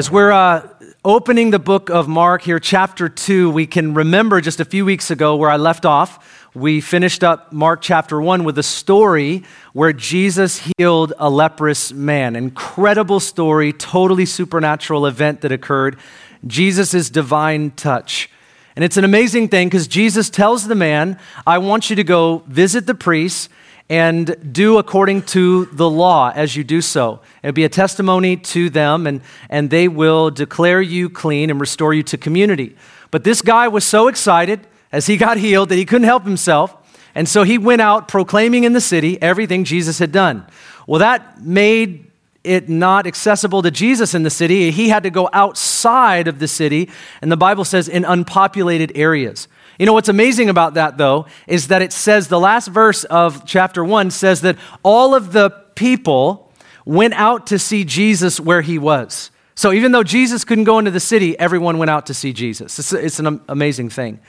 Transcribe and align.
As 0.00 0.10
we're 0.10 0.32
uh, 0.32 0.66
opening 1.04 1.50
the 1.50 1.58
book 1.58 1.90
of 1.90 2.08
Mark 2.08 2.40
here, 2.40 2.58
chapter 2.58 3.06
2, 3.06 3.50
we 3.50 3.66
can 3.66 3.92
remember 3.92 4.40
just 4.40 4.58
a 4.58 4.64
few 4.64 4.86
weeks 4.86 5.10
ago 5.10 5.36
where 5.36 5.50
I 5.50 5.58
left 5.58 5.84
off. 5.84 6.48
We 6.54 6.80
finished 6.80 7.22
up 7.22 7.52
Mark 7.52 7.82
chapter 7.82 8.18
1 8.18 8.44
with 8.44 8.56
a 8.56 8.62
story 8.62 9.44
where 9.74 9.92
Jesus 9.92 10.70
healed 10.78 11.12
a 11.18 11.28
leprous 11.28 11.92
man. 11.92 12.34
Incredible 12.34 13.20
story, 13.20 13.74
totally 13.74 14.24
supernatural 14.24 15.04
event 15.04 15.42
that 15.42 15.52
occurred. 15.52 15.98
Jesus' 16.46 17.10
divine 17.10 17.70
touch. 17.72 18.30
And 18.76 18.82
it's 18.86 18.96
an 18.96 19.04
amazing 19.04 19.48
thing 19.48 19.68
because 19.68 19.86
Jesus 19.86 20.30
tells 20.30 20.66
the 20.66 20.74
man, 20.74 21.18
I 21.46 21.58
want 21.58 21.90
you 21.90 21.96
to 21.96 22.04
go 22.04 22.38
visit 22.46 22.86
the 22.86 22.94
priests 22.94 23.50
and 23.90 24.36
do 24.52 24.78
according 24.78 25.20
to 25.20 25.64
the 25.72 25.90
law 25.90 26.30
as 26.32 26.54
you 26.54 26.62
do 26.62 26.80
so. 26.80 27.20
It'll 27.42 27.52
be 27.52 27.64
a 27.64 27.68
testimony 27.68 28.36
to 28.36 28.70
them, 28.70 29.04
and, 29.04 29.20
and 29.50 29.68
they 29.68 29.88
will 29.88 30.30
declare 30.30 30.80
you 30.80 31.10
clean 31.10 31.50
and 31.50 31.60
restore 31.60 31.92
you 31.92 32.04
to 32.04 32.16
community. 32.16 32.76
But 33.10 33.24
this 33.24 33.42
guy 33.42 33.66
was 33.66 33.84
so 33.84 34.06
excited 34.06 34.60
as 34.92 35.08
he 35.08 35.16
got 35.16 35.38
healed 35.38 35.70
that 35.70 35.74
he 35.74 35.84
couldn't 35.84 36.06
help 36.06 36.22
himself. 36.22 36.76
And 37.16 37.28
so 37.28 37.42
he 37.42 37.58
went 37.58 37.82
out 37.82 38.06
proclaiming 38.06 38.62
in 38.62 38.72
the 38.74 38.80
city 38.80 39.20
everything 39.20 39.64
Jesus 39.64 39.98
had 39.98 40.12
done. 40.12 40.46
Well, 40.86 41.00
that 41.00 41.42
made 41.42 42.06
it 42.44 42.68
not 42.68 43.08
accessible 43.08 43.60
to 43.62 43.72
Jesus 43.72 44.14
in 44.14 44.22
the 44.22 44.30
city. 44.30 44.70
He 44.70 44.88
had 44.88 45.02
to 45.02 45.10
go 45.10 45.28
outside 45.32 46.28
of 46.28 46.38
the 46.38 46.48
city, 46.48 46.88
and 47.20 47.30
the 47.30 47.36
Bible 47.36 47.64
says 47.64 47.88
in 47.88 48.04
unpopulated 48.04 48.92
areas. 48.94 49.48
You 49.80 49.86
know 49.86 49.94
what's 49.94 50.10
amazing 50.10 50.50
about 50.50 50.74
that, 50.74 50.98
though, 50.98 51.24
is 51.46 51.68
that 51.68 51.80
it 51.80 51.90
says 51.90 52.28
the 52.28 52.38
last 52.38 52.68
verse 52.68 53.04
of 53.04 53.46
chapter 53.46 53.82
1 53.82 54.10
says 54.10 54.42
that 54.42 54.58
all 54.82 55.14
of 55.14 55.32
the 55.32 55.48
people 55.74 56.52
went 56.84 57.14
out 57.14 57.46
to 57.46 57.58
see 57.58 57.84
Jesus 57.84 58.38
where 58.38 58.60
he 58.60 58.78
was. 58.78 59.30
So 59.54 59.72
even 59.72 59.92
though 59.92 60.02
Jesus 60.02 60.44
couldn't 60.44 60.64
go 60.64 60.78
into 60.78 60.90
the 60.90 61.00
city, 61.00 61.38
everyone 61.38 61.78
went 61.78 61.90
out 61.90 62.04
to 62.08 62.12
see 62.12 62.34
Jesus. 62.34 62.78
It's, 62.78 62.92
it's 62.92 63.20
an 63.20 63.40
amazing 63.48 63.88
thing. 63.88 64.20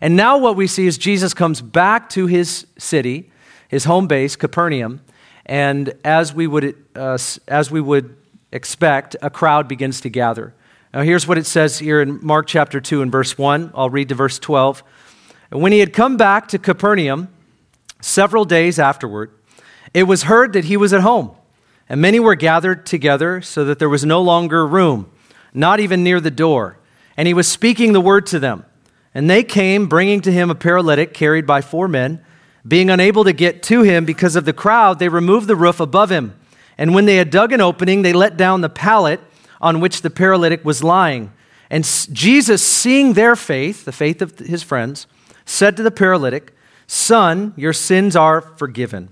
And 0.00 0.14
now 0.14 0.38
what 0.38 0.54
we 0.54 0.68
see 0.68 0.86
is 0.86 0.98
Jesus 0.98 1.34
comes 1.34 1.60
back 1.60 2.08
to 2.10 2.28
his 2.28 2.68
city, 2.78 3.28
his 3.66 3.82
home 3.82 4.06
base, 4.06 4.36
Capernaum, 4.36 5.00
and 5.44 5.94
as 6.04 6.32
we 6.32 6.46
would, 6.46 6.76
uh, 6.94 7.18
as 7.48 7.72
we 7.72 7.80
would 7.80 8.16
expect, 8.52 9.16
a 9.20 9.30
crowd 9.30 9.66
begins 9.66 10.00
to 10.02 10.08
gather. 10.08 10.54
Now, 10.94 11.00
here's 11.00 11.26
what 11.26 11.38
it 11.38 11.46
says 11.46 11.78
here 11.78 12.02
in 12.02 12.18
Mark 12.22 12.46
chapter 12.46 12.78
2 12.78 13.00
and 13.00 13.10
verse 13.10 13.38
1. 13.38 13.72
I'll 13.74 13.88
read 13.88 14.10
to 14.10 14.14
verse 14.14 14.38
12. 14.38 14.82
And 15.50 15.62
when 15.62 15.72
he 15.72 15.78
had 15.78 15.94
come 15.94 16.18
back 16.18 16.48
to 16.48 16.58
Capernaum 16.58 17.28
several 18.02 18.44
days 18.44 18.78
afterward, 18.78 19.32
it 19.94 20.02
was 20.02 20.24
heard 20.24 20.52
that 20.52 20.66
he 20.66 20.76
was 20.76 20.92
at 20.92 21.00
home, 21.00 21.30
and 21.88 21.98
many 22.00 22.20
were 22.20 22.34
gathered 22.34 22.84
together 22.84 23.40
so 23.40 23.64
that 23.64 23.78
there 23.78 23.88
was 23.88 24.04
no 24.04 24.20
longer 24.20 24.66
room, 24.66 25.10
not 25.54 25.80
even 25.80 26.04
near 26.04 26.20
the 26.20 26.30
door. 26.30 26.78
And 27.16 27.26
he 27.26 27.32
was 27.32 27.48
speaking 27.48 27.94
the 27.94 28.00
word 28.00 28.26
to 28.26 28.38
them. 28.38 28.66
And 29.14 29.30
they 29.30 29.44
came, 29.44 29.86
bringing 29.86 30.20
to 30.22 30.32
him 30.32 30.50
a 30.50 30.54
paralytic 30.54 31.14
carried 31.14 31.46
by 31.46 31.62
four 31.62 31.88
men. 31.88 32.22
Being 32.68 32.90
unable 32.90 33.24
to 33.24 33.32
get 33.32 33.62
to 33.64 33.80
him 33.80 34.04
because 34.04 34.36
of 34.36 34.44
the 34.44 34.52
crowd, 34.52 34.98
they 34.98 35.08
removed 35.08 35.46
the 35.46 35.56
roof 35.56 35.80
above 35.80 36.10
him. 36.10 36.38
And 36.76 36.94
when 36.94 37.06
they 37.06 37.16
had 37.16 37.30
dug 37.30 37.52
an 37.52 37.62
opening, 37.62 38.02
they 38.02 38.12
let 38.12 38.36
down 38.36 38.60
the 38.60 38.68
pallet 38.68 39.20
on 39.62 39.80
which 39.80 40.02
the 40.02 40.10
paralytic 40.10 40.64
was 40.64 40.82
lying. 40.82 41.32
And 41.70 41.84
Jesus, 42.12 42.62
seeing 42.62 43.14
their 43.14 43.36
faith, 43.36 43.84
the 43.86 43.92
faith 43.92 44.20
of 44.20 44.38
his 44.38 44.62
friends, 44.62 45.06
said 45.46 45.76
to 45.76 45.82
the 45.82 45.90
paralytic, 45.90 46.54
Son, 46.86 47.54
your 47.56 47.72
sins 47.72 48.14
are 48.14 48.40
forgiven. 48.40 49.08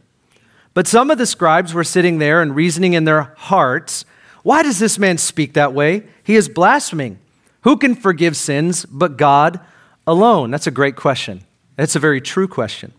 But 0.75 0.87
some 0.87 1.11
of 1.11 1.19
the 1.19 1.27
scribes 1.27 1.73
were 1.73 1.85
sitting 1.85 2.19
there 2.19 2.43
and 2.43 2.55
reasoning 2.55 2.93
in 2.93 3.05
their 3.05 3.35
hearts, 3.37 4.05
Why 4.43 4.63
does 4.63 4.79
this 4.79 4.99
man 4.99 5.19
speak 5.19 5.55
that 5.55 5.73
way? 5.73 6.05
He 6.23 6.37
is 6.37 6.49
blaspheming. 6.49 7.19
Who 7.63 7.77
can 7.77 7.95
forgive 7.95 8.37
sins 8.37 8.85
but 8.87 9.17
God 9.17 9.61
alone? 10.07 10.51
That's 10.51 10.67
a 10.67 10.73
great 10.73 10.97
question. 10.97 11.45
That's 11.77 11.97
a 11.97 12.01
very 12.01 12.21
true 12.21 12.49
question. 12.49 12.93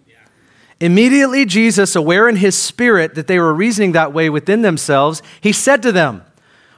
Immediately, 0.79 1.45
Jesus, 1.45 1.95
aware 1.95 2.27
in 2.27 2.37
his 2.37 2.57
spirit 2.57 3.13
that 3.13 3.27
they 3.27 3.37
were 3.37 3.53
reasoning 3.53 3.91
that 3.91 4.13
way 4.13 4.31
within 4.31 4.63
themselves, 4.63 5.21
he 5.39 5.51
said 5.51 5.83
to 5.83 5.91
them, 5.91 6.23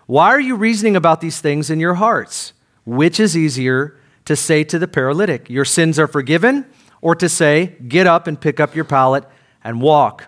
why 0.06 0.28
are 0.28 0.40
you 0.40 0.56
reasoning 0.56 0.96
about 0.96 1.22
these 1.22 1.40
things 1.40 1.70
in 1.70 1.80
your 1.80 1.96
hearts? 1.96 2.54
Which 2.86 3.20
is 3.20 3.38
easier 3.38 3.98
to 4.26 4.36
say 4.36 4.64
to 4.66 4.78
the 4.78 4.88
paralytic, 4.88 5.50
Your 5.50 5.66
sins 5.66 5.98
are 5.98 6.08
forgiven, 6.08 6.66
or 7.02 7.16
to 7.16 7.30
say, 7.30 7.76
Get 7.88 8.08
up 8.08 8.28
and 8.28 8.40
pick 8.40 8.60
up 8.60 8.76
your 8.76 8.86
pallet 8.86 9.24
and 9.64 9.82
walk? 9.82 10.28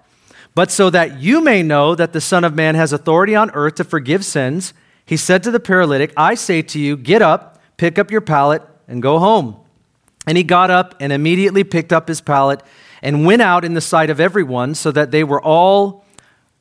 But 0.54 0.72
so 0.72 0.90
that 0.90 1.20
you 1.20 1.44
may 1.44 1.64
know 1.64 1.96
that 1.96 2.14
the 2.14 2.22
Son 2.22 2.46
of 2.46 2.56
Man 2.56 2.76
has 2.76 2.94
authority 2.94 3.36
on 3.36 3.52
earth 3.52 3.76
to 3.76 3.84
forgive 3.84 4.24
sins, 4.24 4.74
he 5.06 5.18
said 5.18 5.44
to 5.44 5.52
the 5.52 5.60
paralytic, 5.60 6.14
I 6.16 6.36
say 6.36 6.62
to 6.62 6.80
you, 6.80 6.96
Get 6.96 7.22
up, 7.22 7.60
pick 7.76 8.00
up 8.00 8.10
your 8.10 8.22
pallet, 8.22 8.62
and 8.88 9.02
go 9.02 9.20
home. 9.20 9.58
And 10.26 10.38
he 10.38 10.44
got 10.44 10.72
up 10.72 10.96
and 11.02 11.12
immediately 11.12 11.64
picked 11.64 11.92
up 11.92 12.08
his 12.08 12.22
pallet 12.22 12.64
and 13.02 13.26
went 13.26 13.42
out 13.42 13.66
in 13.66 13.74
the 13.74 13.82
sight 13.82 14.10
of 14.10 14.22
everyone, 14.22 14.74
so 14.74 14.92
that 14.92 15.12
they 15.12 15.24
were 15.24 15.42
all 15.42 16.06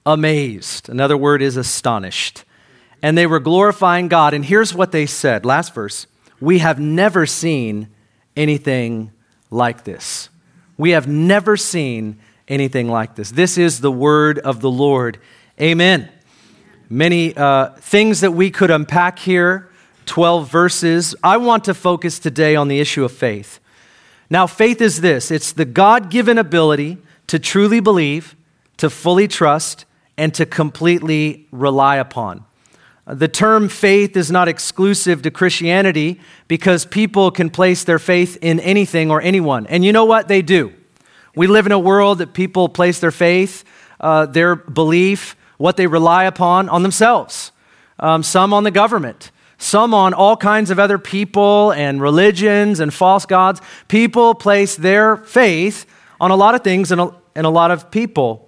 amazed. 0.04 0.88
Another 0.88 1.16
word 1.16 1.40
is 1.40 1.56
astonished 1.56 2.44
and 3.04 3.18
they 3.18 3.26
were 3.26 3.38
glorifying 3.38 4.08
God. 4.08 4.32
And 4.32 4.42
here's 4.42 4.74
what 4.74 4.90
they 4.90 5.04
said 5.04 5.44
last 5.44 5.74
verse 5.74 6.06
We 6.40 6.60
have 6.60 6.80
never 6.80 7.26
seen 7.26 7.88
anything 8.34 9.12
like 9.50 9.84
this. 9.84 10.30
We 10.78 10.92
have 10.92 11.06
never 11.06 11.58
seen 11.58 12.18
anything 12.48 12.88
like 12.88 13.14
this. 13.14 13.30
This 13.30 13.58
is 13.58 13.82
the 13.82 13.92
word 13.92 14.38
of 14.38 14.62
the 14.62 14.70
Lord. 14.70 15.18
Amen. 15.60 16.08
Many 16.88 17.36
uh, 17.36 17.74
things 17.76 18.22
that 18.22 18.30
we 18.30 18.50
could 18.50 18.70
unpack 18.70 19.18
here, 19.18 19.68
12 20.06 20.50
verses. 20.50 21.14
I 21.22 21.36
want 21.36 21.64
to 21.64 21.74
focus 21.74 22.18
today 22.18 22.56
on 22.56 22.68
the 22.68 22.80
issue 22.80 23.04
of 23.04 23.12
faith. 23.12 23.60
Now, 24.30 24.46
faith 24.46 24.80
is 24.80 25.02
this 25.02 25.30
it's 25.30 25.52
the 25.52 25.66
God 25.66 26.10
given 26.10 26.38
ability 26.38 26.96
to 27.26 27.38
truly 27.38 27.80
believe, 27.80 28.34
to 28.78 28.88
fully 28.88 29.28
trust, 29.28 29.84
and 30.16 30.32
to 30.32 30.46
completely 30.46 31.46
rely 31.52 31.96
upon. 31.96 32.46
The 33.06 33.28
term 33.28 33.68
faith 33.68 34.16
is 34.16 34.30
not 34.30 34.48
exclusive 34.48 35.20
to 35.22 35.30
Christianity 35.30 36.20
because 36.48 36.86
people 36.86 37.30
can 37.30 37.50
place 37.50 37.84
their 37.84 37.98
faith 37.98 38.38
in 38.40 38.60
anything 38.60 39.10
or 39.10 39.20
anyone. 39.20 39.66
And 39.66 39.84
you 39.84 39.92
know 39.92 40.06
what? 40.06 40.28
They 40.28 40.40
do. 40.40 40.72
We 41.36 41.46
live 41.46 41.66
in 41.66 41.72
a 41.72 41.78
world 41.78 42.18
that 42.18 42.32
people 42.32 42.68
place 42.68 43.00
their 43.00 43.10
faith, 43.10 43.64
uh, 44.00 44.26
their 44.26 44.56
belief, 44.56 45.36
what 45.58 45.76
they 45.76 45.86
rely 45.86 46.24
upon 46.24 46.68
on 46.68 46.82
themselves, 46.82 47.52
um, 47.98 48.22
some 48.22 48.54
on 48.54 48.64
the 48.64 48.70
government, 48.70 49.30
some 49.58 49.92
on 49.92 50.14
all 50.14 50.36
kinds 50.36 50.70
of 50.70 50.78
other 50.78 50.96
people 50.96 51.72
and 51.72 52.00
religions 52.00 52.80
and 52.80 52.92
false 52.92 53.26
gods. 53.26 53.60
People 53.88 54.34
place 54.34 54.76
their 54.76 55.16
faith 55.16 55.84
on 56.20 56.30
a 56.30 56.36
lot 56.36 56.54
of 56.54 56.62
things 56.62 56.90
and 56.90 57.00
a, 57.00 57.14
and 57.34 57.46
a 57.46 57.50
lot 57.50 57.70
of 57.70 57.90
people. 57.90 58.43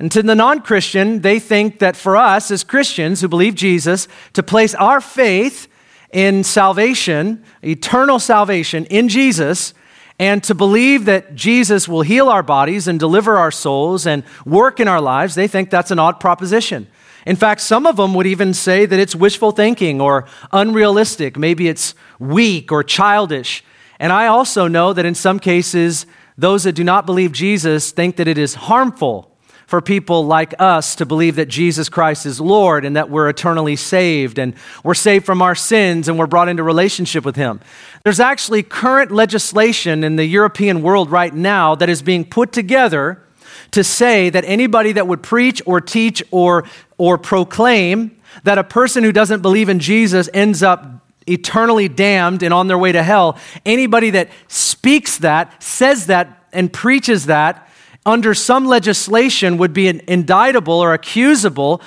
And 0.00 0.10
to 0.12 0.22
the 0.22 0.34
non 0.34 0.62
Christian, 0.62 1.20
they 1.20 1.38
think 1.38 1.78
that 1.80 1.94
for 1.94 2.16
us 2.16 2.50
as 2.50 2.64
Christians 2.64 3.20
who 3.20 3.28
believe 3.28 3.54
Jesus, 3.54 4.08
to 4.32 4.42
place 4.42 4.74
our 4.76 4.98
faith 4.98 5.68
in 6.10 6.42
salvation, 6.42 7.44
eternal 7.62 8.18
salvation 8.18 8.86
in 8.86 9.10
Jesus, 9.10 9.74
and 10.18 10.42
to 10.44 10.54
believe 10.54 11.04
that 11.04 11.34
Jesus 11.34 11.86
will 11.86 12.00
heal 12.00 12.30
our 12.30 12.42
bodies 12.42 12.88
and 12.88 12.98
deliver 12.98 13.36
our 13.36 13.50
souls 13.50 14.06
and 14.06 14.24
work 14.46 14.80
in 14.80 14.88
our 14.88 15.02
lives, 15.02 15.34
they 15.34 15.46
think 15.46 15.68
that's 15.68 15.90
an 15.90 15.98
odd 15.98 16.18
proposition. 16.18 16.86
In 17.26 17.36
fact, 17.36 17.60
some 17.60 17.86
of 17.86 17.96
them 17.96 18.14
would 18.14 18.26
even 18.26 18.54
say 18.54 18.86
that 18.86 18.98
it's 18.98 19.14
wishful 19.14 19.52
thinking 19.52 20.00
or 20.00 20.26
unrealistic. 20.50 21.36
Maybe 21.36 21.68
it's 21.68 21.94
weak 22.18 22.72
or 22.72 22.82
childish. 22.82 23.62
And 23.98 24.14
I 24.14 24.28
also 24.28 24.66
know 24.66 24.94
that 24.94 25.04
in 25.04 25.14
some 25.14 25.38
cases, 25.38 26.06
those 26.38 26.64
that 26.64 26.72
do 26.72 26.84
not 26.84 27.04
believe 27.04 27.32
Jesus 27.32 27.90
think 27.90 28.16
that 28.16 28.28
it 28.28 28.38
is 28.38 28.54
harmful 28.54 29.29
for 29.70 29.80
people 29.80 30.26
like 30.26 30.52
us 30.58 30.96
to 30.96 31.06
believe 31.06 31.36
that 31.36 31.46
Jesus 31.46 31.88
Christ 31.88 32.26
is 32.26 32.40
Lord 32.40 32.84
and 32.84 32.96
that 32.96 33.08
we're 33.08 33.28
eternally 33.28 33.76
saved 33.76 34.36
and 34.36 34.52
we're 34.82 34.94
saved 34.94 35.24
from 35.24 35.40
our 35.42 35.54
sins 35.54 36.08
and 36.08 36.18
we're 36.18 36.26
brought 36.26 36.48
into 36.48 36.64
relationship 36.64 37.24
with 37.24 37.36
Him. 37.36 37.60
There's 38.02 38.18
actually 38.18 38.64
current 38.64 39.12
legislation 39.12 40.02
in 40.02 40.16
the 40.16 40.24
European 40.24 40.82
world 40.82 41.08
right 41.12 41.32
now 41.32 41.76
that 41.76 41.88
is 41.88 42.02
being 42.02 42.24
put 42.24 42.50
together 42.50 43.22
to 43.70 43.84
say 43.84 44.28
that 44.28 44.44
anybody 44.44 44.90
that 44.90 45.06
would 45.06 45.22
preach 45.22 45.62
or 45.64 45.80
teach 45.80 46.20
or, 46.32 46.64
or 46.98 47.16
proclaim 47.16 48.16
that 48.42 48.58
a 48.58 48.64
person 48.64 49.04
who 49.04 49.12
doesn't 49.12 49.40
believe 49.40 49.68
in 49.68 49.78
Jesus 49.78 50.28
ends 50.34 50.64
up 50.64 50.84
eternally 51.28 51.88
damned 51.88 52.42
and 52.42 52.52
on 52.52 52.66
their 52.66 52.78
way 52.78 52.90
to 52.90 53.04
hell, 53.04 53.38
anybody 53.64 54.10
that 54.10 54.30
speaks 54.48 55.18
that, 55.18 55.62
says 55.62 56.06
that, 56.06 56.42
and 56.52 56.72
preaches 56.72 57.26
that 57.26 57.68
under 58.06 58.34
some 58.34 58.66
legislation 58.66 59.58
would 59.58 59.72
be 59.72 59.88
indictable 59.88 60.74
or 60.74 60.94
accusable 60.94 61.82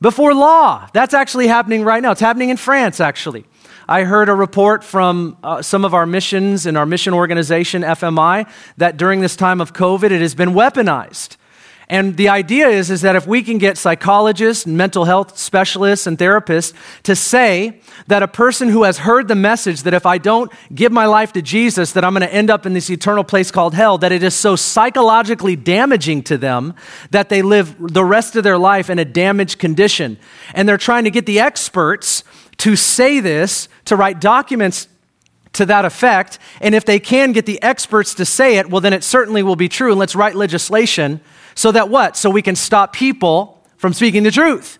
before 0.00 0.34
law. 0.34 0.88
That's 0.92 1.14
actually 1.14 1.48
happening 1.48 1.82
right 1.82 2.02
now. 2.02 2.12
It's 2.12 2.20
happening 2.20 2.50
in 2.50 2.56
France, 2.56 3.00
actually. 3.00 3.44
I 3.88 4.02
heard 4.02 4.28
a 4.28 4.34
report 4.34 4.82
from 4.82 5.36
uh, 5.44 5.62
some 5.62 5.84
of 5.84 5.94
our 5.94 6.06
missions 6.06 6.66
and 6.66 6.76
our 6.76 6.86
mission 6.86 7.14
organization, 7.14 7.82
FMI, 7.82 8.48
that 8.76 8.96
during 8.96 9.20
this 9.20 9.36
time 9.36 9.60
of 9.60 9.72
COVID, 9.72 10.10
it 10.10 10.20
has 10.20 10.34
been 10.34 10.50
weaponized. 10.50 11.35
And 11.88 12.16
the 12.16 12.28
idea 12.28 12.66
is, 12.68 12.90
is 12.90 13.02
that 13.02 13.14
if 13.14 13.28
we 13.28 13.44
can 13.44 13.58
get 13.58 13.78
psychologists, 13.78 14.66
and 14.66 14.76
mental 14.76 15.04
health 15.04 15.38
specialists, 15.38 16.06
and 16.06 16.18
therapists 16.18 16.72
to 17.04 17.14
say 17.14 17.80
that 18.08 18.24
a 18.24 18.28
person 18.28 18.70
who 18.70 18.82
has 18.82 18.98
heard 18.98 19.28
the 19.28 19.36
message 19.36 19.84
that 19.84 19.94
if 19.94 20.04
I 20.04 20.18
don't 20.18 20.50
give 20.74 20.90
my 20.90 21.06
life 21.06 21.32
to 21.34 21.42
Jesus, 21.42 21.92
that 21.92 22.04
I'm 22.04 22.12
going 22.12 22.26
to 22.26 22.34
end 22.34 22.50
up 22.50 22.66
in 22.66 22.72
this 22.72 22.90
eternal 22.90 23.22
place 23.22 23.52
called 23.52 23.74
hell, 23.74 23.98
that 23.98 24.10
it 24.10 24.24
is 24.24 24.34
so 24.34 24.56
psychologically 24.56 25.54
damaging 25.54 26.24
to 26.24 26.36
them 26.36 26.74
that 27.12 27.28
they 27.28 27.40
live 27.42 27.76
the 27.78 28.04
rest 28.04 28.34
of 28.34 28.42
their 28.42 28.58
life 28.58 28.90
in 28.90 28.98
a 28.98 29.04
damaged 29.04 29.60
condition. 29.60 30.18
And 30.54 30.68
they're 30.68 30.78
trying 30.78 31.04
to 31.04 31.10
get 31.10 31.26
the 31.26 31.38
experts 31.38 32.24
to 32.58 32.74
say 32.74 33.20
this, 33.20 33.68
to 33.84 33.94
write 33.94 34.20
documents 34.20 34.88
to 35.52 35.66
that 35.66 35.84
effect. 35.84 36.40
And 36.60 36.74
if 36.74 36.84
they 36.84 36.98
can 36.98 37.30
get 37.30 37.46
the 37.46 37.62
experts 37.62 38.14
to 38.14 38.24
say 38.24 38.56
it, 38.56 38.70
well, 38.70 38.80
then 38.80 38.92
it 38.92 39.04
certainly 39.04 39.44
will 39.44 39.56
be 39.56 39.68
true. 39.68 39.92
And 39.92 40.00
let's 40.00 40.16
write 40.16 40.34
legislation 40.34 41.20
so 41.56 41.72
that 41.72 41.88
what? 41.88 42.16
So 42.16 42.30
we 42.30 42.42
can 42.42 42.54
stop 42.54 42.92
people 42.92 43.60
from 43.78 43.92
speaking 43.92 44.22
the 44.22 44.30
truth. 44.30 44.78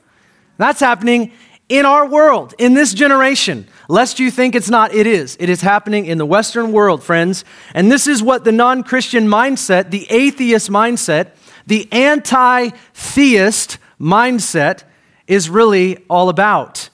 That's 0.58 0.78
happening 0.78 1.32
in 1.68 1.84
our 1.84 2.06
world, 2.06 2.54
in 2.58 2.74
this 2.74 2.94
generation. 2.94 3.66
Lest 3.88 4.20
you 4.20 4.30
think 4.30 4.54
it's 4.54 4.70
not, 4.70 4.94
it 4.94 5.06
is. 5.06 5.36
It 5.40 5.48
is 5.48 5.62
happening 5.62 6.06
in 6.06 6.18
the 6.18 6.26
Western 6.26 6.70
world, 6.72 7.02
friends. 7.02 7.44
And 7.74 7.90
this 7.90 8.06
is 8.06 8.22
what 8.22 8.44
the 8.44 8.52
non 8.52 8.82
Christian 8.84 9.26
mindset, 9.26 9.90
the 9.90 10.06
atheist 10.10 10.70
mindset, 10.70 11.30
the 11.66 11.90
anti 11.90 12.70
theist 12.94 13.78
mindset 14.00 14.84
is 15.26 15.50
really 15.50 16.04
all 16.08 16.28
about. 16.28 16.90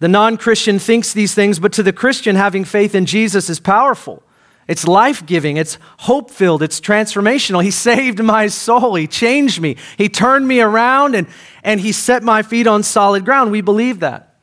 The 0.00 0.08
non 0.08 0.36
Christian 0.36 0.78
thinks 0.78 1.12
these 1.12 1.34
things, 1.34 1.58
but 1.58 1.72
to 1.74 1.82
the 1.82 1.92
Christian, 1.92 2.36
having 2.36 2.64
faith 2.64 2.94
in 2.94 3.06
Jesus 3.06 3.48
is 3.48 3.60
powerful. 3.60 4.22
It's 4.68 4.86
life 4.86 5.24
giving, 5.24 5.56
it's 5.56 5.78
hope 6.00 6.30
filled, 6.30 6.62
it's 6.62 6.80
transformational. 6.80 7.62
He 7.62 7.70
saved 7.88 8.22
my 8.22 8.48
soul, 8.48 8.94
He 8.94 9.06
changed 9.06 9.60
me, 9.60 9.76
He 9.96 10.08
turned 10.08 10.46
me 10.48 10.60
around, 10.60 11.14
and, 11.14 11.26
and 11.62 11.80
He 11.80 11.92
set 11.92 12.22
my 12.22 12.42
feet 12.42 12.66
on 12.66 12.82
solid 12.82 13.24
ground. 13.24 13.52
We 13.52 13.60
believe 13.60 14.00
that. 14.00 14.34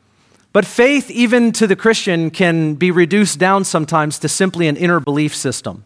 But 0.53 0.65
faith, 0.65 1.09
even 1.09 1.51
to 1.53 1.65
the 1.65 1.75
Christian, 1.75 2.29
can 2.29 2.75
be 2.75 2.91
reduced 2.91 3.39
down 3.39 3.63
sometimes 3.63 4.19
to 4.19 4.29
simply 4.29 4.67
an 4.67 4.77
inner 4.77 4.99
belief 4.99 5.35
system. 5.35 5.83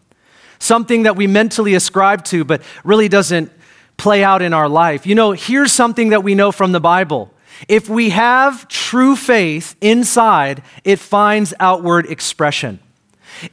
Something 0.60 1.04
that 1.04 1.16
we 1.16 1.26
mentally 1.26 1.74
ascribe 1.74 2.26
to, 2.26 2.44
but 2.44 2.62
really 2.84 3.08
doesn't 3.08 3.52
play 3.96 4.24
out 4.24 4.42
in 4.42 4.54
our 4.54 4.68
life. 4.68 5.06
You 5.06 5.16
know, 5.16 5.32
here's 5.32 5.72
something 5.72 6.10
that 6.10 6.24
we 6.24 6.36
know 6.36 6.52
from 6.52 6.74
the 6.74 6.80
Bible. 6.82 7.34
If 7.68 7.90
we 7.90 8.10
have 8.10 8.68
true 8.68 9.16
faith 9.16 9.76
inside, 9.82 10.62
it 10.84 11.00
finds 11.00 11.54
outward 11.60 12.06
expression. 12.06 12.80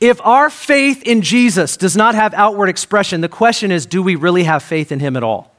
If 0.00 0.20
our 0.24 0.50
faith 0.50 1.02
in 1.02 1.22
Jesus 1.22 1.76
does 1.76 1.96
not 1.96 2.14
have 2.14 2.34
outward 2.34 2.68
expression, 2.68 3.20
the 3.20 3.28
question 3.28 3.70
is 3.70 3.86
do 3.86 4.02
we 4.02 4.14
really 4.14 4.44
have 4.44 4.62
faith 4.62 4.92
in 4.92 5.00
him 5.00 5.16
at 5.16 5.22
all? 5.22 5.54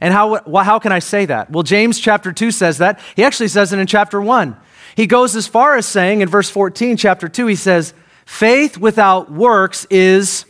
And 0.00 0.14
how, 0.14 0.42
well, 0.46 0.64
how 0.64 0.78
can 0.78 0.92
I 0.92 0.98
say 0.98 1.26
that? 1.26 1.50
Well, 1.50 1.62
James 1.62 2.00
chapter 2.00 2.32
2 2.32 2.50
says 2.50 2.78
that. 2.78 3.00
He 3.16 3.24
actually 3.24 3.48
says 3.48 3.72
it 3.72 3.78
in 3.78 3.86
chapter 3.86 4.20
1. 4.20 4.56
He 4.96 5.06
goes 5.06 5.36
as 5.36 5.46
far 5.46 5.76
as 5.76 5.86
saying 5.86 6.22
in 6.22 6.28
verse 6.28 6.48
14, 6.48 6.96
chapter 6.96 7.28
2, 7.28 7.46
he 7.46 7.54
says, 7.54 7.92
faith 8.24 8.78
without 8.78 9.30
works 9.30 9.86
is, 9.90 10.46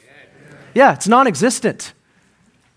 yeah, 0.75 0.93
it's 0.93 1.09
non 1.09 1.27
existent. 1.27 1.95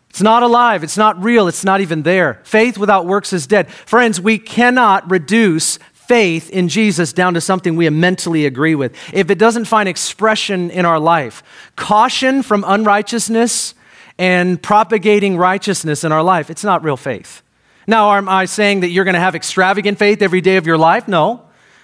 It's 0.09 0.21
not 0.21 0.43
alive. 0.43 0.83
It's 0.83 0.97
not 0.97 1.23
real. 1.23 1.47
It's 1.47 1.65
not 1.65 1.81
even 1.81 2.03
there. 2.03 2.39
Faith 2.43 2.77
without 2.77 3.07
works 3.07 3.33
is 3.33 3.47
dead. 3.47 3.71
Friends, 3.71 4.21
we 4.21 4.37
cannot 4.37 5.09
reduce 5.09 5.79
faith 6.07 6.49
in 6.49 6.67
Jesus 6.67 7.13
down 7.13 7.33
to 7.33 7.41
something 7.41 7.75
we 7.75 7.89
mentally 7.89 8.45
agree 8.45 8.75
with. 8.75 8.95
If 9.13 9.29
it 9.29 9.37
doesn't 9.37 9.65
find 9.65 9.87
expression 9.87 10.69
in 10.69 10.85
our 10.85 10.99
life, 10.99 11.43
caution 11.75 12.43
from 12.43 12.63
unrighteousness 12.67 13.73
and 14.17 14.61
propagating 14.61 15.37
righteousness 15.37 16.03
in 16.03 16.11
our 16.11 16.23
life, 16.23 16.49
it's 16.49 16.63
not 16.63 16.83
real 16.83 16.97
faith. 16.97 17.41
Now, 17.87 18.13
am 18.13 18.29
I 18.29 18.45
saying 18.45 18.81
that 18.81 18.89
you're 18.89 19.05
going 19.05 19.15
to 19.15 19.19
have 19.19 19.35
extravagant 19.35 19.99
faith 19.99 20.21
every 20.21 20.41
day 20.41 20.57
of 20.57 20.65
your 20.65 20.77
life? 20.77 21.07
No. 21.07 21.43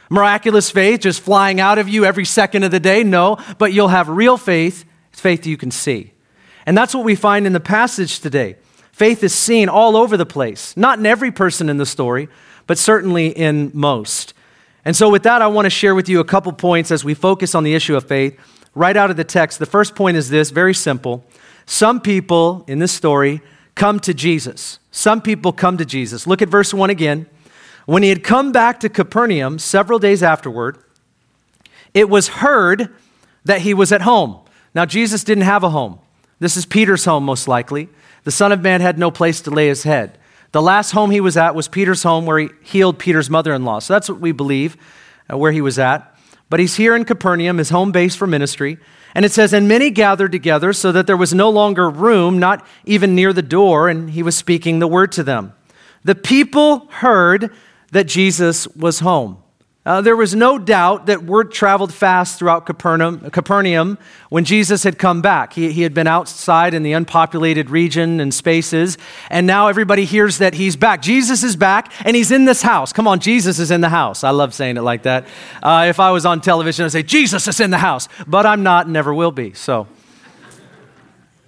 Miraculous 0.09 0.71
faith 0.71 1.01
just 1.01 1.21
flying 1.21 1.59
out 1.59 1.77
of 1.77 1.89
you 1.89 2.05
every 2.05 2.25
second 2.25 2.63
of 2.63 2.71
the 2.71 2.79
day? 2.79 3.03
No. 3.03 3.37
But 3.57 3.73
you'll 3.73 3.89
have 3.89 4.09
real 4.09 4.37
faith. 4.37 4.85
It's 5.11 5.19
faith 5.19 5.45
you 5.45 5.57
can 5.57 5.71
see. 5.71 6.13
And 6.65 6.77
that's 6.77 6.93
what 6.93 7.03
we 7.03 7.15
find 7.15 7.45
in 7.45 7.53
the 7.53 7.59
passage 7.59 8.19
today. 8.19 8.55
Faith 8.91 9.23
is 9.23 9.33
seen 9.33 9.69
all 9.69 9.95
over 9.95 10.17
the 10.17 10.25
place, 10.25 10.75
not 10.75 10.99
in 10.99 11.05
every 11.05 11.31
person 11.31 11.69
in 11.69 11.77
the 11.77 11.85
story, 11.85 12.27
but 12.69 12.77
certainly 12.77 13.29
in 13.29 13.71
most. 13.73 14.35
And 14.85 14.95
so, 14.95 15.09
with 15.09 15.23
that, 15.23 15.41
I 15.41 15.47
want 15.47 15.65
to 15.65 15.71
share 15.71 15.95
with 15.95 16.07
you 16.07 16.19
a 16.19 16.23
couple 16.23 16.51
points 16.53 16.91
as 16.91 17.03
we 17.03 17.15
focus 17.15 17.55
on 17.55 17.63
the 17.63 17.73
issue 17.73 17.95
of 17.95 18.07
faith. 18.07 18.39
Right 18.75 18.95
out 18.95 19.09
of 19.09 19.17
the 19.17 19.23
text, 19.23 19.57
the 19.57 19.65
first 19.65 19.95
point 19.95 20.17
is 20.17 20.29
this 20.29 20.51
very 20.51 20.75
simple. 20.75 21.25
Some 21.65 21.99
people 21.99 22.63
in 22.67 22.77
this 22.77 22.91
story 22.91 23.41
come 23.73 23.99
to 24.01 24.13
Jesus. 24.13 24.77
Some 24.91 25.19
people 25.19 25.51
come 25.51 25.79
to 25.79 25.85
Jesus. 25.85 26.27
Look 26.27 26.43
at 26.43 26.49
verse 26.49 26.71
1 26.71 26.91
again. 26.91 27.25
When 27.87 28.03
he 28.03 28.09
had 28.09 28.23
come 28.23 28.51
back 28.51 28.79
to 28.81 28.89
Capernaum 28.89 29.57
several 29.57 29.97
days 29.97 30.21
afterward, 30.21 30.77
it 31.95 32.07
was 32.07 32.27
heard 32.27 32.93
that 33.45 33.61
he 33.61 33.73
was 33.73 33.91
at 33.91 34.03
home. 34.03 34.41
Now, 34.75 34.85
Jesus 34.85 35.23
didn't 35.23 35.45
have 35.45 35.63
a 35.63 35.71
home. 35.71 35.97
This 36.37 36.55
is 36.55 36.67
Peter's 36.67 37.05
home, 37.05 37.23
most 37.23 37.47
likely. 37.47 37.89
The 38.25 38.31
Son 38.31 38.51
of 38.51 38.61
Man 38.61 38.79
had 38.79 38.99
no 38.99 39.09
place 39.09 39.41
to 39.41 39.49
lay 39.49 39.69
his 39.69 39.81
head. 39.81 40.18
The 40.51 40.61
last 40.61 40.91
home 40.91 41.11
he 41.11 41.21
was 41.21 41.37
at 41.37 41.55
was 41.55 41.67
Peter's 41.67 42.03
home 42.03 42.25
where 42.25 42.39
he 42.39 42.49
healed 42.63 42.97
Peter's 42.97 43.29
mother 43.29 43.53
in 43.53 43.65
law. 43.65 43.79
So 43.79 43.93
that's 43.93 44.09
what 44.09 44.19
we 44.19 44.31
believe 44.31 44.77
uh, 45.31 45.37
where 45.37 45.51
he 45.51 45.61
was 45.61 45.77
at. 45.77 46.15
But 46.49 46.59
he's 46.59 46.75
here 46.75 46.95
in 46.95 47.05
Capernaum, 47.05 47.59
his 47.59 47.69
home 47.69 47.91
base 47.91 48.15
for 48.15 48.25
ministry. 48.25 48.79
And 49.13 49.23
it 49.23 49.31
says, 49.31 49.53
And 49.53 49.67
many 49.67 49.91
gathered 49.91 50.31
together 50.31 50.73
so 50.73 50.91
that 50.91 51.05
there 51.05 51.17
was 51.17 51.33
no 51.33 51.49
longer 51.49 51.89
room, 51.89 52.39
not 52.39 52.65
even 52.85 53.13
near 53.15 53.33
the 53.33 53.41
door, 53.43 53.87
and 53.87 54.09
he 54.09 54.23
was 54.23 54.35
speaking 54.35 54.79
the 54.79 54.87
word 54.87 55.11
to 55.13 55.23
them. 55.23 55.53
The 56.03 56.15
people 56.15 56.87
heard 56.89 57.51
that 57.91 58.05
Jesus 58.05 58.67
was 58.69 58.99
home. 58.99 59.43
Uh, 59.89 60.01
there 60.01 60.15
was 60.15 60.35
no 60.35 60.59
doubt 60.59 61.07
that 61.07 61.23
word 61.23 61.51
traveled 61.51 61.91
fast 61.91 62.37
throughout 62.37 62.63
Capernaum, 62.67 63.31
Capernaum 63.31 63.97
when 64.29 64.45
Jesus 64.45 64.83
had 64.83 64.99
come 64.99 65.19
back. 65.19 65.53
He, 65.53 65.71
he 65.71 65.81
had 65.81 65.95
been 65.95 66.05
outside 66.05 66.75
in 66.75 66.83
the 66.83 66.93
unpopulated 66.93 67.71
region 67.71 68.19
and 68.19 68.31
spaces, 68.31 68.99
and 69.31 69.47
now 69.47 69.67
everybody 69.67 70.05
hears 70.05 70.37
that 70.37 70.53
he's 70.53 70.75
back. 70.75 71.01
Jesus 71.01 71.43
is 71.43 71.55
back, 71.55 71.91
and 72.05 72.15
he's 72.15 72.29
in 72.29 72.45
this 72.45 72.61
house. 72.61 72.93
Come 72.93 73.07
on, 73.07 73.19
Jesus 73.19 73.57
is 73.57 73.71
in 73.71 73.81
the 73.81 73.89
house. 73.89 74.23
I 74.23 74.29
love 74.29 74.53
saying 74.53 74.77
it 74.77 74.83
like 74.83 75.01
that. 75.03 75.25
Uh, 75.63 75.87
if 75.89 75.99
I 75.99 76.11
was 76.11 76.23
on 76.23 76.39
television, 76.39 76.85
I'd 76.85 76.91
say, 76.91 77.01
Jesus 77.01 77.47
is 77.47 77.59
in 77.59 77.71
the 77.71 77.79
house, 77.79 78.07
but 78.27 78.45
I'm 78.45 78.61
not, 78.61 78.85
and 78.85 78.93
never 78.93 79.11
will 79.11 79.31
be. 79.31 79.53
So. 79.53 79.87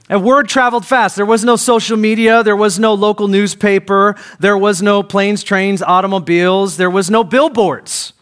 And 0.10 0.24
word 0.24 0.50
traveled 0.50 0.88
fast. 0.88 1.16
There 1.16 1.28
was 1.28 1.44
no 1.44 1.58
social 1.58 1.96
media. 1.96 2.42
There 2.42 2.56
was 2.56 2.80
no 2.80 2.96
local 2.96 3.28
newspaper. 3.28 4.16
There 4.40 4.58
was 4.58 4.82
no 4.82 5.04
planes, 5.04 5.44
trains, 5.44 5.84
automobiles. 5.84 6.78
There 6.78 6.90
was 6.90 7.12
no 7.12 7.24
billboards. 7.24 8.14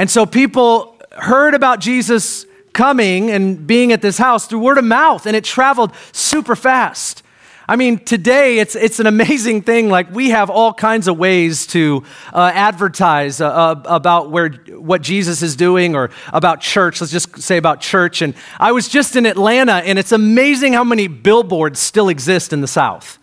And 0.00 0.10
so 0.10 0.24
people 0.24 0.96
heard 1.12 1.52
about 1.52 1.78
Jesus 1.78 2.46
coming 2.72 3.30
and 3.30 3.66
being 3.66 3.92
at 3.92 4.00
this 4.00 4.16
house 4.16 4.46
through 4.46 4.60
word 4.60 4.78
of 4.78 4.84
mouth, 4.86 5.26
and 5.26 5.36
it 5.36 5.44
traveled 5.44 5.92
super 6.12 6.56
fast. 6.56 7.22
I 7.68 7.76
mean, 7.76 7.98
today 7.98 8.60
it's, 8.60 8.74
it's 8.74 8.98
an 8.98 9.06
amazing 9.06 9.60
thing. 9.60 9.90
Like, 9.90 10.10
we 10.10 10.30
have 10.30 10.48
all 10.48 10.72
kinds 10.72 11.06
of 11.06 11.18
ways 11.18 11.66
to 11.66 12.02
uh, 12.32 12.50
advertise 12.54 13.42
uh, 13.42 13.50
uh, 13.50 13.82
about 13.84 14.30
where, 14.30 14.48
what 14.68 15.02
Jesus 15.02 15.42
is 15.42 15.54
doing 15.54 15.94
or 15.94 16.08
about 16.32 16.62
church. 16.62 17.02
Let's 17.02 17.12
just 17.12 17.38
say 17.38 17.58
about 17.58 17.82
church. 17.82 18.22
And 18.22 18.32
I 18.58 18.72
was 18.72 18.88
just 18.88 19.16
in 19.16 19.26
Atlanta, 19.26 19.74
and 19.74 19.98
it's 19.98 20.12
amazing 20.12 20.72
how 20.72 20.82
many 20.82 21.08
billboards 21.08 21.78
still 21.78 22.08
exist 22.08 22.54
in 22.54 22.62
the 22.62 22.68
South. 22.68 23.18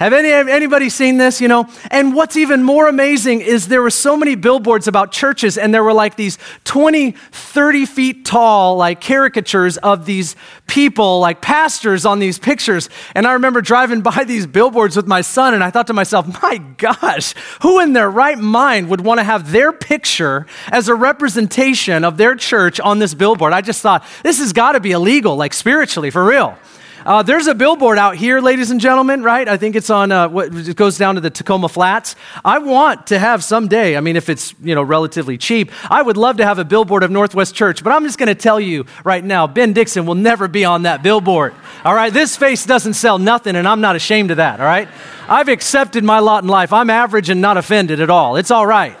Have 0.00 0.14
any, 0.14 0.30
anybody 0.30 0.88
seen 0.88 1.18
this, 1.18 1.42
you 1.42 1.48
know? 1.48 1.68
And 1.90 2.14
what's 2.14 2.34
even 2.34 2.62
more 2.62 2.88
amazing 2.88 3.42
is 3.42 3.68
there 3.68 3.82
were 3.82 3.90
so 3.90 4.16
many 4.16 4.34
billboards 4.34 4.88
about 4.88 5.12
churches, 5.12 5.58
and 5.58 5.74
there 5.74 5.84
were 5.84 5.92
like 5.92 6.16
these 6.16 6.38
20, 6.64 7.10
30 7.10 7.84
feet 7.84 8.24
tall, 8.24 8.76
like 8.76 9.02
caricatures 9.02 9.76
of 9.76 10.06
these 10.06 10.36
people, 10.66 11.20
like 11.20 11.42
pastors 11.42 12.06
on 12.06 12.18
these 12.18 12.38
pictures. 12.38 12.88
And 13.14 13.26
I 13.26 13.34
remember 13.34 13.60
driving 13.60 14.00
by 14.00 14.24
these 14.24 14.46
billboards 14.46 14.96
with 14.96 15.06
my 15.06 15.20
son, 15.20 15.52
and 15.52 15.62
I 15.62 15.68
thought 15.68 15.88
to 15.88 15.92
myself, 15.92 16.42
my 16.42 16.56
gosh, 16.78 17.34
who 17.60 17.78
in 17.78 17.92
their 17.92 18.10
right 18.10 18.38
mind 18.38 18.88
would 18.88 19.02
want 19.02 19.20
to 19.20 19.24
have 19.24 19.52
their 19.52 19.70
picture 19.70 20.46
as 20.68 20.88
a 20.88 20.94
representation 20.94 22.04
of 22.04 22.16
their 22.16 22.34
church 22.36 22.80
on 22.80 23.00
this 23.00 23.12
billboard? 23.12 23.52
I 23.52 23.60
just 23.60 23.82
thought, 23.82 24.02
this 24.22 24.38
has 24.38 24.54
got 24.54 24.72
to 24.72 24.80
be 24.80 24.92
illegal, 24.92 25.36
like 25.36 25.52
spiritually, 25.52 26.08
for 26.08 26.24
real. 26.24 26.56
Uh, 27.04 27.22
there's 27.22 27.46
a 27.46 27.54
billboard 27.54 27.96
out 27.96 28.14
here, 28.14 28.40
ladies 28.40 28.70
and 28.70 28.78
gentlemen, 28.78 29.22
right? 29.22 29.48
I 29.48 29.56
think 29.56 29.74
it's 29.74 29.88
on 29.88 30.12
uh, 30.12 30.28
what 30.28 30.54
it 30.54 30.76
goes 30.76 30.98
down 30.98 31.14
to 31.14 31.20
the 31.22 31.30
Tacoma 31.30 31.68
Flats. 31.68 32.14
I 32.44 32.58
want 32.58 33.06
to 33.06 33.18
have 33.18 33.42
someday, 33.42 33.96
I 33.96 34.00
mean, 34.00 34.16
if 34.16 34.28
it's, 34.28 34.54
you 34.62 34.74
know, 34.74 34.82
relatively 34.82 35.38
cheap, 35.38 35.72
I 35.90 36.02
would 36.02 36.18
love 36.18 36.36
to 36.36 36.44
have 36.44 36.58
a 36.58 36.64
billboard 36.64 37.02
of 37.02 37.10
Northwest 37.10 37.54
Church, 37.54 37.82
but 37.82 37.92
I'm 37.94 38.04
just 38.04 38.18
going 38.18 38.26
to 38.26 38.34
tell 38.34 38.60
you 38.60 38.84
right 39.02 39.24
now, 39.24 39.46
Ben 39.46 39.72
Dixon 39.72 40.04
will 40.04 40.14
never 40.14 40.46
be 40.46 40.66
on 40.66 40.82
that 40.82 41.02
billboard. 41.02 41.54
All 41.86 41.94
right? 41.94 42.12
This 42.12 42.36
face 42.36 42.66
doesn't 42.66 42.94
sell 42.94 43.18
nothing, 43.18 43.56
and 43.56 43.66
I'm 43.66 43.80
not 43.80 43.96
ashamed 43.96 44.30
of 44.30 44.36
that, 44.36 44.60
all 44.60 44.66
right? 44.66 44.88
I've 45.26 45.48
accepted 45.48 46.04
my 46.04 46.18
lot 46.18 46.42
in 46.42 46.50
life. 46.50 46.70
I'm 46.72 46.90
average 46.90 47.30
and 47.30 47.40
not 47.40 47.56
offended 47.56 48.00
at 48.00 48.10
all. 48.10 48.36
It's 48.36 48.50
all 48.50 48.66
right. 48.66 48.96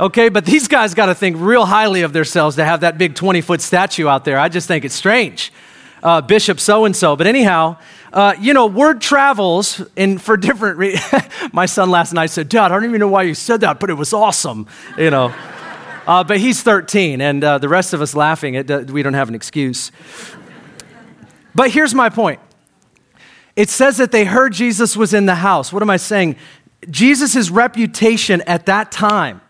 Okay, 0.00 0.28
but 0.28 0.44
these 0.44 0.66
guys 0.66 0.94
got 0.94 1.06
to 1.06 1.14
think 1.14 1.36
real 1.38 1.66
highly 1.66 2.02
of 2.02 2.12
themselves 2.12 2.56
to 2.56 2.64
have 2.64 2.80
that 2.80 2.98
big 2.98 3.14
20 3.14 3.40
foot 3.42 3.60
statue 3.60 4.08
out 4.08 4.24
there. 4.24 4.38
I 4.38 4.48
just 4.48 4.66
think 4.66 4.84
it's 4.84 4.94
strange. 4.94 5.52
Uh, 6.02 6.20
Bishop 6.20 6.60
so 6.60 6.84
and 6.84 6.94
so. 6.94 7.16
But 7.16 7.26
anyhow, 7.26 7.76
uh, 8.12 8.34
you 8.40 8.54
know, 8.54 8.66
word 8.66 9.00
travels 9.00 9.82
and 9.96 10.20
for 10.20 10.36
different 10.36 10.78
re- 10.78 10.98
My 11.52 11.66
son 11.66 11.90
last 11.90 12.12
night 12.12 12.30
said, 12.30 12.48
Dad, 12.48 12.66
I 12.66 12.68
don't 12.68 12.84
even 12.84 13.00
know 13.00 13.08
why 13.08 13.22
you 13.22 13.34
said 13.34 13.60
that, 13.60 13.80
but 13.80 13.90
it 13.90 13.94
was 13.94 14.12
awesome, 14.12 14.66
you 14.96 15.10
know. 15.10 15.34
Uh, 16.06 16.24
but 16.24 16.38
he's 16.38 16.62
13, 16.62 17.20
and 17.20 17.44
uh, 17.44 17.58
the 17.58 17.68
rest 17.68 17.92
of 17.92 18.00
us 18.00 18.14
laughing, 18.14 18.54
it, 18.54 18.90
we 18.90 19.02
don't 19.02 19.14
have 19.14 19.28
an 19.28 19.34
excuse. 19.34 19.92
But 21.54 21.70
here's 21.70 21.94
my 21.94 22.08
point 22.08 22.40
it 23.56 23.68
says 23.68 23.96
that 23.96 24.12
they 24.12 24.24
heard 24.24 24.52
Jesus 24.52 24.96
was 24.96 25.12
in 25.12 25.26
the 25.26 25.34
house. 25.34 25.72
What 25.72 25.82
am 25.82 25.90
I 25.90 25.96
saying? 25.96 26.36
Jesus' 26.88 27.50
reputation 27.50 28.40
at 28.42 28.66
that 28.66 28.92
time 28.92 29.40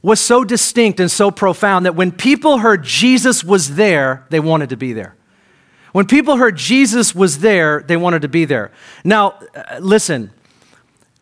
was 0.00 0.20
so 0.20 0.44
distinct 0.44 1.00
and 1.00 1.10
so 1.10 1.30
profound 1.30 1.84
that 1.84 1.94
when 1.94 2.12
people 2.12 2.58
heard 2.58 2.84
Jesus 2.84 3.42
was 3.44 3.74
there, 3.74 4.24
they 4.30 4.40
wanted 4.40 4.70
to 4.70 4.76
be 4.76 4.92
there. 4.92 5.15
When 5.96 6.04
people 6.04 6.36
heard 6.36 6.58
Jesus 6.58 7.14
was 7.14 7.38
there, 7.38 7.80
they 7.80 7.96
wanted 7.96 8.20
to 8.20 8.28
be 8.28 8.44
there. 8.44 8.70
Now, 9.02 9.40
uh, 9.54 9.78
listen, 9.80 10.30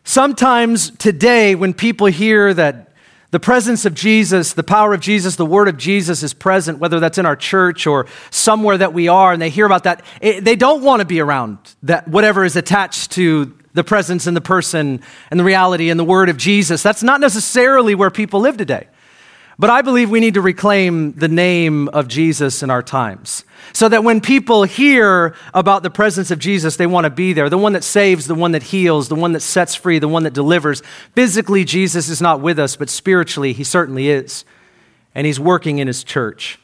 sometimes 0.03 0.89
today 0.89 1.55
when 1.55 1.73
people 1.73 2.07
hear 2.07 2.53
that 2.53 2.91
the 3.31 3.39
presence 3.39 3.85
of 3.85 3.93
Jesus, 3.93 4.51
the 4.51 4.63
power 4.63 4.93
of 4.93 4.99
Jesus, 4.99 5.37
the 5.37 5.45
word 5.45 5.69
of 5.69 5.77
Jesus 5.77 6.23
is 6.23 6.33
present, 6.33 6.79
whether 6.79 6.99
that's 6.99 7.17
in 7.17 7.25
our 7.25 7.37
church 7.37 7.87
or 7.87 8.07
somewhere 8.31 8.77
that 8.77 8.91
we 8.91 9.07
are, 9.07 9.31
and 9.31 9.41
they 9.41 9.49
hear 9.49 9.65
about 9.65 9.85
that, 9.85 10.03
it, 10.19 10.43
they 10.43 10.57
don't 10.57 10.83
want 10.83 10.99
to 10.99 11.05
be 11.05 11.21
around 11.21 11.57
that 11.83 12.09
whatever 12.09 12.43
is 12.43 12.57
attached 12.57 13.11
to 13.11 13.57
the 13.75 13.83
presence 13.85 14.27
and 14.27 14.35
the 14.35 14.41
person 14.41 14.99
and 15.31 15.39
the 15.39 15.45
reality 15.45 15.89
and 15.89 15.97
the 15.97 16.03
word 16.03 16.27
of 16.27 16.35
Jesus. 16.35 16.83
That's 16.83 17.01
not 17.01 17.21
necessarily 17.21 17.95
where 17.95 18.11
people 18.11 18.41
live 18.41 18.57
today. 18.57 18.87
But 19.57 19.69
I 19.69 19.81
believe 19.81 20.09
we 20.09 20.19
need 20.19 20.33
to 20.33 20.41
reclaim 20.41 21.13
the 21.13 21.29
name 21.29 21.87
of 21.89 22.09
Jesus 22.09 22.61
in 22.61 22.69
our 22.69 22.83
times. 22.83 23.45
So 23.71 23.87
that 23.87 24.03
when 24.03 24.19
people 24.19 24.63
hear 24.63 25.33
about 25.53 25.81
the 25.81 25.89
presence 25.89 26.29
of 26.29 26.39
Jesus, 26.39 26.75
they 26.75 26.87
want 26.87 27.05
to 27.05 27.09
be 27.09 27.31
there. 27.31 27.49
The 27.49 27.57
one 27.57 27.73
that 27.73 27.83
saves, 27.83 28.27
the 28.27 28.35
one 28.35 28.51
that 28.51 28.63
heals, 28.63 29.07
the 29.07 29.15
one 29.15 29.31
that 29.31 29.39
sets 29.39 29.73
free, 29.73 29.97
the 29.97 30.09
one 30.09 30.23
that 30.23 30.33
delivers. 30.33 30.83
Physically, 31.13 31.63
Jesus 31.63 32.09
is 32.09 32.21
not 32.21 32.41
with 32.41 32.59
us, 32.59 32.75
but 32.75 32.89
spiritually, 32.89 33.53
he 33.53 33.63
certainly 33.63 34.09
is. 34.09 34.43
And 35.13 35.25
he's 35.25 35.39
working 35.39 35.77
in 35.77 35.87
his 35.87 36.03
church. 36.03 36.59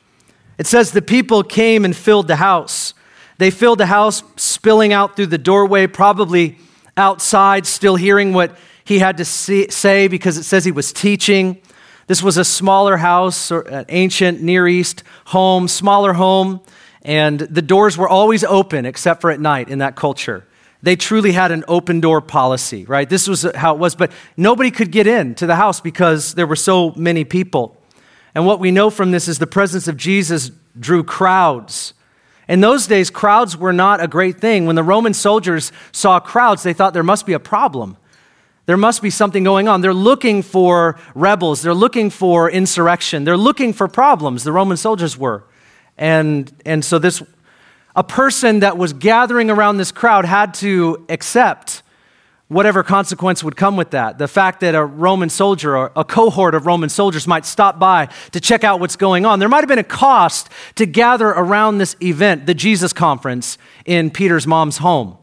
It 0.58 0.68
says 0.68 0.92
the 0.92 1.02
people 1.02 1.44
came 1.44 1.86
and 1.86 1.96
filled 1.96 2.28
the 2.28 2.36
house. 2.36 2.94
They 3.38 3.52
filled 3.52 3.80
the 3.80 3.86
house, 3.86 4.22
spilling 4.36 4.92
out 4.92 5.16
through 5.16 5.28
the 5.28 5.38
doorway, 5.38 5.88
probably 5.88 6.58
outside, 6.98 7.66
still 7.66 7.96
hearing 7.96 8.34
what 8.34 8.56
he 8.84 9.00
had 9.00 9.18
to 9.18 9.26
say 9.26 10.08
because 10.08 10.38
it 10.38 10.44
says 10.44 10.66
he 10.66 10.72
was 10.72 10.92
teaching. 10.92 11.62
This 12.12 12.22
was 12.22 12.36
a 12.36 12.44
smaller 12.44 12.98
house, 12.98 13.52
an 13.52 13.86
ancient 13.88 14.42
Near 14.42 14.68
East 14.68 15.04
home, 15.28 15.70
smaller 15.70 16.12
home, 16.12 16.60
and 17.04 17.40
the 17.40 17.62
doors 17.62 17.98
were 17.98 18.10
always 18.10 18.44
open 18.44 18.86
except 18.86 19.22
for 19.22 19.32
at 19.32 19.40
night 19.40 19.70
in 19.70 19.80
that 19.80 19.96
culture. 19.96 20.46
They 20.84 20.98
truly 20.98 21.32
had 21.32 21.54
an 21.54 21.64
open 21.70 22.02
door 22.02 22.20
policy, 22.20 22.84
right? 22.84 23.08
This 23.08 23.30
was 23.30 23.44
how 23.56 23.76
it 23.76 23.80
was, 23.80 23.96
but 23.96 24.12
nobody 24.36 24.72
could 24.72 24.92
get 24.92 25.08
in 25.08 25.36
to 25.36 25.48
the 25.48 25.56
house 25.56 25.80
because 25.80 26.34
there 26.34 26.46
were 26.46 26.58
so 26.58 26.92
many 26.98 27.24
people. 27.24 27.78
And 28.36 28.46
what 28.46 28.60
we 28.60 28.72
know 28.72 28.90
from 28.90 29.12
this 29.12 29.30
is 29.30 29.40
the 29.40 29.48
presence 29.48 29.88
of 29.88 29.96
Jesus 29.96 30.52
drew 30.78 31.06
crowds. 31.06 31.94
In 32.50 32.60
those 32.60 32.88
days, 32.88 33.10
crowds 33.10 33.56
were 33.56 33.72
not 33.72 34.04
a 34.04 34.08
great 34.10 34.42
thing. 34.42 34.66
When 34.66 34.76
the 34.76 34.84
Roman 34.84 35.14
soldiers 35.14 35.72
saw 35.94 36.20
crowds, 36.20 36.64
they 36.64 36.74
thought 36.74 36.94
there 36.94 37.04
must 37.04 37.26
be 37.26 37.32
a 37.32 37.40
problem. 37.40 37.96
There 38.66 38.78
must 38.78 39.02
be 39.02 39.10
something 39.10 39.44
going 39.44 39.68
on. 39.68 39.82
They're 39.82 39.94
looking 39.94 40.44
for 40.44 41.00
rebels. 41.16 41.62
They're 41.62 41.74
looking 41.74 42.10
for 42.10 42.50
insurrection. 42.50 43.24
They're 43.24 43.38
looking 43.38 43.74
for 43.74 43.88
problems. 43.88 44.44
The 44.44 44.52
Roman 44.52 44.78
soldiers 44.78 45.18
were. 45.18 45.44
And, 45.98 46.52
and 46.66 46.86
so 46.86 47.00
this, 47.00 47.24
a 47.96 48.04
person 48.04 48.60
that 48.60 48.78
was 48.78 48.94
gathering 48.94 49.50
around 49.50 49.78
this 49.78 49.92
crowd 49.92 50.26
had 50.26 50.54
to 50.56 51.06
accept 51.10 51.84
whatever 52.52 52.84
consequence 52.84 53.44
would 53.44 53.56
come 53.56 53.78
with 53.78 53.92
that. 53.92 54.18
The 54.18 54.28
fact 54.28 54.60
that 54.60 54.76
a 54.76 54.84
Roman 54.84 55.30
soldier 55.30 55.78
or 55.78 55.92
a 55.96 56.04
cohort 56.04 56.54
of 56.54 56.66
Roman 56.66 56.90
soldiers 56.90 57.26
might 57.26 57.46
stop 57.46 57.80
by 57.80 58.10
to 58.32 58.42
check 58.42 58.66
out 58.66 58.82
what's 58.82 58.98
going 58.98 59.26
on. 59.26 59.40
There 59.40 59.48
might 59.48 59.62
have 59.62 59.70
been 59.70 59.80
a 59.80 59.84
cost 59.86 60.50
to 60.76 60.86
gather 60.86 61.30
around 61.30 61.78
this 61.78 61.96
event, 62.02 62.46
the 62.46 62.54
Jesus 62.54 62.92
conference 62.92 63.58
in 63.86 64.12
Peter's 64.12 64.46
mom's 64.46 64.80
home. 64.80 65.18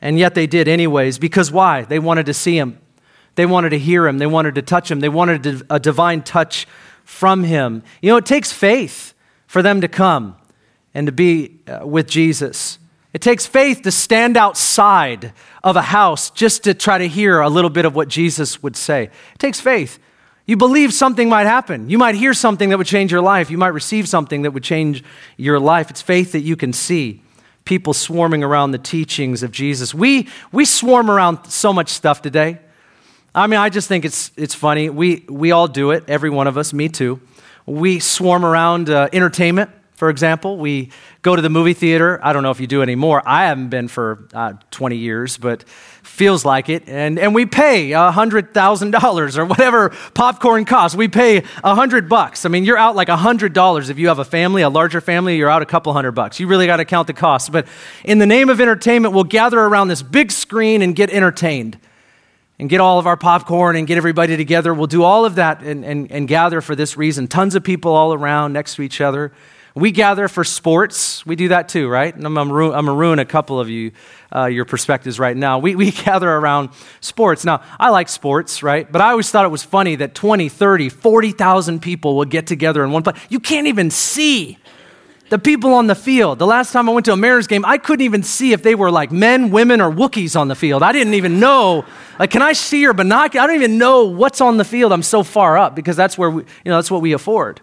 And 0.00 0.18
yet 0.18 0.34
they 0.34 0.46
did 0.46 0.68
anyways. 0.68 1.18
Because 1.18 1.50
why? 1.50 1.82
They 1.82 1.98
wanted 1.98 2.26
to 2.26 2.34
see 2.34 2.58
him. 2.58 2.78
They 3.36 3.46
wanted 3.46 3.70
to 3.70 3.78
hear 3.78 4.06
him. 4.06 4.18
They 4.18 4.26
wanted 4.26 4.54
to 4.56 4.62
touch 4.62 4.90
him. 4.90 5.00
They 5.00 5.08
wanted 5.08 5.62
a 5.70 5.78
divine 5.78 6.22
touch 6.22 6.66
from 7.04 7.44
him. 7.44 7.82
You 8.02 8.10
know, 8.10 8.16
it 8.16 8.26
takes 8.26 8.52
faith 8.52 9.14
for 9.46 9.62
them 9.62 9.80
to 9.82 9.88
come 9.88 10.36
and 10.94 11.06
to 11.06 11.12
be 11.12 11.60
uh, 11.68 11.86
with 11.86 12.08
Jesus. 12.08 12.78
It 13.12 13.20
takes 13.20 13.46
faith 13.46 13.82
to 13.82 13.90
stand 13.90 14.36
outside 14.36 15.32
of 15.62 15.76
a 15.76 15.82
house 15.82 16.30
just 16.30 16.64
to 16.64 16.74
try 16.74 16.98
to 16.98 17.08
hear 17.08 17.40
a 17.40 17.48
little 17.48 17.70
bit 17.70 17.84
of 17.84 17.94
what 17.94 18.08
Jesus 18.08 18.62
would 18.62 18.76
say. 18.76 19.04
It 19.04 19.38
takes 19.38 19.60
faith. 19.60 19.98
You 20.46 20.56
believe 20.56 20.92
something 20.92 21.28
might 21.28 21.46
happen. 21.46 21.90
You 21.90 21.98
might 21.98 22.14
hear 22.14 22.32
something 22.32 22.68
that 22.70 22.78
would 22.78 22.86
change 22.86 23.10
your 23.10 23.20
life. 23.20 23.50
You 23.50 23.58
might 23.58 23.68
receive 23.68 24.08
something 24.08 24.42
that 24.42 24.52
would 24.52 24.62
change 24.62 25.02
your 25.36 25.58
life. 25.58 25.90
It's 25.90 26.02
faith 26.02 26.32
that 26.32 26.40
you 26.40 26.56
can 26.56 26.72
see 26.72 27.22
people 27.66 27.92
swarming 27.92 28.42
around 28.42 28.70
the 28.70 28.78
teachings 28.78 29.42
of 29.42 29.50
Jesus. 29.52 29.92
We, 29.92 30.28
we 30.52 30.64
swarm 30.64 31.10
around 31.10 31.44
so 31.48 31.74
much 31.74 31.90
stuff 31.90 32.22
today. 32.22 32.60
I 33.34 33.46
mean, 33.48 33.60
I 33.60 33.68
just 33.68 33.86
think 33.86 34.06
it's, 34.06 34.30
it's 34.36 34.54
funny. 34.54 34.88
We, 34.88 35.26
we 35.28 35.52
all 35.52 35.68
do 35.68 35.90
it, 35.90 36.04
every 36.08 36.30
one 36.30 36.46
of 36.46 36.56
us, 36.56 36.72
me 36.72 36.88
too. 36.88 37.20
We 37.66 37.98
swarm 37.98 38.46
around 38.46 38.88
uh, 38.88 39.10
entertainment, 39.12 39.70
for 39.96 40.10
example. 40.10 40.58
We 40.58 40.90
go 41.22 41.34
to 41.34 41.42
the 41.42 41.50
movie 41.50 41.72
theater. 41.72 42.20
I 42.22 42.32
don't 42.32 42.42
know 42.42 42.50
if 42.50 42.60
you 42.60 42.66
do 42.66 42.82
anymore. 42.82 43.22
I 43.26 43.46
haven't 43.46 43.70
been 43.70 43.88
for 43.88 44.28
uh, 44.34 44.52
20 44.70 44.96
years, 44.96 45.38
but 45.38 45.64
feels 46.02 46.44
like 46.44 46.68
it. 46.68 46.88
And, 46.88 47.18
and 47.18 47.34
we 47.34 47.46
pay 47.46 47.90
$100,000 47.90 49.38
or 49.38 49.44
whatever 49.46 49.88
popcorn 50.14 50.66
costs. 50.66 50.96
We 50.96 51.08
pay 51.08 51.40
100 51.40 52.08
bucks. 52.08 52.44
I 52.44 52.48
mean, 52.48 52.64
you're 52.64 52.78
out 52.78 52.94
like 52.94 53.08
$100 53.08 53.90
if 53.90 53.98
you 53.98 54.08
have 54.08 54.18
a 54.18 54.24
family, 54.24 54.62
a 54.62 54.68
larger 54.68 55.00
family, 55.00 55.36
you're 55.36 55.50
out 55.50 55.62
a 55.62 55.66
couple 55.66 55.92
hundred 55.94 56.12
bucks. 56.12 56.38
You 56.38 56.46
really 56.46 56.66
got 56.66 56.76
to 56.76 56.84
count 56.84 57.06
the 57.06 57.14
costs. 57.14 57.48
But 57.48 57.66
in 58.04 58.18
the 58.18 58.26
name 58.26 58.50
of 58.50 58.60
entertainment, 58.60 59.14
we'll 59.14 59.24
gather 59.24 59.58
around 59.58 59.88
this 59.88 60.02
big 60.02 60.30
screen 60.30 60.82
and 60.82 60.94
get 60.94 61.10
entertained 61.10 61.78
and 62.58 62.68
get 62.68 62.80
all 62.80 62.98
of 62.98 63.06
our 63.06 63.16
popcorn 63.16 63.76
and 63.76 63.86
get 63.86 63.96
everybody 63.96 64.36
together. 64.36 64.72
We'll 64.72 64.86
do 64.86 65.02
all 65.02 65.24
of 65.24 65.34
that 65.36 65.62
and, 65.62 65.84
and, 65.84 66.10
and 66.10 66.28
gather 66.28 66.60
for 66.60 66.74
this 66.74 66.96
reason. 66.96 67.28
Tons 67.28 67.54
of 67.54 67.64
people 67.64 67.92
all 67.92 68.14
around 68.14 68.52
next 68.52 68.76
to 68.76 68.82
each 68.82 69.00
other. 69.00 69.32
We 69.76 69.90
gather 69.90 70.26
for 70.26 70.42
sports. 70.42 71.26
We 71.26 71.36
do 71.36 71.48
that 71.48 71.68
too, 71.68 71.86
right? 71.86 72.14
I'm, 72.16 72.38
I'm, 72.38 72.50
ruin 72.50 73.18
a 73.18 73.26
couple 73.26 73.60
of 73.60 73.68
you, 73.68 73.92
uh, 74.34 74.46
your 74.46 74.64
perspectives 74.64 75.18
right 75.18 75.36
now. 75.36 75.58
We, 75.58 75.76
we 75.76 75.90
gather 76.04 76.30
around 76.30 76.70
sports. 77.02 77.44
Now, 77.44 77.62
I 77.78 77.90
like 77.90 78.08
sports, 78.08 78.62
right? 78.62 78.90
But 78.90 79.02
I 79.02 79.10
always 79.10 79.30
thought 79.30 79.44
it 79.44 79.50
was 79.50 79.62
funny 79.62 79.96
that 79.96 80.14
20, 80.14 80.48
30, 80.48 80.88
40,000 80.88 81.82
people 81.82 82.16
would 82.16 82.30
get 82.30 82.46
together 82.46 82.82
in 82.84 82.90
one 82.90 83.02
place. 83.02 83.18
You 83.28 83.38
can't 83.38 83.66
even 83.66 83.90
see 83.90 84.56
the 85.28 85.38
people 85.38 85.74
on 85.74 85.88
the 85.88 85.94
field. 85.94 86.38
The 86.38 86.46
last 86.46 86.72
time 86.72 86.88
I 86.88 86.92
went 86.92 87.04
to 87.04 87.12
a 87.12 87.16
Mariners 87.18 87.46
game, 87.46 87.66
I 87.66 87.76
couldn't 87.76 88.06
even 88.06 88.22
see 88.22 88.54
if 88.54 88.62
they 88.62 88.74
were 88.74 88.90
like 88.90 89.12
men, 89.12 89.50
women, 89.50 89.82
or 89.82 89.92
Wookiees 89.92 90.40
on 90.40 90.48
the 90.48 90.54
field. 90.54 90.82
I 90.82 90.92
didn't 90.92 91.12
even 91.12 91.38
know. 91.38 91.84
Like, 92.18 92.30
can 92.30 92.40
I 92.40 92.54
see 92.54 92.80
your 92.80 92.94
binocular? 92.94 93.44
I 93.44 93.46
don't 93.46 93.56
even 93.56 93.76
know 93.76 94.04
what's 94.04 94.40
on 94.40 94.56
the 94.56 94.64
field. 94.64 94.90
I'm 94.90 95.02
so 95.02 95.22
far 95.22 95.58
up 95.58 95.76
because 95.76 95.96
that's 95.96 96.16
where 96.16 96.30
we, 96.30 96.44
you 96.64 96.70
know, 96.70 96.76
that's 96.76 96.90
what 96.90 97.02
we 97.02 97.12
afford. 97.12 97.60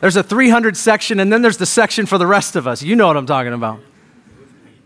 There's 0.00 0.16
a 0.16 0.22
300 0.22 0.76
section, 0.76 1.20
and 1.20 1.32
then 1.32 1.42
there's 1.42 1.58
the 1.58 1.66
section 1.66 2.06
for 2.06 2.18
the 2.18 2.26
rest 2.26 2.56
of 2.56 2.66
us. 2.66 2.82
You 2.82 2.96
know 2.96 3.06
what 3.06 3.16
I'm 3.16 3.26
talking 3.26 3.52
about. 3.52 3.80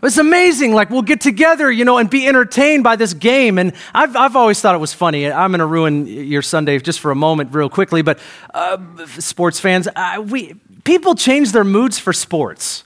It's 0.03 0.17
amazing. 0.17 0.73
Like, 0.73 0.89
we'll 0.89 1.01
get 1.01 1.21
together, 1.21 1.71
you 1.71 1.83
know, 1.83 1.97
and 1.97 2.09
be 2.09 2.27
entertained 2.27 2.83
by 2.83 2.95
this 2.95 3.13
game. 3.13 3.57
And 3.57 3.73
I've, 3.93 4.15
I've 4.15 4.35
always 4.35 4.61
thought 4.61 4.75
it 4.75 4.79
was 4.79 4.93
funny. 4.93 5.31
I'm 5.31 5.51
going 5.51 5.59
to 5.59 5.65
ruin 5.65 6.05
your 6.05 6.41
Sunday 6.41 6.77
just 6.79 6.99
for 6.99 7.11
a 7.11 7.15
moment, 7.15 7.53
real 7.55 7.69
quickly. 7.69 8.01
But 8.01 8.19
uh, 8.53 8.77
sports 9.07 9.59
fans, 9.59 9.87
we, 10.25 10.53
people 10.83 11.15
change 11.15 11.53
their 11.53 11.63
moods 11.63 11.97
for 11.97 12.13
sports. 12.13 12.83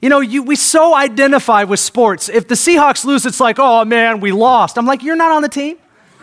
You 0.00 0.08
know, 0.08 0.20
you, 0.20 0.44
we 0.44 0.54
so 0.54 0.94
identify 0.94 1.64
with 1.64 1.80
sports. 1.80 2.28
If 2.28 2.46
the 2.46 2.54
Seahawks 2.54 3.04
lose, 3.04 3.26
it's 3.26 3.40
like, 3.40 3.58
oh 3.58 3.84
man, 3.84 4.20
we 4.20 4.30
lost. 4.30 4.78
I'm 4.78 4.86
like, 4.86 5.02
you're 5.02 5.16
not 5.16 5.32
on 5.32 5.42
the 5.42 5.48
team. 5.48 5.76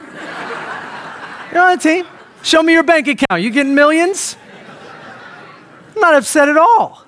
you're 1.51 1.61
on 1.61 1.77
the 1.77 1.83
team. 1.83 2.05
Show 2.41 2.63
me 2.63 2.73
your 2.73 2.83
bank 2.83 3.07
account. 3.07 3.41
You 3.41 3.49
getting 3.49 3.75
millions? 3.75 4.37
I'm 5.95 6.01
not 6.01 6.15
upset 6.15 6.49
at 6.49 6.57
all. 6.57 7.05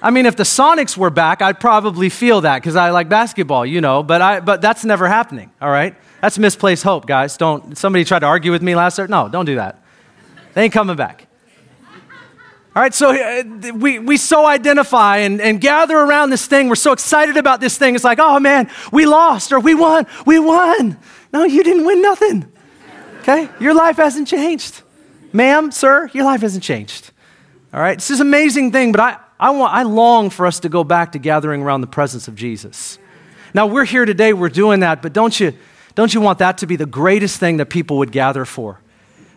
I 0.00 0.10
mean, 0.10 0.26
if 0.26 0.34
the 0.34 0.42
Sonics 0.42 0.96
were 0.96 1.10
back, 1.10 1.42
I'd 1.42 1.60
probably 1.60 2.08
feel 2.08 2.40
that 2.40 2.56
because 2.56 2.74
I 2.74 2.90
like 2.90 3.08
basketball, 3.08 3.64
you 3.64 3.80
know, 3.80 4.02
but, 4.02 4.20
I, 4.20 4.40
but 4.40 4.60
that's 4.60 4.84
never 4.84 5.06
happening, 5.06 5.52
all 5.60 5.70
right? 5.70 5.94
That's 6.20 6.38
misplaced 6.38 6.82
hope, 6.82 7.06
guys. 7.06 7.36
Don't, 7.36 7.78
somebody 7.78 8.04
tried 8.04 8.20
to 8.20 8.26
argue 8.26 8.50
with 8.50 8.62
me 8.62 8.74
last 8.74 8.98
year. 8.98 9.06
No, 9.06 9.28
don't 9.28 9.44
do 9.44 9.56
that. 9.56 9.80
They 10.54 10.64
ain't 10.64 10.72
coming 10.72 10.96
back. 10.96 11.28
All 12.74 12.82
right, 12.82 12.94
so 12.94 13.14
uh, 13.14 13.72
we, 13.74 13.98
we 13.98 14.16
so 14.16 14.46
identify 14.46 15.18
and, 15.18 15.40
and 15.40 15.60
gather 15.60 15.96
around 15.96 16.30
this 16.30 16.46
thing. 16.46 16.68
We're 16.68 16.74
so 16.74 16.92
excited 16.92 17.36
about 17.36 17.60
this 17.60 17.76
thing. 17.76 17.94
It's 17.94 18.02
like, 18.02 18.18
oh 18.18 18.40
man, 18.40 18.70
we 18.90 19.04
lost 19.06 19.52
or 19.52 19.60
we 19.60 19.74
won. 19.74 20.06
We 20.26 20.38
won. 20.38 20.98
No, 21.32 21.44
you 21.44 21.62
didn't 21.62 21.84
win 21.84 22.02
nothing. 22.02 22.50
Okay? 23.20 23.48
Your 23.60 23.74
life 23.74 23.98
hasn't 23.98 24.26
changed. 24.26 24.82
Ma'am, 25.32 25.70
sir, 25.70 26.10
your 26.12 26.24
life 26.24 26.40
hasn't 26.40 26.64
changed. 26.64 27.11
All 27.72 27.80
right, 27.80 27.96
this 27.96 28.10
is 28.10 28.20
an 28.20 28.26
amazing 28.26 28.70
thing, 28.70 28.92
but 28.92 29.00
I, 29.00 29.18
I, 29.40 29.50
want, 29.50 29.72
I 29.72 29.82
long 29.84 30.28
for 30.28 30.44
us 30.44 30.60
to 30.60 30.68
go 30.68 30.84
back 30.84 31.12
to 31.12 31.18
gathering 31.18 31.62
around 31.62 31.80
the 31.80 31.86
presence 31.86 32.28
of 32.28 32.34
Jesus. 32.34 32.98
Now, 33.54 33.66
we're 33.66 33.86
here 33.86 34.04
today, 34.04 34.34
we're 34.34 34.50
doing 34.50 34.80
that, 34.80 35.00
but 35.00 35.14
don't 35.14 35.38
you, 35.40 35.54
don't 35.94 36.12
you 36.12 36.20
want 36.20 36.38
that 36.40 36.58
to 36.58 36.66
be 36.66 36.76
the 36.76 36.84
greatest 36.84 37.40
thing 37.40 37.56
that 37.56 37.70
people 37.70 37.96
would 37.98 38.12
gather 38.12 38.44
for? 38.44 38.80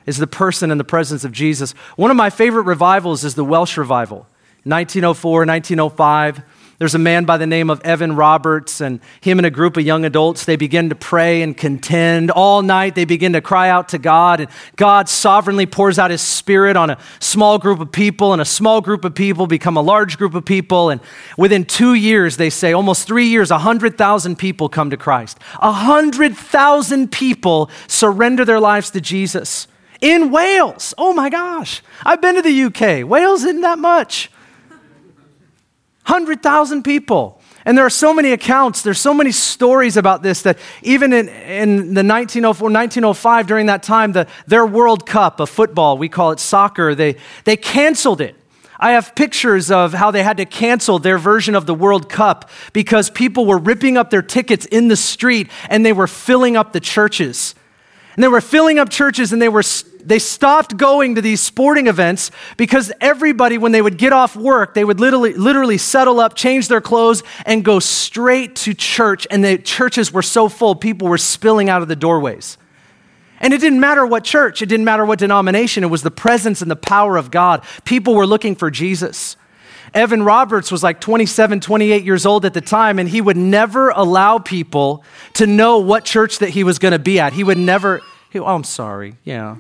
Is 0.06 0.18
the 0.18 0.28
person 0.28 0.70
and 0.70 0.78
the 0.78 0.86
presence 0.86 1.24
of 1.24 1.32
Jesus. 1.32 1.72
One 1.96 2.12
of 2.12 2.18
my 2.18 2.30
favorite 2.30 2.64
revivals 2.64 3.24
is 3.24 3.36
the 3.36 3.46
Welsh 3.46 3.78
revival, 3.78 4.28
1904, 4.64 5.46
1905. 5.46 6.42
There's 6.78 6.96
a 6.96 7.00
man 7.00 7.24
by 7.24 7.38
the 7.38 7.48
name 7.48 7.70
of 7.70 7.80
Evan 7.82 8.18
Roberts, 8.18 8.82
and 8.82 9.00
him 9.22 9.40
and 9.40 9.46
a 9.46 9.50
group 9.50 9.78
of 9.78 9.86
young 9.86 10.04
adults, 10.04 10.44
they 10.44 10.58
begin 10.58 10.90
to 10.90 10.96
pray 10.96 11.42
and 11.42 11.56
contend. 11.56 12.32
All 12.32 12.62
night, 12.62 12.96
they 12.96 13.06
begin 13.06 13.32
to 13.32 13.40
cry 13.40 13.70
out 13.70 13.90
to 13.90 13.98
God, 13.98 14.42
and 14.42 14.50
God 14.76 15.08
sovereignly 15.08 15.68
pours 15.68 15.98
out 15.98 16.12
his 16.12 16.20
spirit 16.22 16.76
on 16.76 16.90
a 16.90 16.98
small 17.22 17.60
group 17.60 17.80
of 17.80 17.94
people, 17.94 18.34
and 18.34 18.42
a 18.42 18.46
small 18.46 18.82
group 18.82 19.06
of 19.06 19.16
people 19.16 19.48
become 19.48 19.78
a 19.78 19.82
large 19.82 20.18
group 20.18 20.36
of 20.36 20.44
people. 20.44 20.90
And 20.90 21.00
within 21.38 21.64
two 21.64 21.94
years, 21.94 22.36
they 22.36 22.50
say, 22.50 22.74
almost 22.74 23.08
three 23.08 23.28
years, 23.28 23.52
100,000 23.52 24.36
people 24.36 24.68
come 24.68 24.90
to 24.90 24.98
Christ. 24.98 25.40
100,000 25.60 27.10
people 27.10 27.70
surrender 27.88 28.44
their 28.44 28.60
lives 28.60 28.90
to 28.92 29.00
Jesus. 29.00 29.68
In 30.02 30.30
Wales. 30.30 30.94
Oh 30.98 31.14
my 31.14 31.30
gosh. 31.30 31.82
I've 32.06 32.22
been 32.22 32.36
to 32.36 32.42
the 32.42 32.64
UK. 32.64 33.08
Wales 33.08 33.46
isn't 33.46 33.62
that 33.62 33.80
much. 33.80 34.30
100,000 36.06 36.84
people. 36.84 37.42
And 37.66 37.76
there 37.76 37.86
are 37.86 37.90
so 37.90 38.14
many 38.14 38.32
accounts, 38.32 38.84
there's 38.84 39.02
so 39.02 39.14
many 39.14 39.32
stories 39.32 39.98
about 39.98 40.22
this 40.22 40.44
that 40.44 40.60
even 40.84 41.12
in, 41.12 41.30
in 41.30 41.78
the 41.96 42.04
1904, 42.04 42.70
1905, 42.70 43.48
during 43.48 43.66
that 43.66 43.82
time, 43.82 44.12
the, 44.12 44.28
their 44.46 44.68
World 44.68 45.08
Cup 45.08 45.40
of 45.40 45.50
football, 45.50 45.98
we 45.98 46.08
call 46.08 46.32
it 46.32 46.40
soccer, 46.40 46.94
they, 46.94 47.16
they 47.44 47.58
canceled 47.58 48.22
it. 48.22 48.36
I 48.80 48.92
have 48.92 49.16
pictures 49.16 49.72
of 49.72 49.94
how 49.94 50.12
they 50.12 50.22
had 50.22 50.38
to 50.38 50.46
cancel 50.46 51.00
their 51.00 51.18
version 51.18 51.56
of 51.56 51.66
the 51.66 51.74
World 51.74 52.08
Cup 52.08 52.52
because 52.72 53.10
people 53.10 53.48
were 53.48 53.58
ripping 53.58 53.98
up 53.98 54.12
their 54.12 54.22
tickets 54.22 54.66
in 54.68 54.90
the 54.90 54.98
street 54.98 55.50
and 55.70 55.84
they 55.84 55.94
were 55.94 56.08
filling 56.08 56.56
up 56.56 56.72
the 56.72 56.80
churches. 56.80 57.56
And 58.16 58.24
they 58.24 58.28
were 58.28 58.42
filling 58.42 58.78
up 58.78 58.90
churches 58.90 59.34
and 59.34 59.42
they 59.42 59.50
were 59.50 59.64
they 60.06 60.20
stopped 60.20 60.78
going 60.78 61.16
to 61.16 61.22
these 61.22 61.42
sporting 61.42 61.88
events 61.88 62.32
because 62.58 62.92
everybody, 63.02 63.58
when 63.58 63.72
they 63.72 63.82
would 63.82 63.98
get 63.98 64.14
off 64.14 64.36
work, 64.36 64.74
they 64.74 64.86
would 64.86 65.00
literally, 65.00 65.34
literally 65.34 65.78
settle 65.78 66.20
up, 66.20 66.36
change 66.36 66.68
their 66.68 66.82
clothes, 66.82 67.24
and 67.46 67.66
go 67.66 67.80
straight 67.80 68.56
to 68.58 68.74
church. 68.74 69.26
And 69.32 69.44
the 69.44 69.58
churches 69.58 70.12
were 70.12 70.22
so 70.22 70.48
full, 70.48 70.76
people 70.76 71.08
were 71.08 71.18
spilling 71.18 71.70
out 71.70 71.82
of 71.82 71.88
the 71.88 71.96
doorways. 71.96 72.58
And 73.40 73.54
it 73.54 73.60
didn't 73.60 73.80
matter 73.80 74.06
what 74.06 74.24
church, 74.24 74.62
it 74.62 74.68
didn't 74.68 74.86
matter 74.86 75.06
what 75.06 75.20
denomination, 75.20 75.84
it 75.84 75.88
was 75.88 76.04
the 76.04 76.12
presence 76.12 76.62
and 76.62 76.72
the 76.72 76.76
power 76.76 77.18
of 77.18 77.32
God. 77.32 77.64
People 77.84 78.16
were 78.16 78.28
looking 78.28 78.56
for 78.56 78.72
Jesus. 78.72 79.36
Evan 79.94 80.24
Roberts 80.24 80.72
was 80.72 80.84
like 80.84 81.00
27, 81.00 81.62
28 81.62 82.04
years 82.04 82.26
old 82.26 82.44
at 82.46 82.54
the 82.54 82.62
time, 82.62 83.00
and 83.00 83.08
he 83.08 83.22
would 83.22 83.38
never 83.38 83.90
allow 83.90 84.40
people 84.40 85.04
to 85.34 85.48
know 85.48 85.80
what 85.80 86.04
church 86.04 86.40
that 86.40 86.50
he 86.50 86.64
was 86.64 86.80
going 86.80 86.92
to 86.92 87.00
be 87.00 87.20
at. 87.20 87.34
He 87.34 87.44
would 87.44 87.58
never, 87.58 88.02
he, 88.30 88.40
oh, 88.40 88.46
I'm 88.46 88.66
sorry, 88.66 89.16
yeah. 89.24 89.56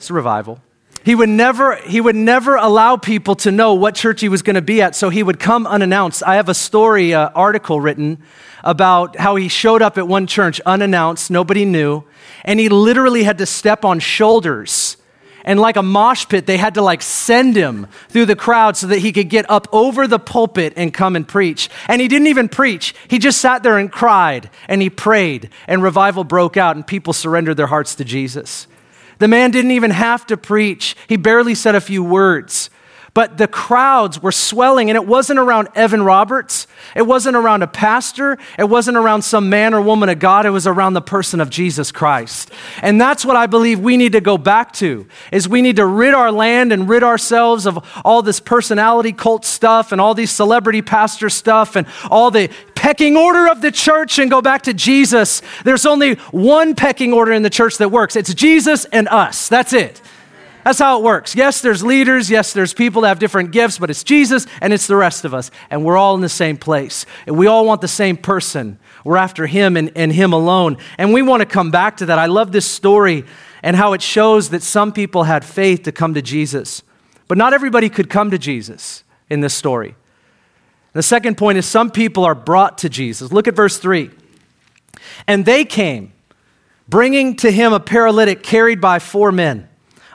It's 0.00 0.08
a 0.08 0.14
revival. 0.14 0.62
He 1.04 1.14
would 1.14 1.28
never, 1.28 1.76
he 1.76 2.00
would 2.00 2.16
never 2.16 2.56
allow 2.56 2.96
people 2.96 3.34
to 3.36 3.50
know 3.50 3.74
what 3.74 3.94
church 3.94 4.22
he 4.22 4.30
was 4.30 4.40
going 4.40 4.54
to 4.54 4.62
be 4.62 4.80
at, 4.80 4.96
so 4.96 5.10
he 5.10 5.22
would 5.22 5.38
come 5.38 5.66
unannounced. 5.66 6.22
I 6.22 6.36
have 6.36 6.48
a 6.48 6.54
story, 6.54 7.12
uh, 7.12 7.28
article 7.34 7.82
written 7.82 8.22
about 8.64 9.16
how 9.16 9.36
he 9.36 9.48
showed 9.48 9.82
up 9.82 9.98
at 9.98 10.08
one 10.08 10.26
church 10.26 10.58
unannounced, 10.64 11.30
nobody 11.30 11.66
knew, 11.66 12.04
and 12.46 12.58
he 12.58 12.70
literally 12.70 13.24
had 13.24 13.36
to 13.36 13.44
step 13.44 13.84
on 13.84 13.98
shoulders. 14.00 14.96
And 15.44 15.60
like 15.60 15.76
a 15.76 15.82
mosh 15.82 16.26
pit, 16.26 16.46
they 16.46 16.56
had 16.56 16.72
to 16.76 16.82
like 16.82 17.02
send 17.02 17.56
him 17.56 17.86
through 18.08 18.24
the 18.24 18.36
crowd 18.36 18.78
so 18.78 18.86
that 18.86 19.00
he 19.00 19.12
could 19.12 19.28
get 19.28 19.50
up 19.50 19.68
over 19.72 20.06
the 20.06 20.18
pulpit 20.18 20.72
and 20.76 20.94
come 20.94 21.14
and 21.14 21.28
preach. 21.28 21.68
And 21.88 22.00
he 22.00 22.08
didn't 22.08 22.28
even 22.28 22.48
preach. 22.48 22.94
He 23.08 23.18
just 23.18 23.38
sat 23.38 23.62
there 23.62 23.76
and 23.76 23.92
cried 23.92 24.48
and 24.66 24.80
he 24.80 24.88
prayed, 24.88 25.50
and 25.68 25.82
revival 25.82 26.24
broke 26.24 26.56
out, 26.56 26.76
and 26.76 26.86
people 26.86 27.12
surrendered 27.12 27.58
their 27.58 27.66
hearts 27.66 27.96
to 27.96 28.04
Jesus. 28.04 28.66
The 29.20 29.28
man 29.28 29.52
didn't 29.52 29.70
even 29.70 29.92
have 29.92 30.26
to 30.26 30.36
preach, 30.36 30.96
he 31.06 31.16
barely 31.16 31.54
said 31.54 31.76
a 31.76 31.80
few 31.80 32.02
words. 32.02 32.70
But 33.12 33.38
the 33.38 33.48
crowds 33.48 34.22
were 34.22 34.30
swelling, 34.30 34.88
and 34.88 34.96
it 34.96 35.04
wasn't 35.04 35.40
around 35.40 35.68
Evan 35.74 36.02
Roberts. 36.02 36.68
It 36.94 37.02
wasn't 37.02 37.36
around 37.36 37.62
a 37.62 37.66
pastor. 37.66 38.38
It 38.56 38.68
wasn't 38.68 38.96
around 38.96 39.22
some 39.22 39.50
man 39.50 39.74
or 39.74 39.82
woman 39.82 40.08
of 40.08 40.20
God. 40.20 40.46
It 40.46 40.50
was 40.50 40.66
around 40.66 40.92
the 40.92 41.00
person 41.00 41.40
of 41.40 41.50
Jesus 41.50 41.90
Christ. 41.90 42.52
And 42.82 43.00
that's 43.00 43.24
what 43.24 43.34
I 43.34 43.48
believe 43.48 43.80
we 43.80 43.96
need 43.96 44.12
to 44.12 44.20
go 44.20 44.38
back 44.38 44.72
to, 44.74 45.06
is 45.32 45.48
we 45.48 45.60
need 45.60 45.76
to 45.76 45.86
rid 45.86 46.14
our 46.14 46.30
land 46.30 46.72
and 46.72 46.88
rid 46.88 47.02
ourselves 47.02 47.66
of 47.66 47.84
all 48.04 48.22
this 48.22 48.38
personality 48.38 49.12
cult 49.12 49.44
stuff 49.44 49.90
and 49.90 50.00
all 50.00 50.14
these 50.14 50.30
celebrity 50.30 50.80
pastor 50.80 51.28
stuff 51.30 51.74
and 51.74 51.88
all 52.12 52.30
the 52.30 52.48
pecking 52.80 53.14
order 53.14 53.46
of 53.46 53.60
the 53.60 53.70
church 53.70 54.18
and 54.18 54.30
go 54.30 54.40
back 54.40 54.62
to 54.62 54.72
Jesus. 54.72 55.42
There's 55.64 55.84
only 55.84 56.14
one 56.30 56.74
pecking 56.74 57.12
order 57.12 57.30
in 57.30 57.42
the 57.42 57.50
church 57.50 57.76
that 57.76 57.90
works. 57.90 58.16
It's 58.16 58.32
Jesus 58.32 58.86
and 58.86 59.06
us. 59.08 59.50
That's 59.50 59.74
it. 59.74 60.00
That's 60.64 60.78
how 60.78 60.98
it 60.98 61.04
works. 61.04 61.34
Yes, 61.34 61.60
there's 61.60 61.82
leaders. 61.84 62.30
Yes, 62.30 62.54
there's 62.54 62.72
people 62.72 63.02
that 63.02 63.08
have 63.08 63.18
different 63.18 63.50
gifts, 63.50 63.76
but 63.76 63.90
it's 63.90 64.02
Jesus 64.02 64.46
and 64.62 64.72
it's 64.72 64.86
the 64.86 64.96
rest 64.96 65.26
of 65.26 65.34
us. 65.34 65.50
And 65.68 65.84
we're 65.84 65.98
all 65.98 66.14
in 66.14 66.22
the 66.22 66.30
same 66.30 66.56
place. 66.56 67.04
And 67.26 67.36
we 67.36 67.46
all 67.46 67.66
want 67.66 67.82
the 67.82 67.88
same 67.88 68.16
person. 68.16 68.78
We're 69.04 69.18
after 69.18 69.46
Him 69.46 69.76
and, 69.76 69.92
and 69.94 70.10
Him 70.10 70.32
alone. 70.32 70.78
And 70.96 71.12
we 71.12 71.20
want 71.20 71.42
to 71.42 71.46
come 71.46 71.70
back 71.70 71.98
to 71.98 72.06
that. 72.06 72.18
I 72.18 72.26
love 72.26 72.50
this 72.50 72.64
story 72.64 73.26
and 73.62 73.76
how 73.76 73.92
it 73.92 74.00
shows 74.00 74.48
that 74.50 74.62
some 74.62 74.90
people 74.90 75.24
had 75.24 75.44
faith 75.44 75.82
to 75.82 75.92
come 75.92 76.14
to 76.14 76.22
Jesus. 76.22 76.82
But 77.28 77.36
not 77.36 77.52
everybody 77.52 77.90
could 77.90 78.08
come 78.08 78.30
to 78.30 78.38
Jesus 78.38 79.04
in 79.28 79.42
this 79.42 79.52
story. 79.52 79.96
The 80.92 81.02
second 81.02 81.36
point 81.36 81.58
is 81.58 81.66
some 81.66 81.90
people 81.90 82.24
are 82.24 82.34
brought 82.34 82.78
to 82.78 82.88
Jesus. 82.88 83.32
Look 83.32 83.46
at 83.46 83.54
verse 83.54 83.78
3. 83.78 84.10
And 85.26 85.44
they 85.44 85.64
came, 85.64 86.12
bringing 86.88 87.36
to 87.36 87.50
him 87.50 87.72
a 87.72 87.80
paralytic 87.80 88.42
carried 88.42 88.80
by 88.80 88.98
four 88.98 89.30
men. 89.30 89.68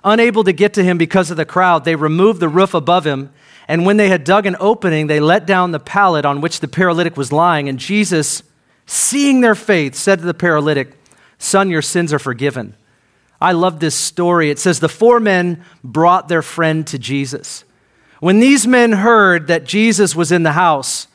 Unable 0.04 0.44
to 0.44 0.54
get 0.54 0.74
to 0.76 0.84
him 0.84 0.98
because 0.98 1.32
of 1.32 1.38
the 1.38 1.46
crowd, 1.46 1.84
they 1.84 1.96
removed 1.96 2.40
the 2.40 2.50
roof 2.50 2.74
above 2.74 3.06
him. 3.06 3.32
And 3.68 3.86
when 3.86 3.98
they 3.98 4.10
had 4.10 4.24
dug 4.24 4.46
an 4.46 4.56
opening, 4.60 5.08
they 5.08 5.20
let 5.20 5.48
down 5.48 5.72
the 5.72 5.80
pallet 5.80 6.26
on 6.26 6.42
which 6.42 6.60
the 6.60 6.68
paralytic 6.68 7.18
was 7.18 7.32
lying. 7.32 7.68
And 7.68 7.80
Jesus, 7.80 8.44
seeing 8.86 9.42
their 9.42 9.56
faith, 9.56 9.96
said 9.96 10.20
to 10.20 10.26
the 10.26 10.36
paralytic, 10.36 10.96
Son, 11.40 11.70
your 11.70 11.82
sins 11.82 12.14
are 12.14 12.20
forgiven. 12.20 12.76
I 13.42 13.52
love 13.52 13.80
this 13.80 13.96
story. 13.96 14.50
It 14.50 14.60
says, 14.60 14.80
The 14.80 14.90
four 14.90 15.20
men 15.20 15.64
brought 15.84 16.28
their 16.28 16.42
friend 16.42 16.86
to 16.88 17.00
Jesus. 17.00 17.65
When 18.26 18.40
these 18.40 18.66
men 18.66 18.92
heard 18.92 19.46
that 19.50 19.66
Jesus 19.66 20.16
was 20.16 20.32
in 20.32 20.42
the 20.42 20.54
house, 20.54 21.08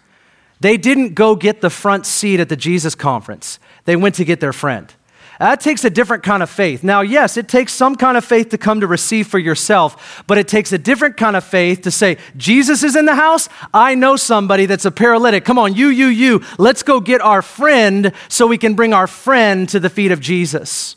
they 0.61 0.77
didn't 0.77 1.15
go 1.15 1.35
get 1.35 1.61
the 1.61 1.69
front 1.69 2.07
seat 2.07 2.39
at 2.39 2.49
the 2.49 2.55
Jesus 2.55 2.95
conference. 2.95 3.59
They 3.85 3.97
went 3.97 4.15
to 4.15 4.25
get 4.25 4.39
their 4.39 4.53
friend. 4.53 4.95
That 5.41 5.61
takes 5.61 5.85
a 5.85 5.91
different 5.91 6.23
kind 6.23 6.41
of 6.41 6.49
faith. 6.49 6.85
Now, 6.85 7.01
yes, 7.01 7.37
it 7.37 7.49
takes 7.49 7.73
some 7.73 7.97
kind 7.97 8.17
of 8.17 8.25
faith 8.25 8.51
to 8.51 8.59
come 8.59 8.79
to 8.79 8.87
receive 8.87 9.27
for 9.27 9.41
yourself, 9.41 10.23
but 10.29 10.39
it 10.39 10.47
takes 10.47 10.71
a 10.71 10.79
different 10.79 11.17
kind 11.17 11.35
of 11.35 11.43
faith 11.43 11.81
to 11.81 11.91
say, 11.91 12.17
Jesus 12.37 12.85
is 12.85 12.95
in 12.95 13.07
the 13.07 13.17
house. 13.17 13.49
I 13.75 13.97
know 13.97 14.15
somebody 14.15 14.67
that's 14.67 14.85
a 14.85 14.93
paralytic. 14.93 15.45
Come 15.45 15.59
on, 15.59 15.75
you, 15.75 15.89
you, 15.89 16.07
you. 16.07 16.45
Let's 16.59 16.85
go 16.85 17.01
get 17.01 17.21
our 17.21 17.43
friend 17.43 18.13
so 18.29 18.47
we 18.47 18.57
can 18.57 18.75
bring 18.75 18.95
our 18.95 19.09
friend 19.09 19.69
to 19.71 19.81
the 19.81 19.91
feet 19.91 20.13
of 20.13 20.21
Jesus. 20.21 20.95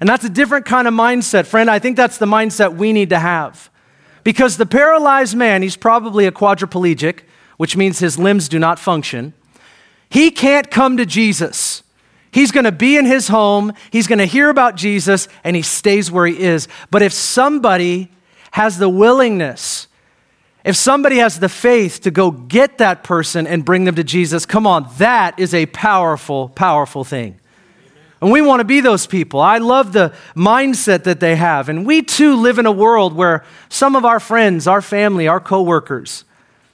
And 0.00 0.08
that's 0.08 0.24
a 0.24 0.28
different 0.28 0.66
kind 0.66 0.88
of 0.88 0.94
mindset, 0.94 1.46
friend. 1.46 1.70
I 1.70 1.78
think 1.78 1.96
that's 1.96 2.18
the 2.18 2.26
mindset 2.26 2.76
we 2.76 2.92
need 2.92 3.10
to 3.10 3.20
have. 3.20 3.70
Because 4.26 4.56
the 4.56 4.66
paralyzed 4.66 5.36
man, 5.36 5.62
he's 5.62 5.76
probably 5.76 6.26
a 6.26 6.32
quadriplegic, 6.32 7.20
which 7.58 7.76
means 7.76 8.00
his 8.00 8.18
limbs 8.18 8.48
do 8.48 8.58
not 8.58 8.80
function. 8.80 9.34
He 10.10 10.32
can't 10.32 10.68
come 10.68 10.96
to 10.96 11.06
Jesus. 11.06 11.84
He's 12.32 12.50
going 12.50 12.64
to 12.64 12.72
be 12.72 12.96
in 12.96 13.04
his 13.04 13.28
home, 13.28 13.72
he's 13.92 14.08
going 14.08 14.18
to 14.18 14.24
hear 14.24 14.50
about 14.50 14.74
Jesus, 14.74 15.28
and 15.44 15.54
he 15.54 15.62
stays 15.62 16.10
where 16.10 16.26
he 16.26 16.40
is. 16.40 16.66
But 16.90 17.02
if 17.02 17.12
somebody 17.12 18.10
has 18.50 18.78
the 18.78 18.88
willingness, 18.88 19.86
if 20.64 20.74
somebody 20.74 21.18
has 21.18 21.38
the 21.38 21.48
faith 21.48 22.00
to 22.00 22.10
go 22.10 22.32
get 22.32 22.78
that 22.78 23.04
person 23.04 23.46
and 23.46 23.64
bring 23.64 23.84
them 23.84 23.94
to 23.94 24.02
Jesus, 24.02 24.44
come 24.44 24.66
on, 24.66 24.88
that 24.98 25.38
is 25.38 25.54
a 25.54 25.66
powerful, 25.66 26.48
powerful 26.48 27.04
thing. 27.04 27.38
And 28.20 28.30
we 28.30 28.40
want 28.40 28.60
to 28.60 28.64
be 28.64 28.80
those 28.80 29.06
people. 29.06 29.40
I 29.40 29.58
love 29.58 29.92
the 29.92 30.14
mindset 30.34 31.04
that 31.04 31.20
they 31.20 31.36
have. 31.36 31.68
And 31.68 31.84
we 31.84 32.02
too 32.02 32.36
live 32.36 32.58
in 32.58 32.64
a 32.64 32.72
world 32.72 33.12
where 33.12 33.44
some 33.68 33.94
of 33.94 34.04
our 34.04 34.18
friends, 34.18 34.66
our 34.66 34.80
family, 34.80 35.28
our 35.28 35.40
coworkers, 35.40 36.24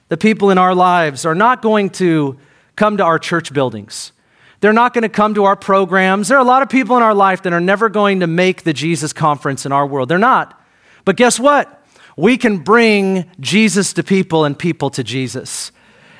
the 0.07 0.17
people 0.17 0.51
in 0.51 0.57
our 0.57 0.73
lives 0.73 1.25
are 1.25 1.35
not 1.35 1.61
going 1.61 1.89
to 1.91 2.37
come 2.75 2.97
to 2.97 3.03
our 3.03 3.19
church 3.19 3.53
buildings. 3.53 4.13
They're 4.61 4.71
not 4.71 4.93
going 4.93 5.01
to 5.01 5.09
come 5.09 5.33
to 5.33 5.43
our 5.43 5.57
programs. 5.57 6.29
There 6.29 6.37
are 6.37 6.41
a 6.41 6.47
lot 6.47 6.61
of 6.61 6.69
people 6.69 6.95
in 6.95 7.03
our 7.03 7.13
life 7.13 7.41
that 7.43 7.51
are 7.51 7.59
never 7.59 7.89
going 7.89 8.21
to 8.21 8.27
make 8.27 8.63
the 8.63 8.71
Jesus 8.71 9.11
conference 9.11 9.65
in 9.65 9.73
our 9.73 9.85
world. 9.85 10.07
They're 10.07 10.17
not. 10.17 10.57
But 11.03 11.17
guess 11.17 11.37
what? 11.37 11.83
We 12.15 12.37
can 12.37 12.59
bring 12.59 13.29
Jesus 13.41 13.91
to 13.93 14.03
people 14.03 14.45
and 14.45 14.57
people 14.57 14.89
to 14.91 15.03
Jesus. 15.03 15.72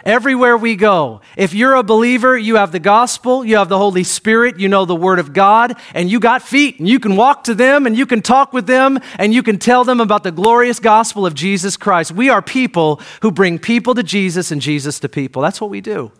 Everywhere 0.06 0.58
we 0.58 0.76
go, 0.76 1.22
if 1.38 1.54
you're 1.54 1.76
a 1.76 1.84
believer, 1.84 2.38
you 2.38 2.58
have 2.58 2.74
the 2.74 2.80
gospel, 2.80 3.46
you 3.46 3.56
have 3.56 3.70
the 3.70 3.78
Holy 3.78 4.04
Spirit, 4.04 4.60
you 4.60 4.68
know 4.68 4.84
the 4.84 4.94
Word 4.94 5.18
of 5.18 5.32
God, 5.32 5.78
and 5.94 6.12
you 6.12 6.20
got 6.20 6.42
feet, 6.42 6.78
and 6.78 6.89
you 6.89 7.00
can 7.00 7.16
walk 7.16 7.46
to 7.46 7.56
them, 7.56 7.88
and 7.88 7.98
you 7.98 8.06
can 8.06 8.22
talk 8.22 8.52
with 8.52 8.68
them, 8.68 9.00
and 9.18 9.34
you 9.34 9.42
can 9.42 9.58
tell 9.58 9.86
them 9.86 10.02
about 10.02 10.24
the 10.24 10.32
glorious 10.32 10.82
gospel 10.82 11.26
of 11.26 11.36
Jesus 11.36 11.78
Christ. 11.78 12.12
We 12.12 12.30
are 12.30 12.42
people 12.42 13.00
who 13.22 13.32
bring 13.32 13.60
people 13.60 13.96
to 13.96 14.04
Jesus 14.04 14.52
and 14.52 14.62
Jesus 14.62 15.00
to 15.00 15.08
people. 15.08 15.42
That's 15.42 15.62
what 15.62 15.70
we 15.70 15.80
do. 15.80 16.12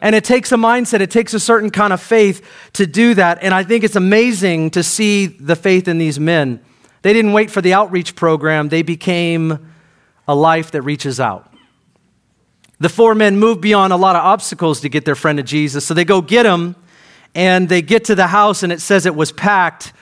And 0.00 0.16
it 0.16 0.24
takes 0.24 0.50
a 0.50 0.56
mindset, 0.56 1.00
it 1.00 1.12
takes 1.12 1.32
a 1.32 1.38
certain 1.38 1.70
kind 1.70 1.92
of 1.92 2.02
faith 2.02 2.44
to 2.72 2.88
do 2.88 3.14
that. 3.14 3.38
And 3.40 3.54
I 3.54 3.62
think 3.62 3.84
it's 3.84 3.94
amazing 3.94 4.70
to 4.70 4.82
see 4.82 5.26
the 5.26 5.54
faith 5.54 5.86
in 5.86 5.98
these 5.98 6.18
men. 6.18 6.60
They 7.02 7.12
didn't 7.12 7.34
wait 7.34 7.52
for 7.52 7.60
the 7.60 7.72
outreach 7.72 8.16
program, 8.16 8.68
they 8.68 8.82
became 8.82 9.70
a 10.26 10.34
life 10.34 10.72
that 10.72 10.82
reaches 10.82 11.20
out. 11.20 11.51
The 12.82 12.88
four 12.88 13.14
men 13.14 13.38
move 13.38 13.60
beyond 13.60 13.92
a 13.92 13.96
lot 13.96 14.16
of 14.16 14.24
obstacles 14.24 14.80
to 14.80 14.88
get 14.88 15.04
their 15.04 15.14
friend 15.14 15.36
to 15.36 15.44
Jesus. 15.44 15.86
So 15.86 15.94
they 15.94 16.04
go 16.04 16.20
get 16.20 16.44
him, 16.44 16.74
and 17.32 17.68
they 17.68 17.80
get 17.80 18.06
to 18.06 18.16
the 18.16 18.26
house, 18.26 18.64
and 18.64 18.72
it 18.72 18.80
says 18.80 19.06
it 19.06 19.14
was 19.14 19.30
packed. 19.30 19.92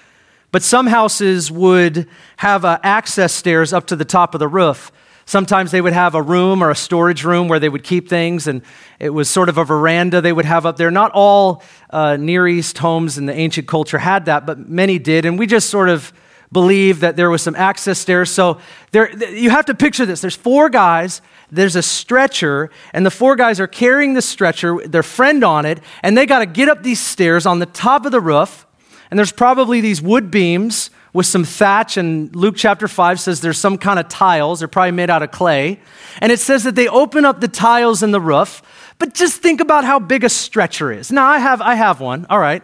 But 0.50 0.62
some 0.62 0.86
houses 0.86 1.50
would 1.50 2.08
have 2.38 2.64
uh, 2.64 2.78
access 2.82 3.34
stairs 3.34 3.74
up 3.74 3.86
to 3.88 3.96
the 3.96 4.06
top 4.06 4.34
of 4.34 4.38
the 4.38 4.48
roof. 4.48 4.90
Sometimes 5.26 5.72
they 5.72 5.82
would 5.82 5.92
have 5.92 6.14
a 6.14 6.22
room 6.22 6.64
or 6.64 6.70
a 6.70 6.74
storage 6.74 7.22
room 7.22 7.48
where 7.48 7.60
they 7.60 7.68
would 7.68 7.84
keep 7.84 8.08
things, 8.08 8.46
and 8.46 8.62
it 8.98 9.10
was 9.10 9.28
sort 9.28 9.50
of 9.50 9.58
a 9.58 9.64
veranda 9.64 10.22
they 10.22 10.32
would 10.32 10.46
have 10.46 10.64
up 10.64 10.78
there. 10.78 10.90
Not 10.90 11.10
all 11.12 11.62
uh, 11.90 12.16
Near 12.16 12.48
East 12.48 12.78
homes 12.78 13.18
in 13.18 13.26
the 13.26 13.34
ancient 13.34 13.68
culture 13.68 13.98
had 13.98 14.24
that, 14.24 14.46
but 14.46 14.70
many 14.70 14.98
did. 14.98 15.26
And 15.26 15.38
we 15.38 15.46
just 15.46 15.68
sort 15.68 15.90
of 15.90 16.14
believe 16.52 17.00
that 17.00 17.16
there 17.16 17.30
was 17.30 17.42
some 17.42 17.54
access 17.54 17.98
stairs. 17.98 18.30
So 18.30 18.60
there, 18.90 19.14
you 19.32 19.50
have 19.50 19.66
to 19.66 19.74
picture 19.74 20.04
this. 20.04 20.20
There's 20.20 20.36
four 20.36 20.68
guys 20.68 21.22
there's 21.52 21.76
a 21.76 21.82
stretcher, 21.82 22.70
and 22.92 23.04
the 23.04 23.10
four 23.10 23.36
guys 23.36 23.60
are 23.60 23.66
carrying 23.66 24.14
the 24.14 24.22
stretcher, 24.22 24.86
their 24.86 25.02
friend 25.02 25.42
on 25.42 25.66
it, 25.66 25.80
and 26.02 26.16
they 26.16 26.26
got 26.26 26.40
to 26.40 26.46
get 26.46 26.68
up 26.68 26.82
these 26.82 27.00
stairs 27.00 27.46
on 27.46 27.58
the 27.58 27.66
top 27.66 28.06
of 28.06 28.12
the 28.12 28.20
roof. 28.20 28.66
And 29.10 29.18
there's 29.18 29.32
probably 29.32 29.80
these 29.80 30.00
wood 30.00 30.30
beams 30.30 30.90
with 31.12 31.26
some 31.26 31.42
thatch, 31.42 31.96
and 31.96 32.34
Luke 32.36 32.54
chapter 32.56 32.86
5 32.86 33.18
says 33.18 33.40
there's 33.40 33.58
some 33.58 33.78
kind 33.78 33.98
of 33.98 34.08
tiles. 34.08 34.60
They're 34.60 34.68
probably 34.68 34.92
made 34.92 35.10
out 35.10 35.24
of 35.24 35.32
clay. 35.32 35.80
And 36.20 36.30
it 36.30 36.38
says 36.38 36.62
that 36.62 36.76
they 36.76 36.86
open 36.86 37.24
up 37.24 37.40
the 37.40 37.48
tiles 37.48 38.04
in 38.04 38.12
the 38.12 38.20
roof. 38.20 38.62
But 38.98 39.14
just 39.14 39.42
think 39.42 39.60
about 39.60 39.84
how 39.84 39.98
big 39.98 40.22
a 40.22 40.28
stretcher 40.28 40.92
is. 40.92 41.10
Now, 41.10 41.26
I 41.26 41.38
have, 41.38 41.60
I 41.60 41.74
have 41.74 42.00
one, 42.00 42.26
all 42.30 42.38
right. 42.38 42.62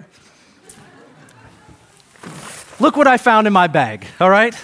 Look 2.78 2.98
what 2.98 3.06
I 3.06 3.16
found 3.16 3.46
in 3.46 3.54
my 3.54 3.68
bag, 3.68 4.06
all 4.20 4.28
right? 4.28 4.54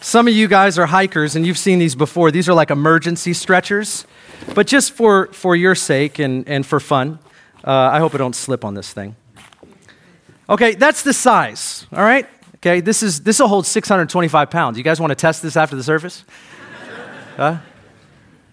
Some 0.00 0.28
of 0.28 0.34
you 0.34 0.46
guys 0.46 0.78
are 0.78 0.86
hikers 0.86 1.34
and 1.34 1.44
you've 1.44 1.58
seen 1.58 1.80
these 1.80 1.96
before. 1.96 2.30
These 2.30 2.48
are 2.48 2.54
like 2.54 2.70
emergency 2.70 3.32
stretchers. 3.32 4.06
But 4.54 4.68
just 4.68 4.92
for, 4.92 5.26
for 5.32 5.56
your 5.56 5.74
sake 5.74 6.20
and, 6.20 6.48
and 6.48 6.64
for 6.64 6.78
fun, 6.78 7.18
uh, 7.64 7.70
I 7.72 7.98
hope 7.98 8.14
I 8.14 8.18
don't 8.18 8.36
slip 8.36 8.64
on 8.64 8.74
this 8.74 8.92
thing. 8.92 9.16
Okay, 10.48 10.76
that's 10.76 11.02
the 11.02 11.12
size, 11.12 11.86
all 11.92 12.04
right? 12.04 12.26
Okay, 12.56 12.80
this, 12.80 13.02
is, 13.02 13.22
this 13.22 13.40
will 13.40 13.48
hold 13.48 13.66
625 13.66 14.48
pounds. 14.48 14.78
You 14.78 14.84
guys 14.84 15.00
want 15.00 15.10
to 15.10 15.16
test 15.16 15.42
this 15.42 15.56
after 15.56 15.74
the 15.74 15.82
service? 15.82 16.24
Huh? 17.36 17.58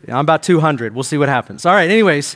I'm 0.08 0.18
about 0.18 0.42
200. 0.42 0.96
We'll 0.96 1.04
see 1.04 1.18
what 1.18 1.30
happens. 1.30 1.68
All 1.68 1.74
right, 1.74 1.90
anyways, 1.90 2.36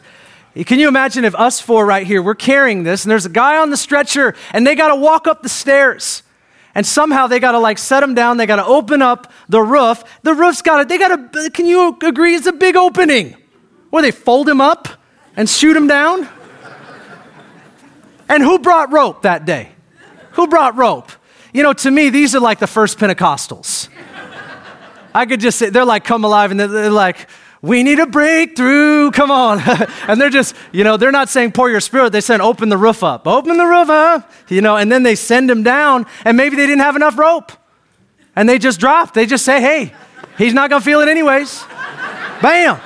can 0.65 0.79
you 0.79 0.87
imagine 0.87 1.25
if 1.25 1.33
us 1.33 1.59
four 1.59 1.87
right 1.87 2.05
here, 2.05 2.21
we're 2.21 2.35
carrying 2.35 2.83
this, 2.83 3.03
and 3.03 3.11
there's 3.11 3.25
a 3.25 3.29
guy 3.29 3.57
on 3.57 3.71
the 3.71 3.77
stretcher, 3.77 4.35
and 4.53 4.65
they 4.67 4.75
got 4.75 4.89
to 4.89 4.95
walk 4.95 5.25
up 5.25 5.41
the 5.41 5.49
stairs. 5.49 6.21
And 6.73 6.85
somehow 6.85 7.27
they 7.27 7.39
got 7.39 7.51
to 7.51 7.59
like 7.59 7.77
set 7.77 7.99
them 7.99 8.13
down. 8.13 8.37
They 8.37 8.45
got 8.45 8.57
to 8.57 8.65
open 8.65 9.01
up 9.01 9.31
the 9.49 9.61
roof. 9.61 10.03
The 10.23 10.33
roof's 10.33 10.61
got 10.61 10.77
to, 10.79 10.85
they 10.85 10.97
got 10.97 11.33
to, 11.33 11.49
can 11.51 11.65
you 11.65 11.97
agree 12.01 12.35
it's 12.35 12.47
a 12.47 12.53
big 12.53 12.75
opening? 12.75 13.35
Where 13.89 14.01
they 14.01 14.11
fold 14.11 14.47
him 14.47 14.61
up 14.61 14.87
and 15.35 15.49
shoot 15.49 15.75
him 15.75 15.87
down? 15.87 16.29
And 18.29 18.41
who 18.41 18.59
brought 18.59 18.93
rope 18.93 19.23
that 19.23 19.43
day? 19.45 19.73
Who 20.31 20.47
brought 20.47 20.77
rope? 20.77 21.11
You 21.53 21.63
know, 21.63 21.73
to 21.73 21.91
me, 21.91 22.09
these 22.09 22.33
are 22.33 22.39
like 22.39 22.59
the 22.59 22.67
first 22.67 22.97
Pentecostals. 22.97 23.89
I 25.13 25.25
could 25.25 25.41
just 25.41 25.59
say, 25.59 25.69
they're 25.69 25.83
like, 25.83 26.05
come 26.05 26.23
alive, 26.23 26.51
and 26.51 26.59
they're, 26.59 26.69
they're 26.69 26.89
like, 26.89 27.27
we 27.61 27.83
need 27.83 27.99
a 27.99 28.07
breakthrough. 28.07 29.11
Come 29.11 29.29
on. 29.29 29.59
and 30.07 30.19
they're 30.19 30.29
just, 30.29 30.55
you 30.71 30.83
know, 30.83 30.97
they're 30.97 31.11
not 31.11 31.29
saying 31.29 31.51
pour 31.51 31.69
your 31.69 31.79
spirit. 31.79 32.11
They 32.11 32.21
said 32.21 32.41
open 32.41 32.69
the 32.69 32.77
roof 32.77 33.03
up. 33.03 33.27
Open 33.27 33.57
the 33.57 33.65
roof 33.65 33.89
up. 33.89 34.31
You 34.49 34.61
know, 34.61 34.77
and 34.77 34.91
then 34.91 35.03
they 35.03 35.15
send 35.15 35.49
him 35.49 35.61
down 35.61 36.07
and 36.25 36.35
maybe 36.35 36.55
they 36.55 36.65
didn't 36.65 36.81
have 36.81 36.95
enough 36.95 37.17
rope. 37.17 37.51
And 38.35 38.49
they 38.49 38.57
just 38.57 38.79
drop. 38.79 39.13
They 39.13 39.25
just 39.25 39.45
say, 39.45 39.61
hey, 39.61 39.93
he's 40.37 40.53
not 40.53 40.69
to 40.69 40.81
feel 40.81 41.01
it 41.01 41.07
anyways. 41.09 41.63
Bam. 42.41 42.79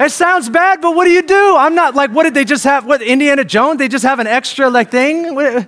It 0.00 0.12
sounds 0.12 0.48
bad, 0.48 0.80
but 0.80 0.94
what 0.94 1.06
do 1.06 1.10
you 1.10 1.22
do? 1.22 1.56
I'm 1.56 1.74
not 1.74 1.96
like, 1.96 2.12
what 2.12 2.22
did 2.22 2.34
they 2.34 2.44
just 2.44 2.62
have? 2.64 2.86
What, 2.86 3.02
Indiana 3.02 3.44
Jones? 3.44 3.78
They 3.78 3.88
just 3.88 4.04
have 4.04 4.20
an 4.20 4.28
extra 4.28 4.70
like 4.70 4.92
thing? 4.92 5.34
What, 5.34 5.66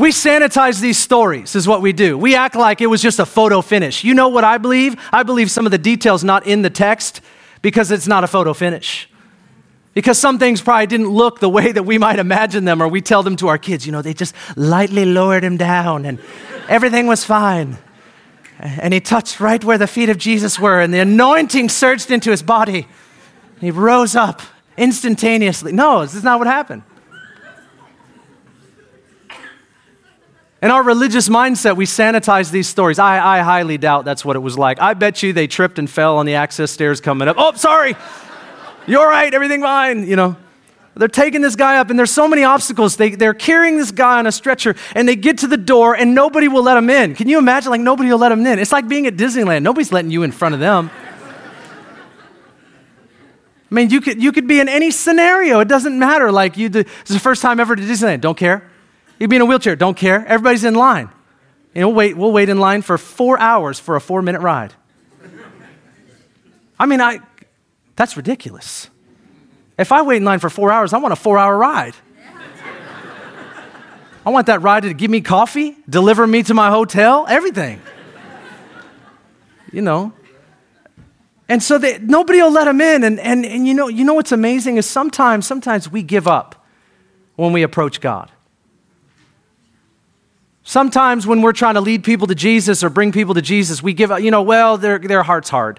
we 0.00 0.10
sanitize 0.10 0.80
these 0.80 0.98
stories, 0.98 1.54
is 1.54 1.68
what 1.68 1.82
we 1.82 1.92
do. 1.92 2.16
We 2.16 2.34
act 2.34 2.54
like 2.54 2.80
it 2.80 2.86
was 2.86 3.02
just 3.02 3.18
a 3.18 3.26
photo 3.26 3.60
finish. 3.60 4.02
You 4.02 4.14
know 4.14 4.28
what 4.28 4.44
I 4.44 4.58
believe? 4.58 4.96
I 5.12 5.22
believe 5.22 5.50
some 5.50 5.66
of 5.66 5.72
the 5.72 5.78
details 5.78 6.24
not 6.24 6.46
in 6.46 6.62
the 6.62 6.70
text 6.70 7.20
because 7.62 7.90
it's 7.90 8.06
not 8.06 8.24
a 8.24 8.26
photo 8.26 8.54
finish. 8.54 9.08
Because 9.92 10.18
some 10.18 10.38
things 10.38 10.60
probably 10.60 10.86
didn't 10.86 11.08
look 11.10 11.38
the 11.38 11.48
way 11.48 11.70
that 11.70 11.84
we 11.84 11.98
might 11.98 12.18
imagine 12.18 12.64
them, 12.64 12.82
or 12.82 12.88
we 12.88 13.00
tell 13.00 13.22
them 13.22 13.36
to 13.36 13.48
our 13.48 13.58
kids, 13.58 13.86
you 13.86 13.92
know, 13.92 14.02
they 14.02 14.14
just 14.14 14.34
lightly 14.56 15.04
lowered 15.04 15.44
him 15.44 15.56
down 15.56 16.04
and 16.04 16.18
everything 16.68 17.06
was 17.06 17.24
fine. 17.24 17.78
And 18.58 18.92
he 18.92 19.00
touched 19.00 19.40
right 19.40 19.62
where 19.62 19.78
the 19.78 19.86
feet 19.86 20.08
of 20.08 20.18
Jesus 20.18 20.58
were, 20.58 20.80
and 20.80 20.94
the 20.94 21.00
anointing 21.00 21.68
surged 21.68 22.10
into 22.10 22.30
his 22.30 22.42
body. 22.42 22.86
He 23.60 23.70
rose 23.70 24.16
up 24.16 24.42
instantaneously. 24.76 25.72
No, 25.72 26.02
this 26.02 26.14
is 26.14 26.24
not 26.24 26.38
what 26.38 26.46
happened. 26.48 26.82
In 30.64 30.70
our 30.70 30.82
religious 30.82 31.28
mindset, 31.28 31.76
we 31.76 31.84
sanitize 31.84 32.50
these 32.50 32.66
stories. 32.66 32.98
I, 32.98 33.18
I 33.36 33.40
highly 33.40 33.76
doubt 33.76 34.06
that's 34.06 34.24
what 34.24 34.34
it 34.34 34.38
was 34.38 34.56
like. 34.56 34.80
I 34.80 34.94
bet 34.94 35.22
you 35.22 35.34
they 35.34 35.46
tripped 35.46 35.78
and 35.78 35.90
fell 35.90 36.16
on 36.16 36.24
the 36.24 36.36
access 36.36 36.70
stairs 36.70 37.02
coming 37.02 37.28
up. 37.28 37.36
Oh, 37.38 37.52
sorry. 37.52 37.94
You're 38.86 39.06
right. 39.06 39.34
Everything 39.34 39.60
fine. 39.60 40.06
You 40.06 40.16
know, 40.16 40.36
they're 40.94 41.08
taking 41.08 41.42
this 41.42 41.54
guy 41.54 41.76
up, 41.76 41.90
and 41.90 41.98
there's 41.98 42.12
so 42.12 42.26
many 42.26 42.44
obstacles. 42.44 42.96
They, 42.96 43.10
they're 43.10 43.34
carrying 43.34 43.76
this 43.76 43.90
guy 43.90 44.18
on 44.18 44.26
a 44.26 44.32
stretcher, 44.32 44.74
and 44.94 45.06
they 45.06 45.16
get 45.16 45.36
to 45.40 45.46
the 45.46 45.58
door, 45.58 45.94
and 45.94 46.14
nobody 46.14 46.48
will 46.48 46.62
let 46.62 46.78
him 46.78 46.88
in. 46.88 47.14
Can 47.14 47.28
you 47.28 47.36
imagine? 47.36 47.70
Like, 47.70 47.82
nobody 47.82 48.08
will 48.08 48.16
let 48.16 48.32
him 48.32 48.46
in. 48.46 48.58
It's 48.58 48.72
like 48.72 48.88
being 48.88 49.06
at 49.06 49.16
Disneyland. 49.16 49.64
Nobody's 49.64 49.92
letting 49.92 50.12
you 50.12 50.22
in 50.22 50.32
front 50.32 50.54
of 50.54 50.62
them. 50.62 50.90
I 53.70 53.74
mean, 53.74 53.90
you 53.90 54.00
could, 54.00 54.22
you 54.22 54.32
could 54.32 54.46
be 54.46 54.60
in 54.60 54.70
any 54.70 54.90
scenario. 54.90 55.60
It 55.60 55.68
doesn't 55.68 55.98
matter. 55.98 56.32
Like, 56.32 56.56
you, 56.56 56.70
this 56.70 56.86
is 57.04 57.16
the 57.16 57.20
first 57.20 57.42
time 57.42 57.60
ever 57.60 57.76
to 57.76 57.82
Disneyland. 57.82 58.22
Don't 58.22 58.38
care. 58.38 58.70
You'd 59.18 59.30
be 59.30 59.36
in 59.36 59.42
a 59.42 59.46
wheelchair, 59.46 59.76
don't 59.76 59.96
care. 59.96 60.26
Everybody's 60.26 60.64
in 60.64 60.74
line. 60.74 61.08
Know, 61.74 61.88
we'll 61.88 61.96
wait, 61.96 62.16
we'll 62.16 62.32
wait 62.32 62.48
in 62.48 62.58
line 62.58 62.82
for 62.82 62.98
four 62.98 63.38
hours 63.38 63.80
for 63.80 63.96
a 63.96 64.00
four 64.00 64.22
minute 64.22 64.40
ride. 64.40 64.74
I 66.78 66.86
mean, 66.86 67.00
I, 67.00 67.20
that's 67.96 68.16
ridiculous. 68.16 68.88
If 69.78 69.92
I 69.92 70.02
wait 70.02 70.18
in 70.18 70.24
line 70.24 70.38
for 70.38 70.50
four 70.50 70.70
hours, 70.70 70.92
I 70.92 70.98
want 70.98 71.12
a 71.12 71.16
four 71.16 71.38
hour 71.38 71.56
ride. 71.56 71.94
I 74.26 74.30
want 74.30 74.46
that 74.46 74.62
ride 74.62 74.84
to 74.84 74.94
give 74.94 75.10
me 75.10 75.20
coffee, 75.20 75.76
deliver 75.88 76.26
me 76.26 76.42
to 76.44 76.54
my 76.54 76.70
hotel, 76.70 77.26
everything. 77.28 77.80
You 79.70 79.82
know. 79.82 80.12
And 81.48 81.62
so 81.62 81.76
they, 81.76 81.98
nobody 81.98 82.40
will 82.40 82.50
let 82.50 82.64
them 82.64 82.80
in. 82.80 83.04
And, 83.04 83.20
and, 83.20 83.44
and 83.44 83.66
you, 83.66 83.74
know, 83.74 83.88
you 83.88 84.04
know 84.04 84.14
what's 84.14 84.32
amazing 84.32 84.78
is 84.78 84.86
sometimes, 84.86 85.46
sometimes 85.46 85.90
we 85.90 86.02
give 86.02 86.26
up 86.26 86.64
when 87.36 87.52
we 87.52 87.62
approach 87.62 88.00
God. 88.00 88.30
Sometimes 90.66 91.26
when 91.26 91.42
we're 91.42 91.52
trying 91.52 91.74
to 91.74 91.82
lead 91.82 92.02
people 92.04 92.26
to 92.26 92.34
Jesus 92.34 92.82
or 92.82 92.88
bring 92.88 93.12
people 93.12 93.34
to 93.34 93.42
Jesus, 93.42 93.82
we 93.82 93.92
give 93.92 94.10
up, 94.10 94.22
you 94.22 94.30
know, 94.30 94.42
well, 94.42 94.78
their, 94.78 94.98
their 94.98 95.22
heart's 95.22 95.50
hard. 95.50 95.78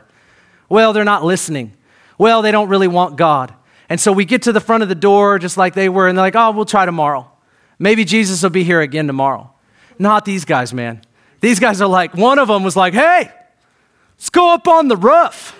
Well, 0.69 0.93
they're 0.93 1.03
not 1.03 1.25
listening. 1.25 1.73
Well, 2.19 2.43
they 2.43 2.51
don't 2.51 2.69
really 2.69 2.87
want 2.87 3.17
God. 3.17 3.53
And 3.89 3.99
so 3.99 4.11
we 4.11 4.25
get 4.25 4.43
to 4.43 4.51
the 4.51 4.61
front 4.61 4.83
of 4.83 4.89
the 4.89 4.95
door 4.95 5.39
just 5.39 5.57
like 5.57 5.73
they 5.73 5.89
were, 5.89 6.07
and 6.07 6.15
they're 6.15 6.25
like, 6.25 6.35
oh, 6.35 6.51
we'll 6.51 6.65
try 6.65 6.85
tomorrow. 6.85 7.29
Maybe 7.79 8.05
Jesus 8.05 8.43
will 8.43 8.51
be 8.51 8.63
here 8.63 8.79
again 8.79 9.07
tomorrow. 9.07 9.51
Not 9.97 10.23
these 10.23 10.45
guys, 10.45 10.71
man. 10.71 11.01
These 11.41 11.59
guys 11.59 11.81
are 11.81 11.87
like, 11.87 12.13
one 12.13 12.37
of 12.37 12.47
them 12.47 12.63
was 12.63 12.75
like, 12.75 12.93
hey, 12.93 13.31
let's 14.17 14.29
go 14.29 14.53
up 14.53 14.67
on 14.67 14.87
the 14.87 14.97
roof. 14.97 15.59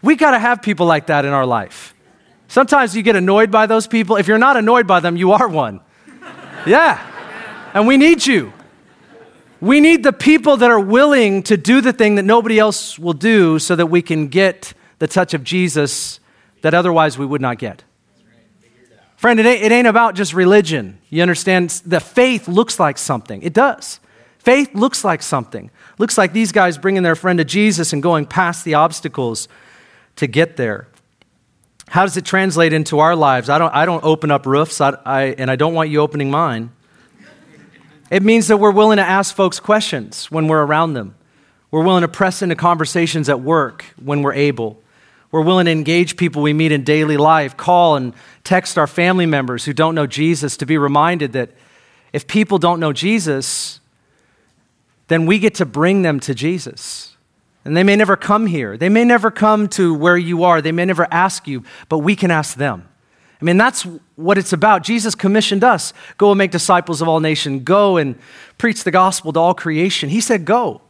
we 0.00 0.14
got 0.14 0.30
to 0.30 0.38
have 0.38 0.62
people 0.62 0.86
like 0.86 1.08
that 1.08 1.24
in 1.24 1.32
our 1.32 1.46
life. 1.46 1.92
Sometimes 2.46 2.96
you 2.96 3.02
get 3.02 3.16
annoyed 3.16 3.50
by 3.50 3.66
those 3.66 3.88
people. 3.88 4.16
If 4.16 4.28
you're 4.28 4.38
not 4.38 4.56
annoyed 4.56 4.86
by 4.86 5.00
them, 5.00 5.16
you 5.16 5.32
are 5.32 5.48
one. 5.48 5.80
Yeah. 6.66 7.07
And 7.78 7.86
we 7.86 7.96
need 7.96 8.26
you. 8.26 8.52
We 9.60 9.78
need 9.78 10.02
the 10.02 10.12
people 10.12 10.56
that 10.56 10.68
are 10.68 10.80
willing 10.80 11.44
to 11.44 11.56
do 11.56 11.80
the 11.80 11.92
thing 11.92 12.16
that 12.16 12.24
nobody 12.24 12.58
else 12.58 12.98
will 12.98 13.12
do 13.12 13.60
so 13.60 13.76
that 13.76 13.86
we 13.86 14.02
can 14.02 14.26
get 14.26 14.74
the 14.98 15.06
touch 15.06 15.32
of 15.32 15.44
Jesus 15.44 16.18
that 16.62 16.74
otherwise 16.74 17.16
we 17.16 17.24
would 17.24 17.40
not 17.40 17.56
get. 17.60 17.84
Friend, 19.16 19.38
it 19.38 19.46
ain't, 19.46 19.62
it 19.62 19.70
ain't 19.70 19.86
about 19.86 20.16
just 20.16 20.34
religion. 20.34 20.98
You 21.08 21.22
understand? 21.22 21.70
The 21.86 22.00
faith 22.00 22.48
looks 22.48 22.80
like 22.80 22.98
something. 22.98 23.42
It 23.42 23.52
does. 23.52 24.00
Faith 24.40 24.74
looks 24.74 25.04
like 25.04 25.22
something. 25.22 25.70
Looks 25.98 26.18
like 26.18 26.32
these 26.32 26.50
guys 26.50 26.78
bringing 26.78 27.04
their 27.04 27.14
friend 27.14 27.38
to 27.38 27.44
Jesus 27.44 27.92
and 27.92 28.02
going 28.02 28.26
past 28.26 28.64
the 28.64 28.74
obstacles 28.74 29.46
to 30.16 30.26
get 30.26 30.56
there. 30.56 30.88
How 31.86 32.04
does 32.04 32.16
it 32.16 32.24
translate 32.24 32.72
into 32.72 32.98
our 32.98 33.14
lives? 33.14 33.48
I 33.48 33.58
don't, 33.58 33.72
I 33.72 33.86
don't 33.86 34.02
open 34.02 34.32
up 34.32 34.46
roofs, 34.46 34.80
I, 34.80 34.98
I, 35.06 35.22
and 35.38 35.48
I 35.48 35.54
don't 35.54 35.74
want 35.74 35.90
you 35.90 36.00
opening 36.00 36.28
mine. 36.28 36.72
It 38.10 38.22
means 38.22 38.48
that 38.48 38.56
we're 38.56 38.72
willing 38.72 38.96
to 38.96 39.02
ask 39.02 39.34
folks 39.34 39.60
questions 39.60 40.30
when 40.30 40.48
we're 40.48 40.64
around 40.64 40.94
them. 40.94 41.14
We're 41.70 41.84
willing 41.84 42.02
to 42.02 42.08
press 42.08 42.40
into 42.40 42.56
conversations 42.56 43.28
at 43.28 43.40
work 43.40 43.84
when 44.02 44.22
we're 44.22 44.34
able. 44.34 44.80
We're 45.30 45.42
willing 45.42 45.66
to 45.66 45.70
engage 45.70 46.16
people 46.16 46.40
we 46.40 46.54
meet 46.54 46.72
in 46.72 46.84
daily 46.84 47.18
life, 47.18 47.56
call 47.56 47.96
and 47.96 48.14
text 48.44 48.78
our 48.78 48.86
family 48.86 49.26
members 49.26 49.66
who 49.66 49.74
don't 49.74 49.94
know 49.94 50.06
Jesus 50.06 50.56
to 50.56 50.66
be 50.66 50.78
reminded 50.78 51.34
that 51.34 51.50
if 52.14 52.26
people 52.26 52.56
don't 52.56 52.80
know 52.80 52.94
Jesus, 52.94 53.80
then 55.08 55.26
we 55.26 55.38
get 55.38 55.54
to 55.56 55.66
bring 55.66 56.00
them 56.00 56.18
to 56.20 56.34
Jesus. 56.34 57.16
And 57.66 57.76
they 57.76 57.82
may 57.82 57.96
never 57.96 58.16
come 58.16 58.46
here. 58.46 58.78
They 58.78 58.88
may 58.88 59.04
never 59.04 59.30
come 59.30 59.68
to 59.70 59.92
where 59.92 60.16
you 60.16 60.44
are. 60.44 60.62
They 60.62 60.72
may 60.72 60.86
never 60.86 61.06
ask 61.10 61.46
you, 61.46 61.64
but 61.90 61.98
we 61.98 62.16
can 62.16 62.30
ask 62.30 62.56
them. 62.56 62.88
I 63.40 63.44
mean, 63.44 63.56
that's 63.56 63.86
what 64.16 64.36
it's 64.36 64.52
about. 64.52 64.82
Jesus 64.82 65.14
commissioned 65.14 65.62
us 65.62 65.92
go 66.16 66.32
and 66.32 66.38
make 66.38 66.50
disciples 66.50 67.00
of 67.00 67.08
all 67.08 67.20
nations, 67.20 67.62
go 67.62 67.96
and 67.96 68.18
preach 68.58 68.84
the 68.84 68.90
gospel 68.90 69.32
to 69.32 69.38
all 69.38 69.54
creation. 69.54 70.08
He 70.08 70.20
said, 70.20 70.44
go. 70.44 70.82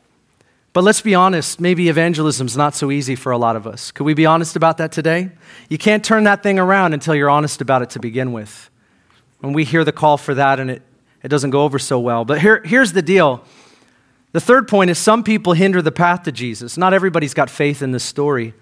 But 0.73 0.85
let's 0.85 1.01
be 1.01 1.15
honest, 1.15 1.61
maybe 1.61 1.89
evangelism's 1.89 2.57
not 2.57 2.75
so 2.75 2.91
easy 2.91 3.17
for 3.17 3.33
a 3.33 3.39
lot 3.39 3.57
of 3.57 3.67
us. 3.67 3.91
Could 3.91 4.05
we 4.05 4.15
be 4.15 4.27
honest 4.27 4.55
about 4.55 4.79
that 4.79 4.93
today? 4.93 5.31
You 5.69 5.79
can't 5.79 6.05
turn 6.05 6.25
that 6.25 6.43
thing 6.43 6.59
around 6.59 6.95
until 6.95 7.15
you're 7.15 7.31
honest 7.31 7.61
about 7.61 7.83
it 7.83 7.91
to 7.91 7.99
begin 7.99 8.33
with. 8.33 8.71
When 9.41 9.53
we 9.53 9.65
hear 9.65 9.85
the 9.85 9.93
call 9.93 10.17
for 10.17 10.35
that 10.35 10.61
and 10.61 10.71
it, 10.71 10.83
it 11.23 11.29
doesn't 11.29 11.51
go 11.51 11.65
over 11.65 11.79
so 11.79 11.99
well. 11.99 12.25
But 12.25 12.41
here, 12.41 12.63
here's 12.65 12.93
the 12.93 13.03
deal. 13.03 13.45
The 14.33 14.41
third 14.41 14.69
point 14.69 14.91
is 14.91 14.99
some 14.99 15.25
people 15.25 15.55
hinder 15.55 15.83
the 15.83 15.93
path 15.93 16.25
to 16.25 16.33
Jesus. 16.33 16.77
Not 16.77 16.95
everybody's 16.95 17.35
got 17.35 17.51
faith 17.51 17.83
in 17.83 17.93
this 17.93 18.05
story. 18.05 18.55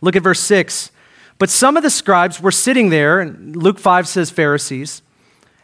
Look 0.00 0.16
at 0.16 0.22
verse 0.22 0.40
6. 0.40 0.90
But 1.38 1.50
some 1.50 1.76
of 1.76 1.82
the 1.82 1.90
scribes 1.90 2.40
were 2.40 2.52
sitting 2.52 2.90
there, 2.90 3.20
and 3.20 3.56
Luke 3.56 3.78
5 3.78 4.06
says 4.06 4.30
Pharisees, 4.30 5.02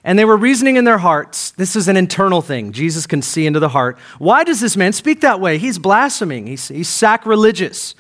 and 0.03 0.19
they 0.19 0.25
were 0.25 0.37
reasoning 0.37 0.77
in 0.77 0.85
their 0.85 0.99
hearts. 0.99 1.53
This 1.53 1.77
is 1.77 1.87
an 1.87 1.97
internal 1.97 2.43
thing. 2.43 2.73
Jesus 2.73 3.07
can 3.07 3.23
see 3.23 3.47
into 3.47 3.61
the 3.61 3.69
heart. 3.69 3.99
Why 4.19 4.45
does 4.45 4.61
this 4.61 4.77
man 4.77 4.93
speak 4.93 5.21
that 5.21 5.41
way? 5.41 5.59
He's 5.59 5.79
blaspheming, 5.79 6.47
he's, 6.47 6.69
he's 6.69 6.89
sacrilegious. 6.89 7.95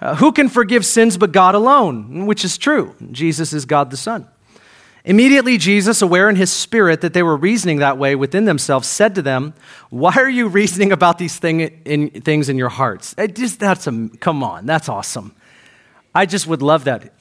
Uh, 0.00 0.14
who 0.14 0.30
can 0.30 0.48
forgive 0.48 0.86
sins 0.86 1.18
but 1.18 1.32
God 1.32 1.56
alone? 1.56 2.26
Which 2.26 2.44
is 2.44 2.56
true. 2.56 2.94
Jesus 3.10 3.52
is 3.52 3.64
God 3.64 3.90
the 3.90 3.96
Son. 3.96 4.28
Immediately, 5.04 5.58
Jesus, 5.58 6.02
aware 6.02 6.28
in 6.28 6.36
his 6.36 6.52
spirit 6.52 7.00
that 7.00 7.14
they 7.14 7.22
were 7.22 7.36
reasoning 7.36 7.78
that 7.78 7.98
way 7.98 8.14
within 8.14 8.44
themselves, 8.44 8.86
said 8.86 9.14
to 9.14 9.22
them, 9.22 9.54
Why 9.90 10.12
are 10.14 10.28
you 10.28 10.48
reasoning 10.48 10.92
about 10.92 11.18
these 11.18 11.38
thing 11.38 11.60
in, 11.60 12.10
things 12.10 12.48
in 12.48 12.58
your 12.58 12.68
hearts? 12.68 13.14
It 13.16 13.34
just, 13.34 13.58
that's 13.58 13.86
a, 13.86 14.10
come 14.20 14.42
on, 14.42 14.66
that's 14.66 14.88
awesome. 14.88 15.34
I 16.14 16.26
just 16.26 16.46
would 16.46 16.62
love 16.62 16.84
that. 16.84 17.12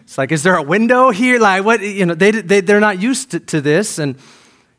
It's 0.00 0.18
like, 0.18 0.30
is 0.30 0.42
there 0.42 0.56
a 0.56 0.62
window 0.62 1.10
here? 1.10 1.38
Like, 1.38 1.64
what, 1.64 1.80
you 1.80 2.04
know, 2.04 2.14
they, 2.14 2.32
they, 2.32 2.60
they're 2.60 2.80
not 2.80 3.00
used 3.00 3.30
to, 3.30 3.40
to 3.40 3.62
this. 3.62 3.98
And 3.98 4.16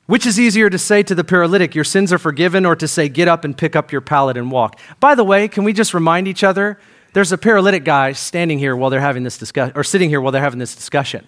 which 0.06 0.28
is 0.28 0.40
easier 0.40 0.70
to 0.70 0.78
say 0.78 1.02
to 1.02 1.16
the 1.16 1.24
paralytic, 1.24 1.74
your 1.74 1.86
sins 1.86 2.14
are 2.14 2.20
forgiven, 2.20 2.68
or 2.68 2.76
to 2.76 2.88
say, 2.88 3.10
get 3.10 3.28
up 3.28 3.44
and 3.44 3.58
pick 3.58 3.76
up 3.76 3.92
your 3.92 4.02
pallet 4.02 4.38
and 4.38 4.52
walk? 4.52 4.80
By 5.00 5.16
the 5.16 5.24
way, 5.24 5.48
can 5.48 5.64
we 5.64 5.74
just 5.74 5.96
remind 5.96 6.28
each 6.28 6.44
other? 6.44 6.78
There's 7.14 7.32
a 7.32 7.38
paralytic 7.40 7.84
guy 7.84 8.12
standing 8.12 8.60
here 8.60 8.76
while 8.76 8.92
they're 8.92 9.00
having 9.00 9.24
this 9.24 9.40
discussion, 9.40 9.74
or 9.76 9.84
sitting 9.84 10.10
here 10.10 10.22
while 10.22 10.32
they're 10.32 10.42
having 10.42 10.60
this 10.60 10.76
discussion. 10.76 11.26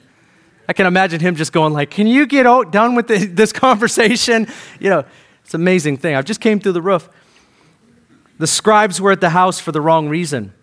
I 0.67 0.73
can 0.73 0.85
imagine 0.85 1.19
him 1.19 1.35
just 1.35 1.51
going 1.51 1.73
like, 1.73 1.89
"Can 1.89 2.05
you 2.05 2.25
get 2.25 2.45
out, 2.45 2.71
done 2.71 2.95
with 2.95 3.07
the, 3.07 3.25
this 3.25 3.51
conversation?" 3.51 4.47
You 4.79 4.89
know, 4.89 5.05
it's 5.43 5.53
an 5.53 5.61
amazing 5.61 5.97
thing. 5.97 6.15
I 6.15 6.21
just 6.21 6.41
came 6.41 6.59
through 6.59 6.73
the 6.73 6.81
roof. 6.81 7.07
The 8.37 8.47
scribes 8.47 8.99
were 8.99 9.11
at 9.11 9.21
the 9.21 9.29
house 9.29 9.59
for 9.59 9.71
the 9.71 9.81
wrong 9.81 10.09
reason. 10.09 10.53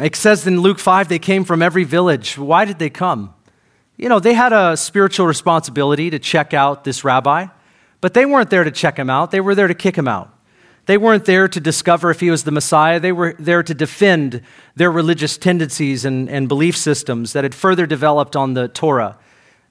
It 0.00 0.14
says 0.14 0.46
in 0.46 0.60
Luke 0.60 0.78
5 0.78 1.08
they 1.08 1.18
came 1.18 1.44
from 1.44 1.60
every 1.60 1.84
village. 1.84 2.38
Why 2.38 2.64
did 2.64 2.78
they 2.78 2.90
come? 2.90 3.34
You 3.96 4.08
know, 4.08 4.20
they 4.20 4.34
had 4.34 4.52
a 4.52 4.76
spiritual 4.76 5.26
responsibility 5.26 6.08
to 6.10 6.20
check 6.20 6.54
out 6.54 6.84
this 6.84 7.02
rabbi, 7.02 7.46
but 8.00 8.14
they 8.14 8.24
weren't 8.24 8.50
there 8.50 8.62
to 8.62 8.70
check 8.70 8.96
him 8.96 9.10
out. 9.10 9.32
They 9.32 9.40
were 9.40 9.56
there 9.56 9.66
to 9.66 9.74
kick 9.74 9.96
him 9.96 10.06
out. 10.06 10.32
They 10.86 10.96
weren't 10.96 11.24
there 11.24 11.48
to 11.48 11.60
discover 11.60 12.10
if 12.10 12.20
he 12.20 12.30
was 12.30 12.44
the 12.44 12.52
Messiah. 12.52 13.00
They 13.00 13.12
were 13.12 13.34
there 13.38 13.62
to 13.62 13.74
defend 13.74 14.40
their 14.76 14.90
religious 14.90 15.36
tendencies 15.36 16.04
and, 16.04 16.30
and 16.30 16.48
belief 16.48 16.76
systems 16.76 17.32
that 17.32 17.44
had 17.44 17.54
further 17.54 17.84
developed 17.84 18.36
on 18.36 18.54
the 18.54 18.68
Torah. 18.68 19.18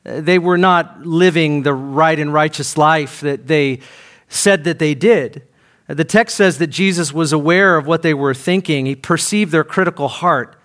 They 0.03 0.37
were 0.37 0.57
not 0.57 1.05
living 1.07 1.63
the 1.63 1.73
right 1.73 2.19
and 2.19 2.31
righteous 2.31 2.77
life 2.77 3.21
that 3.21 3.47
they 3.47 3.79
said 4.27 4.65
that 4.65 4.77
they 4.77 4.93
did. 4.93 5.41
The 5.87 6.03
text 6.03 6.35
says 6.35 6.57
that 6.57 6.67
Jesus 6.67 7.13
was 7.13 7.31
aware 7.31 7.77
of 7.77 7.87
what 7.87 8.01
they 8.01 8.13
were 8.13 8.33
thinking. 8.33 8.85
He 8.85 8.95
perceived 8.95 9.51
their 9.51 9.63
critical 9.63 10.09
heart. 10.09 10.57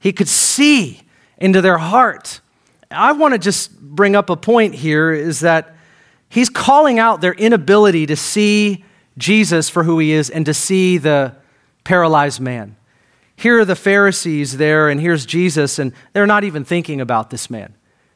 He 0.00 0.12
could 0.12 0.28
see 0.28 1.02
into 1.38 1.60
their 1.60 1.78
heart. 1.78 2.40
I 2.90 3.12
want 3.12 3.34
to 3.34 3.38
just 3.38 3.78
bring 3.80 4.16
up 4.16 4.30
a 4.30 4.36
point 4.36 4.74
here 4.74 5.12
is 5.12 5.40
that 5.40 5.76
he's 6.28 6.48
calling 6.48 6.98
out 6.98 7.20
their 7.20 7.34
inability 7.34 8.06
to 8.06 8.16
see 8.16 8.84
Jesus 9.16 9.68
for 9.68 9.84
who 9.84 9.98
he 9.98 10.12
is 10.12 10.30
and 10.30 10.44
to 10.46 10.54
see 10.54 10.98
the 10.98 11.36
paralyzed 11.84 12.40
man. 12.40 12.76
Here 13.36 13.60
are 13.60 13.64
the 13.64 13.76
Pharisees 13.76 14.56
there, 14.56 14.88
and 14.88 15.00
here's 15.00 15.24
Jesus, 15.24 15.78
and 15.78 15.92
they're 16.12 16.26
not 16.26 16.42
even 16.42 16.64
thinking 16.64 17.00
about 17.00 17.30
this 17.30 17.48
man. 17.48 17.74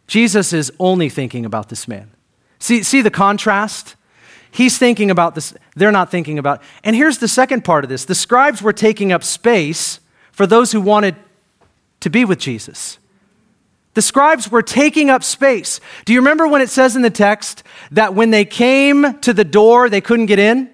Jesus 0.08 0.52
is 0.52 0.72
only 0.80 1.08
thinking 1.08 1.44
about 1.44 1.68
this 1.68 1.86
man. 1.86 2.10
See, 2.58 2.82
see 2.82 3.02
the 3.02 3.10
contrast? 3.10 3.94
He's 4.52 4.76
thinking 4.76 5.10
about 5.10 5.34
this, 5.34 5.54
they're 5.74 5.90
not 5.90 6.10
thinking 6.10 6.38
about. 6.38 6.62
And 6.84 6.94
here's 6.94 7.18
the 7.18 7.26
second 7.26 7.64
part 7.64 7.84
of 7.84 7.90
this 7.90 8.04
the 8.04 8.14
scribes 8.14 8.62
were 8.62 8.72
taking 8.72 9.10
up 9.10 9.24
space 9.24 9.98
for 10.30 10.46
those 10.46 10.72
who 10.72 10.80
wanted 10.80 11.16
to 12.00 12.10
be 12.10 12.24
with 12.24 12.38
Jesus. 12.38 12.98
The 13.94 14.02
scribes 14.02 14.50
were 14.50 14.62
taking 14.62 15.10
up 15.10 15.24
space. 15.24 15.80
Do 16.04 16.12
you 16.12 16.20
remember 16.20 16.46
when 16.46 16.62
it 16.62 16.68
says 16.68 16.96
in 16.96 17.02
the 17.02 17.10
text 17.10 17.62
that 17.90 18.14
when 18.14 18.30
they 18.30 18.44
came 18.44 19.18
to 19.20 19.32
the 19.32 19.44
door, 19.44 19.88
they 19.88 20.00
couldn't 20.00 20.26
get 20.26 20.38
in? 20.38 20.70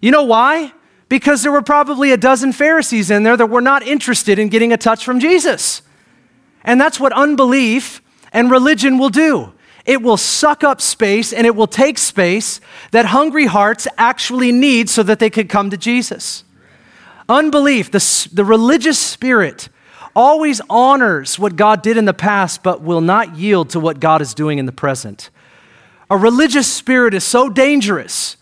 You 0.00 0.10
know 0.10 0.24
why? 0.24 0.72
Because 1.08 1.42
there 1.42 1.52
were 1.52 1.62
probably 1.62 2.12
a 2.12 2.16
dozen 2.16 2.52
Pharisees 2.52 3.10
in 3.10 3.22
there 3.22 3.36
that 3.36 3.46
were 3.46 3.60
not 3.60 3.82
interested 3.82 4.38
in 4.38 4.48
getting 4.48 4.72
a 4.72 4.76
touch 4.76 5.04
from 5.04 5.20
Jesus. 5.20 5.82
And 6.64 6.80
that's 6.80 7.00
what 7.00 7.12
unbelief 7.12 8.02
and 8.32 8.50
religion 8.50 8.98
will 8.98 9.10
do 9.10 9.52
it 9.86 10.02
will 10.02 10.16
suck 10.16 10.64
up 10.64 10.80
space 10.80 11.32
and 11.32 11.46
it 11.46 11.54
will 11.54 11.66
take 11.66 11.96
space 11.98 12.60
that 12.90 13.06
hungry 13.06 13.46
hearts 13.46 13.86
actually 13.96 14.52
need 14.52 14.90
so 14.90 15.02
that 15.02 15.18
they 15.18 15.30
could 15.30 15.48
come 15.48 15.70
to 15.70 15.76
Jesus. 15.76 16.44
Unbelief, 17.28 17.90
the, 17.90 18.28
the 18.32 18.44
religious 18.44 18.98
spirit, 18.98 19.68
always 20.14 20.60
honors 20.68 21.38
what 21.38 21.56
God 21.56 21.82
did 21.82 21.96
in 21.96 22.04
the 22.04 22.14
past, 22.14 22.62
but 22.62 22.82
will 22.82 23.00
not 23.00 23.36
yield 23.36 23.70
to 23.70 23.80
what 23.80 24.00
God 24.00 24.20
is 24.20 24.34
doing 24.34 24.58
in 24.58 24.66
the 24.66 24.72
present. 24.72 25.30
A 26.10 26.16
religious 26.16 26.72
spirit 26.72 27.14
is 27.14 27.24
so 27.24 27.48
dangerous 27.48 28.36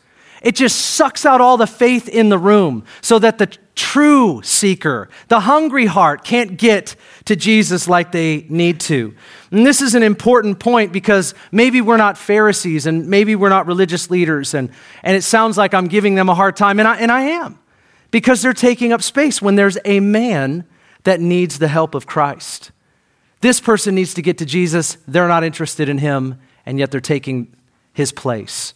it 0.44 0.54
just 0.54 0.78
sucks 0.78 1.24
out 1.24 1.40
all 1.40 1.56
the 1.56 1.66
faith 1.66 2.06
in 2.06 2.28
the 2.28 2.38
room 2.38 2.84
so 3.00 3.18
that 3.18 3.38
the 3.38 3.56
true 3.74 4.40
seeker, 4.42 5.08
the 5.28 5.40
hungry 5.40 5.86
heart, 5.86 6.24
can't 6.24 6.56
get 6.56 6.96
to 7.24 7.36
Jesus 7.36 7.88
like 7.88 8.12
they 8.12 8.46
need 8.48 8.80
to. 8.80 9.14
And 9.50 9.66
this 9.66 9.80
is 9.80 9.94
an 9.94 10.02
important 10.02 10.58
point 10.58 10.92
because 10.92 11.34
maybe 11.50 11.80
we're 11.80 11.96
not 11.96 12.16
Pharisees 12.18 12.86
and 12.86 13.08
maybe 13.08 13.34
we're 13.36 13.48
not 13.48 13.66
religious 13.66 14.10
leaders, 14.10 14.54
and, 14.54 14.70
and 15.02 15.16
it 15.16 15.22
sounds 15.22 15.56
like 15.56 15.74
I'm 15.74 15.88
giving 15.88 16.14
them 16.14 16.28
a 16.28 16.34
hard 16.34 16.56
time, 16.56 16.78
and 16.78 16.88
I, 16.88 16.96
and 16.96 17.10
I 17.10 17.22
am 17.22 17.58
because 18.10 18.42
they're 18.42 18.52
taking 18.52 18.92
up 18.92 19.02
space 19.02 19.42
when 19.42 19.56
there's 19.56 19.78
a 19.84 20.00
man 20.00 20.64
that 21.02 21.20
needs 21.20 21.58
the 21.58 21.68
help 21.68 21.94
of 21.94 22.06
Christ. 22.06 22.70
This 23.40 23.60
person 23.60 23.94
needs 23.94 24.14
to 24.14 24.22
get 24.22 24.38
to 24.38 24.46
Jesus, 24.46 24.96
they're 25.06 25.28
not 25.28 25.44
interested 25.44 25.88
in 25.88 25.98
him, 25.98 26.40
and 26.64 26.78
yet 26.78 26.90
they're 26.90 27.00
taking 27.00 27.54
his 27.92 28.12
place. 28.12 28.72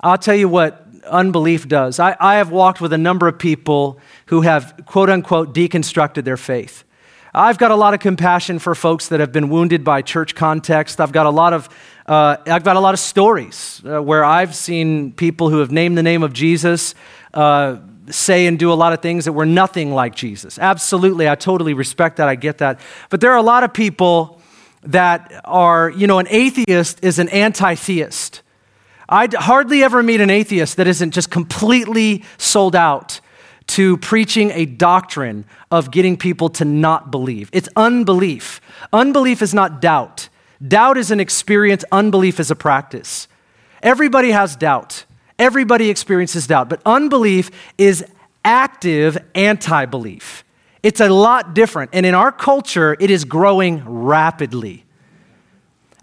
I'll 0.00 0.18
tell 0.18 0.34
you 0.34 0.48
what 0.48 0.86
unbelief 1.04 1.68
does. 1.68 1.98
I, 1.98 2.16
I 2.20 2.36
have 2.36 2.50
walked 2.50 2.80
with 2.80 2.92
a 2.92 2.98
number 2.98 3.28
of 3.28 3.38
people 3.38 3.98
who 4.26 4.42
have, 4.42 4.82
quote 4.86 5.10
unquote, 5.10 5.54
deconstructed 5.54 6.24
their 6.24 6.36
faith. 6.36 6.84
I've 7.32 7.58
got 7.58 7.70
a 7.70 7.76
lot 7.76 7.94
of 7.94 8.00
compassion 8.00 8.58
for 8.58 8.74
folks 8.74 9.08
that 9.08 9.20
have 9.20 9.30
been 9.30 9.50
wounded 9.50 9.84
by 9.84 10.02
church 10.02 10.34
context. 10.34 11.00
I've 11.00 11.12
got 11.12 11.26
a 11.26 11.30
lot 11.30 11.52
of, 11.52 11.68
uh, 12.06 12.38
I've 12.46 12.64
got 12.64 12.74
a 12.76 12.80
lot 12.80 12.92
of 12.92 13.00
stories 13.00 13.80
uh, 13.84 14.02
where 14.02 14.24
I've 14.24 14.54
seen 14.54 15.12
people 15.12 15.48
who 15.48 15.58
have 15.60 15.70
named 15.70 15.96
the 15.96 16.02
name 16.02 16.24
of 16.24 16.32
Jesus 16.32 16.94
uh, 17.32 17.76
say 18.08 18.46
and 18.46 18.58
do 18.58 18.72
a 18.72 18.74
lot 18.74 18.92
of 18.92 19.00
things 19.00 19.26
that 19.26 19.32
were 19.32 19.46
nothing 19.46 19.94
like 19.94 20.16
Jesus. 20.16 20.58
Absolutely, 20.58 21.28
I 21.28 21.36
totally 21.36 21.72
respect 21.72 22.16
that. 22.16 22.28
I 22.28 22.34
get 22.34 22.58
that. 22.58 22.80
But 23.10 23.20
there 23.20 23.30
are 23.30 23.38
a 23.38 23.42
lot 23.42 23.62
of 23.62 23.72
people 23.72 24.40
that 24.82 25.40
are, 25.44 25.90
you 25.90 26.08
know, 26.08 26.18
an 26.18 26.26
atheist 26.30 27.04
is 27.04 27.20
an 27.20 27.28
anti 27.28 27.74
theist. 27.74 28.42
I 29.10 29.28
hardly 29.32 29.82
ever 29.82 30.02
meet 30.02 30.20
an 30.20 30.30
atheist 30.30 30.76
that 30.76 30.86
isn't 30.86 31.10
just 31.10 31.30
completely 31.30 32.24
sold 32.38 32.76
out 32.76 33.20
to 33.66 33.96
preaching 33.98 34.52
a 34.52 34.66
doctrine 34.66 35.44
of 35.70 35.90
getting 35.90 36.16
people 36.16 36.48
to 36.50 36.64
not 36.64 37.10
believe. 37.10 37.50
It's 37.52 37.68
unbelief. 37.74 38.60
Unbelief 38.92 39.42
is 39.42 39.52
not 39.52 39.80
doubt. 39.80 40.28
Doubt 40.66 40.96
is 40.96 41.10
an 41.10 41.18
experience, 41.18 41.84
unbelief 41.90 42.38
is 42.38 42.50
a 42.50 42.56
practice. 42.56 43.26
Everybody 43.82 44.30
has 44.30 44.56
doubt. 44.56 45.04
Everybody 45.38 45.90
experiences 45.90 46.46
doubt, 46.46 46.68
but 46.68 46.80
unbelief 46.84 47.50
is 47.78 48.04
active 48.44 49.18
anti 49.34 49.86
belief. 49.86 50.44
It's 50.82 51.00
a 51.00 51.08
lot 51.08 51.54
different. 51.54 51.90
And 51.94 52.06
in 52.06 52.14
our 52.14 52.30
culture, 52.30 52.96
it 53.00 53.10
is 53.10 53.24
growing 53.24 53.82
rapidly. 53.84 54.84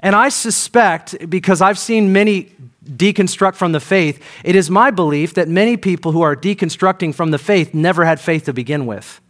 And 0.01 0.15
I 0.15 0.29
suspect, 0.29 1.29
because 1.29 1.61
I've 1.61 1.79
seen 1.79 2.13
many 2.13 2.51
deconstruct 2.87 3.55
from 3.55 3.71
the 3.71 3.79
faith, 3.79 4.23
it 4.43 4.55
is 4.55 4.69
my 4.69 4.91
belief 4.91 5.33
that 5.35 5.47
many 5.47 5.77
people 5.77 6.11
who 6.11 6.21
are 6.21 6.35
deconstructing 6.35 7.13
from 7.13 7.31
the 7.31 7.37
faith 7.37 7.73
never 7.73 8.05
had 8.05 8.19
faith 8.19 8.45
to 8.45 8.53
begin 8.53 8.85
with. 8.85 9.21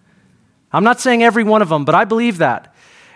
I'm 0.72 0.84
not 0.84 1.00
saying 1.00 1.24
every 1.24 1.44
one 1.44 1.62
of 1.62 1.70
them, 1.70 1.86
but 1.86 1.96
I 1.96 2.06
believe 2.06 2.38
that. 2.38 2.74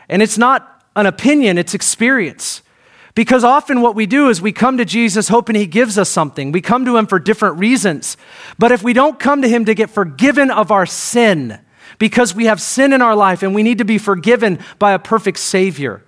And 0.09 0.21
it's 0.21 0.37
not 0.37 0.85
an 0.95 1.05
opinion, 1.05 1.57
it's 1.57 1.73
experience. 1.73 2.61
Because 3.13 3.43
often 3.43 3.81
what 3.81 3.95
we 3.95 4.05
do 4.05 4.29
is 4.29 4.41
we 4.41 4.53
come 4.53 4.77
to 4.77 4.85
Jesus 4.85 5.27
hoping 5.27 5.55
he 5.55 5.65
gives 5.65 5.97
us 5.97 6.09
something. 6.09 6.51
We 6.51 6.61
come 6.61 6.85
to 6.85 6.95
him 6.95 7.07
for 7.07 7.19
different 7.19 7.59
reasons. 7.59 8.15
But 8.57 8.71
if 8.71 8.83
we 8.83 8.93
don't 8.93 9.19
come 9.19 9.41
to 9.41 9.49
him 9.49 9.65
to 9.65 9.73
get 9.73 9.89
forgiven 9.89 10.49
of 10.49 10.71
our 10.71 10.85
sin, 10.85 11.59
because 11.99 12.33
we 12.33 12.45
have 12.45 12.61
sin 12.61 12.93
in 12.93 13.01
our 13.01 13.15
life 13.15 13.43
and 13.43 13.53
we 13.53 13.63
need 13.63 13.79
to 13.79 13.85
be 13.85 13.97
forgiven 13.97 14.59
by 14.79 14.93
a 14.93 14.99
perfect 14.99 15.39
Savior, 15.39 16.03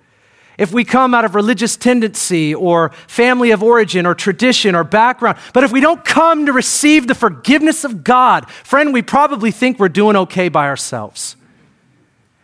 if 0.58 0.72
we 0.72 0.84
come 0.84 1.14
out 1.14 1.24
of 1.24 1.34
religious 1.34 1.76
tendency 1.76 2.54
or 2.54 2.90
family 3.06 3.50
of 3.50 3.62
origin 3.62 4.06
or 4.06 4.14
tradition 4.14 4.74
or 4.74 4.84
background, 4.84 5.38
but 5.52 5.64
if 5.64 5.72
we 5.72 5.80
don't 5.80 6.04
come 6.04 6.46
to 6.46 6.52
receive 6.52 7.06
the 7.06 7.14
forgiveness 7.14 7.84
of 7.84 8.04
God, 8.04 8.50
friend, 8.50 8.92
we 8.92 9.02
probably 9.02 9.50
think 9.50 9.78
we're 9.78 9.88
doing 9.88 10.16
okay 10.16 10.48
by 10.48 10.66
ourselves. 10.66 11.36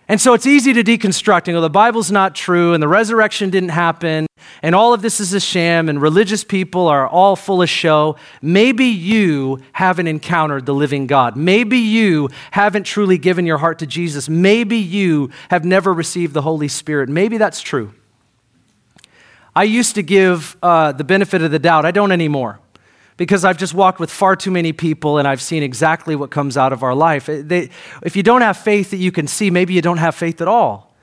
And 0.08 0.20
so 0.20 0.34
it's 0.34 0.46
easy 0.46 0.72
to 0.72 0.82
deconstruct. 0.82 1.46
You 1.46 1.52
know, 1.52 1.60
the 1.60 1.70
Bible's 1.70 2.10
not 2.10 2.34
true 2.34 2.74
and 2.74 2.82
the 2.82 2.88
resurrection 2.88 3.50
didn't 3.50 3.68
happen 3.68 4.26
and 4.62 4.74
all 4.74 4.92
of 4.92 5.02
this 5.02 5.20
is 5.20 5.32
a 5.32 5.40
sham 5.40 5.88
and 5.88 6.00
religious 6.00 6.44
people 6.44 6.88
are 6.88 7.08
all 7.08 7.36
full 7.36 7.62
of 7.62 7.70
show. 7.70 8.16
Maybe 8.42 8.86
you 8.86 9.60
haven't 9.72 10.06
encountered 10.06 10.66
the 10.66 10.74
living 10.74 11.06
God. 11.06 11.36
Maybe 11.36 11.78
you 11.78 12.28
haven't 12.50 12.84
truly 12.84 13.18
given 13.18 13.46
your 13.46 13.58
heart 13.58 13.78
to 13.80 13.86
Jesus. 13.86 14.28
Maybe 14.28 14.76
you 14.76 15.30
have 15.50 15.64
never 15.64 15.92
received 15.92 16.34
the 16.34 16.42
Holy 16.42 16.68
Spirit. 16.68 17.08
Maybe 17.08 17.38
that's 17.38 17.60
true. 17.60 17.92
I 19.54 19.64
used 19.64 19.94
to 19.96 20.02
give 20.02 20.56
uh, 20.62 20.92
the 20.92 21.04
benefit 21.04 21.42
of 21.42 21.50
the 21.50 21.58
doubt. 21.58 21.84
I 21.84 21.90
don't 21.90 22.12
anymore 22.12 22.60
because 23.20 23.44
I've 23.44 23.58
just 23.58 23.74
walked 23.74 24.00
with 24.00 24.10
far 24.10 24.34
too 24.34 24.50
many 24.50 24.72
people 24.72 25.18
and 25.18 25.28
I've 25.28 25.42
seen 25.42 25.62
exactly 25.62 26.16
what 26.16 26.30
comes 26.30 26.56
out 26.56 26.72
of 26.72 26.82
our 26.82 26.94
life. 26.94 27.26
They, 27.26 27.68
if 28.02 28.16
you 28.16 28.22
don't 28.22 28.40
have 28.40 28.56
faith 28.56 28.90
that 28.92 28.96
you 28.96 29.12
can 29.12 29.26
see, 29.26 29.50
maybe 29.50 29.74
you 29.74 29.82
don't 29.82 29.98
have 29.98 30.14
faith 30.14 30.40
at 30.40 30.48
all. 30.48 30.94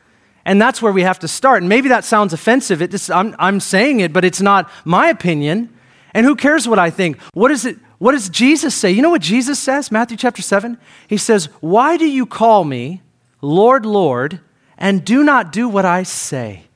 And 0.44 0.60
that's 0.60 0.82
where 0.82 0.92
we 0.92 1.04
have 1.04 1.20
to 1.20 1.28
start. 1.28 1.62
And 1.62 1.70
maybe 1.70 1.90
that 1.90 2.06
sounds 2.06 2.34
offensive. 2.34 2.82
It 2.82 2.90
just, 2.90 3.12
I'm, 3.12 3.36
I'm 3.38 3.60
saying 3.60 4.00
it, 4.00 4.14
but 4.14 4.26
it's 4.26 4.42
not 4.42 4.68
my 4.84 5.10
opinion. 5.10 5.72
And 6.14 6.26
who 6.26 6.36
cares 6.36 6.68
what 6.68 6.80
I 6.80 6.90
think? 6.90 7.20
What, 7.34 7.52
is 7.52 7.66
it, 7.66 7.78
what 8.00 8.14
does 8.14 8.30
Jesus 8.30 8.74
say? 8.74 8.90
You 8.90 9.02
know 9.02 9.12
what 9.12 9.22
Jesus 9.22 9.60
says? 9.60 9.92
Matthew 9.92 10.18
chapter 10.18 10.42
7? 10.42 10.78
He 11.08 11.18
says, 11.18 11.50
Why 11.60 11.98
do 11.98 12.06
you 12.08 12.26
call 12.26 12.64
me 12.64 13.04
Lord, 13.42 13.86
Lord, 13.86 14.40
and 14.78 15.06
do 15.06 15.24
not 15.24 15.52
do 15.52 15.70
what 15.70 15.86
I 15.86 16.02
say? 16.02 16.67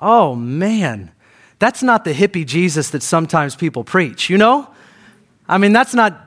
Oh, 0.00 0.34
man. 0.34 1.12
That's 1.58 1.82
not 1.82 2.04
the 2.04 2.14
hippie 2.14 2.46
Jesus 2.46 2.90
that 2.90 3.02
sometimes 3.02 3.54
people 3.54 3.84
preach, 3.84 4.30
you 4.30 4.38
know? 4.38 4.68
I 5.46 5.58
mean, 5.58 5.72
that's 5.72 5.94
not 5.94 6.18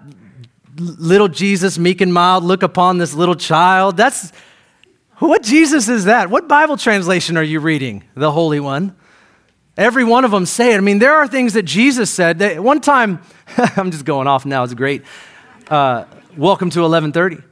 little 0.77 1.27
Jesus, 1.27 1.77
meek 1.77 2.01
and 2.01 2.13
mild, 2.13 2.43
look 2.43 2.61
upon 2.63 2.99
this 2.99 3.13
little 3.13 3.35
child. 3.35 3.97
That's 3.97 4.31
what 5.17 5.41
Jesus 5.41 5.89
is 5.89 6.05
that? 6.05 6.29
What 6.29 6.47
Bible 6.47 6.77
translation 6.77 7.35
are 7.37 7.43
you 7.43 7.59
reading? 7.59 8.03
The 8.15 8.31
Holy 8.31 8.59
One. 8.59 8.95
Every 9.75 10.03
one 10.03 10.23
of 10.23 10.29
them 10.29 10.45
say 10.45 10.73
it. 10.73 10.77
I 10.77 10.81
mean, 10.81 10.99
there 10.99 11.15
are 11.15 11.27
things 11.27 11.53
that 11.53 11.63
Jesus 11.63 12.11
said. 12.11 12.39
That 12.39 12.61
one 12.61 12.79
time, 12.79 13.21
I'm 13.57 13.89
just 13.89 14.05
going 14.05 14.27
off 14.27 14.45
now. 14.45 14.63
It's 14.63 14.75
great. 14.75 15.03
Uh, 15.67 16.05
welcome 16.37 16.69
to 16.71 16.81
1130. 16.81 17.43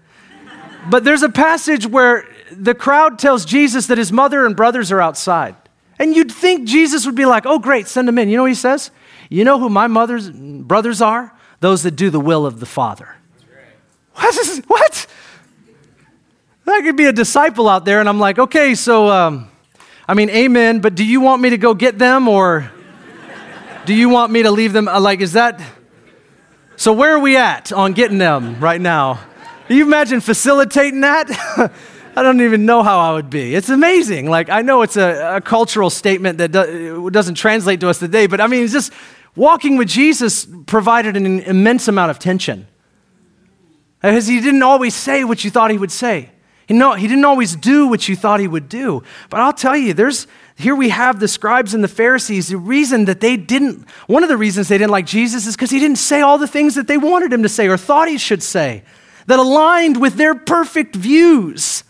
But 0.89 1.03
there's 1.03 1.23
a 1.23 1.29
passage 1.29 1.87
where 1.87 2.27
the 2.51 2.75
crowd 2.75 3.17
tells 3.17 3.45
Jesus 3.45 3.87
that 3.87 3.97
his 3.97 4.11
mother 4.11 4.45
and 4.45 4.55
brothers 4.55 4.91
are 4.91 5.01
outside. 5.01 5.55
And 6.01 6.15
you'd 6.15 6.31
think 6.31 6.67
Jesus 6.67 7.05
would 7.05 7.13
be 7.13 7.27
like, 7.27 7.45
oh, 7.45 7.59
great, 7.59 7.87
send 7.87 8.07
them 8.07 8.17
in. 8.17 8.27
You 8.27 8.37
know 8.37 8.41
what 8.41 8.49
he 8.49 8.55
says? 8.55 8.89
You 9.29 9.43
know 9.45 9.59
who 9.59 9.69
my 9.69 9.85
mother's 9.85 10.31
brothers 10.31 10.99
are? 10.99 11.31
Those 11.59 11.83
that 11.83 11.91
do 11.91 12.09
the 12.09 12.19
will 12.19 12.47
of 12.47 12.59
the 12.59 12.65
Father. 12.65 13.07
What? 14.15 14.35
Is, 14.35 14.63
what? 14.65 15.05
I 16.65 16.81
could 16.81 16.95
be 16.95 17.05
a 17.05 17.13
disciple 17.13 17.69
out 17.69 17.85
there, 17.85 17.99
and 17.99 18.09
I'm 18.09 18.19
like, 18.19 18.39
okay, 18.39 18.73
so, 18.73 19.09
um, 19.09 19.51
I 20.07 20.15
mean, 20.15 20.31
amen, 20.31 20.79
but 20.79 20.95
do 20.95 21.05
you 21.05 21.21
want 21.21 21.39
me 21.39 21.51
to 21.51 21.57
go 21.59 21.75
get 21.75 21.99
them, 21.99 22.27
or 22.27 22.71
do 23.85 23.93
you 23.93 24.09
want 24.09 24.31
me 24.31 24.41
to 24.41 24.49
leave 24.49 24.73
them? 24.73 24.85
Like, 24.85 25.21
is 25.21 25.33
that. 25.33 25.61
So, 26.77 26.93
where 26.93 27.15
are 27.15 27.19
we 27.19 27.37
at 27.37 27.71
on 27.71 27.93
getting 27.93 28.17
them 28.17 28.59
right 28.59 28.81
now? 28.81 29.19
Can 29.67 29.77
you 29.77 29.85
imagine 29.85 30.19
facilitating 30.19 31.01
that? 31.01 31.71
I 32.15 32.23
don't 32.23 32.41
even 32.41 32.65
know 32.65 32.83
how 32.83 32.99
I 32.99 33.13
would 33.13 33.29
be. 33.29 33.55
It's 33.55 33.69
amazing. 33.69 34.29
Like, 34.29 34.49
I 34.49 34.61
know 34.61 34.81
it's 34.81 34.97
a, 34.97 35.37
a 35.37 35.41
cultural 35.41 35.89
statement 35.89 36.37
that 36.39 36.51
do, 36.51 37.09
doesn't 37.09 37.35
translate 37.35 37.79
to 37.81 37.89
us 37.89 37.99
today, 37.99 38.27
but 38.27 38.41
I 38.41 38.47
mean, 38.47 38.63
it's 38.63 38.73
just 38.73 38.91
walking 39.35 39.77
with 39.77 39.87
Jesus 39.87 40.45
provided 40.65 41.15
an 41.15 41.39
immense 41.41 41.87
amount 41.87 42.11
of 42.11 42.19
tension. 42.19 42.67
Because 44.01 44.27
he 44.27 44.41
didn't 44.41 44.63
always 44.63 44.95
say 44.95 45.23
what 45.23 45.43
you 45.43 45.51
thought 45.51 45.71
he 45.71 45.77
would 45.77 45.91
say. 45.91 46.31
He, 46.67 46.73
know, 46.73 46.93
he 46.93 47.07
didn't 47.07 47.25
always 47.25 47.55
do 47.55 47.87
what 47.87 48.07
you 48.07 48.15
thought 48.15 48.39
he 48.39 48.47
would 48.47 48.67
do. 48.67 49.03
But 49.29 49.41
I'll 49.41 49.53
tell 49.53 49.75
you, 49.75 49.93
there's, 49.93 50.25
here 50.55 50.75
we 50.75 50.89
have 50.89 51.19
the 51.19 51.27
scribes 51.27 51.73
and 51.73 51.83
the 51.83 51.87
Pharisees. 51.87 52.47
The 52.47 52.57
reason 52.57 53.05
that 53.05 53.19
they 53.19 53.37
didn't, 53.37 53.89
one 54.07 54.23
of 54.23 54.29
the 54.29 54.37
reasons 54.37 54.67
they 54.67 54.77
didn't 54.77 54.91
like 54.91 55.05
Jesus 55.05 55.45
is 55.45 55.55
because 55.55 55.69
he 55.69 55.79
didn't 55.79 55.97
say 55.97 56.21
all 56.21 56.37
the 56.37 56.47
things 56.47 56.75
that 56.75 56.87
they 56.87 56.97
wanted 56.97 57.31
him 57.31 57.43
to 57.43 57.49
say 57.49 57.67
or 57.67 57.77
thought 57.77 58.07
he 58.07 58.17
should 58.17 58.41
say 58.41 58.83
that 59.27 59.39
aligned 59.39 60.01
with 60.01 60.15
their 60.15 60.33
perfect 60.33 60.95
views 60.95 61.83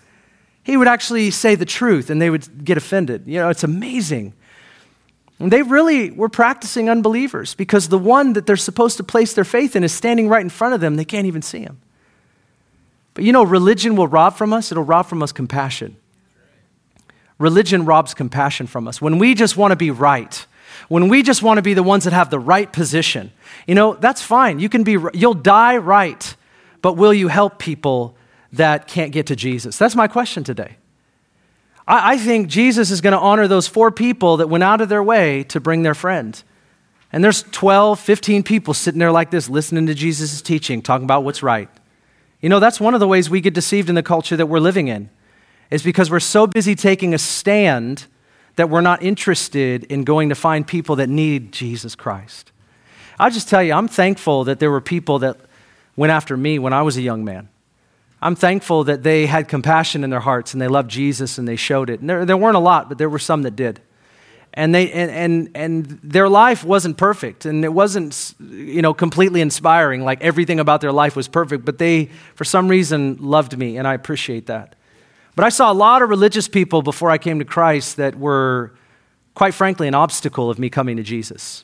he 0.64 0.78
would 0.78 0.88
actually 0.88 1.32
say 1.32 1.56
the 1.56 1.66
truth 1.66 2.10
and 2.10 2.22
they 2.22 2.30
would 2.30 2.64
get 2.64 2.78
offended. 2.78 3.24
You 3.26 3.40
know, 3.40 3.50
it's 3.50 3.64
amazing. 3.64 4.34
And 5.40 5.52
they 5.52 5.64
really 5.64 6.12
were 6.12 6.30
practicing 6.30 6.90
unbelievers 6.90 7.56
because 7.56 7.90
the 7.90 7.98
one 7.98 8.34
that 8.34 8.46
they're 8.46 8.56
supposed 8.56 8.98
to 8.98 9.04
place 9.04 9.34
their 9.34 9.44
faith 9.44 9.76
in 9.76 9.84
is 9.84 9.94
standing 9.94 10.30
right 10.30 10.42
in 10.42 10.50
front 10.50 10.76
of 10.76 10.82
them. 10.82 10.98
They 10.98 11.06
can't 11.06 11.26
even 11.26 11.42
see 11.42 11.62
him. 11.62 11.82
But 13.16 13.24
you 13.24 13.34
know, 13.34 13.44
religion 13.44 13.96
will 13.96 14.08
rob 14.08 14.36
from 14.36 14.54
us, 14.54 14.72
it'll 14.72 14.84
rob 14.84 15.08
from 15.08 15.24
us 15.24 15.32
compassion. 15.32 15.98
Religion 17.40 17.86
robs 17.86 18.14
compassion 18.14 18.68
from 18.68 18.88
us. 18.88 19.02
When 19.02 19.18
we 19.18 19.34
just 19.34 19.58
want 19.58 19.72
to 19.72 19.76
be 19.76 19.90
right, 19.90 20.46
when 20.90 21.10
we 21.10 21.24
just 21.24 21.42
want 21.42 21.58
to 21.58 21.64
be 21.64 21.74
the 21.74 21.84
ones 21.84 22.04
that 22.04 22.14
have 22.14 22.30
the 22.30 22.40
right 22.40 22.72
position, 22.72 23.32
you 23.66 23.74
know, 23.74 23.96
that's 23.96 24.22
fine. 24.22 24.60
You 24.60 24.70
can 24.70 24.84
be, 24.84 24.98
you'll 25.14 25.34
die 25.34 25.78
right, 25.78 26.36
but 26.84 26.98
will 26.98 27.14
you 27.14 27.30
help 27.30 27.58
people 27.58 28.16
that 28.54 28.88
can't 28.88 29.12
get 29.12 29.28
to 29.28 29.36
Jesus? 29.36 29.78
That's 29.78 29.96
my 29.96 30.08
question 30.08 30.44
today. 30.44 30.78
I, 31.88 32.14
I 32.14 32.18
think 32.18 32.48
Jesus 32.48 32.92
is 32.92 33.02
going 33.02 33.14
to 33.14 33.20
honor 33.20 33.48
those 33.48 33.68
four 33.68 33.92
people 33.92 34.38
that 34.38 34.48
went 34.48 34.64
out 34.64 34.82
of 34.82 34.90
their 34.90 35.04
way 35.04 35.44
to 35.46 35.60
bring 35.60 35.84
their 35.84 35.96
friend. 35.96 36.42
And 37.14 37.24
there's 37.24 37.44
12, 37.44 38.00
15 38.00 38.44
people 38.44 38.74
sitting 38.74 39.00
there 39.00 39.12
like 39.12 39.32
this, 39.32 39.50
listening 39.50 39.86
to 39.88 39.94
Jesus' 39.94 40.42
teaching, 40.42 40.82
talking 40.82 41.04
about 41.04 41.24
what's 41.24 41.44
right. 41.44 41.70
You 42.40 42.50
know, 42.50 42.60
that's 42.60 42.80
one 42.80 42.94
of 42.94 43.00
the 43.00 43.08
ways 43.08 43.30
we 43.30 43.42
get 43.42 43.54
deceived 43.54 43.90
in 43.90 43.96
the 43.96 44.04
culture 44.04 44.38
that 44.38 44.48
we're 44.48 44.60
living 44.60 44.88
in, 44.88 45.10
is 45.70 45.84
because 45.84 46.10
we're 46.10 46.20
so 46.20 46.48
busy 46.48 46.74
taking 46.76 47.14
a 47.14 47.18
stand 47.18 48.06
that 48.56 48.70
we're 48.70 48.82
not 48.82 49.04
interested 49.04 49.84
in 49.86 50.04
going 50.04 50.30
to 50.30 50.36
find 50.36 50.66
people 50.66 50.96
that 50.98 51.10
need 51.10 51.52
Jesus 51.52 51.96
Christ. 51.96 52.52
I'll 53.20 53.32
just 53.32 53.48
tell 53.48 53.62
you, 53.62 53.74
I'm 53.74 53.88
thankful 53.88 54.46
that 54.46 54.60
there 54.60 54.72
were 54.72 54.82
people 54.82 55.20
that 55.20 55.38
went 55.96 56.12
after 56.12 56.36
me 56.36 56.60
when 56.60 56.74
I 56.74 56.82
was 56.82 56.98
a 56.98 57.02
young 57.02 57.24
man. 57.24 57.50
I'm 58.22 58.36
thankful 58.36 58.84
that 58.84 59.02
they 59.04 59.26
had 59.26 59.48
compassion 59.48 60.04
in 60.04 60.12
their 60.12 60.20
hearts 60.20 60.54
and 60.54 60.62
they 60.62 60.68
loved 60.68 60.92
Jesus 60.92 61.38
and 61.38 61.48
they 61.48 61.56
showed 61.56 61.90
it. 61.90 62.02
And 62.02 62.10
there, 62.10 62.24
there 62.24 62.38
weren't 62.38 62.56
a 62.56 62.60
lot, 62.60 62.88
but 62.88 62.98
there 62.98 63.10
were 63.10 63.20
some 63.20 63.42
that 63.44 63.56
did. 63.56 63.82
And, 64.54 64.76
they, 64.76 64.92
and, 64.92 65.10
and, 65.10 65.50
and 65.56 65.86
their 66.04 66.28
life 66.28 66.64
wasn't 66.64 66.98
perfect 66.98 67.46
and 67.46 67.64
it 67.64 67.74
wasn't 67.74 68.36
you 68.40 68.82
know, 68.82 68.94
completely 68.94 69.42
inspiring, 69.42 70.04
like 70.04 70.22
everything 70.22 70.60
about 70.60 70.82
their 70.82 70.92
life 70.92 71.16
was 71.16 71.28
perfect, 71.28 71.64
but 71.66 71.78
they, 71.78 72.10
for 72.36 72.44
some 72.44 72.68
reason, 72.68 73.18
loved 73.22 73.58
me, 73.58 73.78
and 73.78 73.88
I 73.88 73.94
appreciate 73.94 74.48
that. 74.48 74.76
But 75.36 75.46
I 75.46 75.50
saw 75.50 75.72
a 75.72 75.74
lot 75.74 76.02
of 76.02 76.10
religious 76.10 76.50
people 76.50 76.82
before 76.82 77.10
I 77.10 77.18
came 77.18 77.40
to 77.40 77.46
Christ 77.46 77.96
that 77.96 78.18
were, 78.18 78.74
quite 79.36 79.54
frankly, 79.54 79.88
an 79.88 79.96
obstacle 79.96 80.50
of 80.50 80.60
me 80.60 80.70
coming 80.70 80.98
to 80.98 81.04
Jesus. 81.04 81.64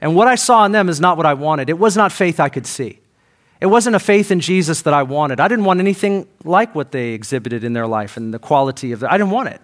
And 0.00 0.16
what 0.16 0.26
I 0.26 0.34
saw 0.34 0.64
in 0.66 0.72
them 0.72 0.88
is 0.88 1.00
not 1.00 1.16
what 1.16 1.26
I 1.26 1.34
wanted. 1.34 1.70
It 1.70 1.78
was 1.78 1.96
not 1.96 2.10
faith 2.10 2.40
I 2.40 2.48
could 2.48 2.66
see. 2.66 2.98
It 3.64 3.68
wasn't 3.68 3.96
a 3.96 3.98
faith 3.98 4.30
in 4.30 4.40
Jesus 4.40 4.82
that 4.82 4.92
I 4.92 5.04
wanted. 5.04 5.40
I 5.40 5.48
didn't 5.48 5.64
want 5.64 5.80
anything 5.80 6.28
like 6.44 6.74
what 6.74 6.92
they 6.92 7.12
exhibited 7.12 7.64
in 7.64 7.72
their 7.72 7.86
life 7.86 8.18
and 8.18 8.34
the 8.34 8.38
quality 8.38 8.92
of 8.92 9.02
it. 9.02 9.06
I 9.06 9.16
didn't 9.16 9.30
want 9.30 9.48
it. 9.48 9.62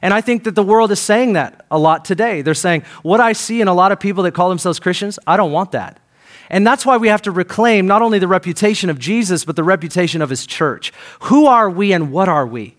And 0.00 0.14
I 0.14 0.22
think 0.22 0.44
that 0.44 0.54
the 0.54 0.62
world 0.62 0.90
is 0.90 1.00
saying 1.00 1.34
that 1.34 1.66
a 1.70 1.78
lot 1.78 2.06
today. 2.06 2.40
They're 2.40 2.54
saying, 2.54 2.84
what 3.02 3.20
I 3.20 3.34
see 3.34 3.60
in 3.60 3.68
a 3.68 3.74
lot 3.74 3.92
of 3.92 4.00
people 4.00 4.22
that 4.22 4.32
call 4.32 4.48
themselves 4.48 4.80
Christians, 4.80 5.18
I 5.26 5.36
don't 5.36 5.52
want 5.52 5.72
that. 5.72 6.00
And 6.48 6.66
that's 6.66 6.86
why 6.86 6.96
we 6.96 7.08
have 7.08 7.20
to 7.22 7.30
reclaim 7.30 7.86
not 7.86 8.00
only 8.00 8.18
the 8.18 8.26
reputation 8.26 8.88
of 8.88 8.98
Jesus, 8.98 9.44
but 9.44 9.54
the 9.54 9.64
reputation 9.64 10.22
of 10.22 10.30
his 10.30 10.46
church. 10.46 10.90
Who 11.24 11.44
are 11.44 11.68
we 11.68 11.92
and 11.92 12.10
what 12.10 12.30
are 12.30 12.46
we? 12.46 12.74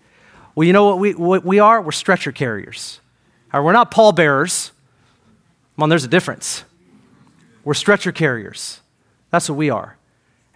Well, 0.56 0.66
you 0.66 0.72
know 0.72 0.86
what 0.86 0.98
we, 0.98 1.14
what 1.14 1.44
we 1.44 1.60
are? 1.60 1.80
We're 1.80 1.92
stretcher 1.92 2.32
carriers. 2.32 2.98
Uh, 3.52 3.62
we're 3.62 3.70
not 3.70 3.92
pallbearers. 3.92 4.72
Come 5.76 5.84
on, 5.84 5.88
there's 5.88 6.02
a 6.02 6.08
difference. 6.08 6.64
We're 7.62 7.74
stretcher 7.74 8.10
carriers. 8.10 8.80
That's 9.30 9.48
what 9.48 9.56
we 9.56 9.70
are. 9.70 9.98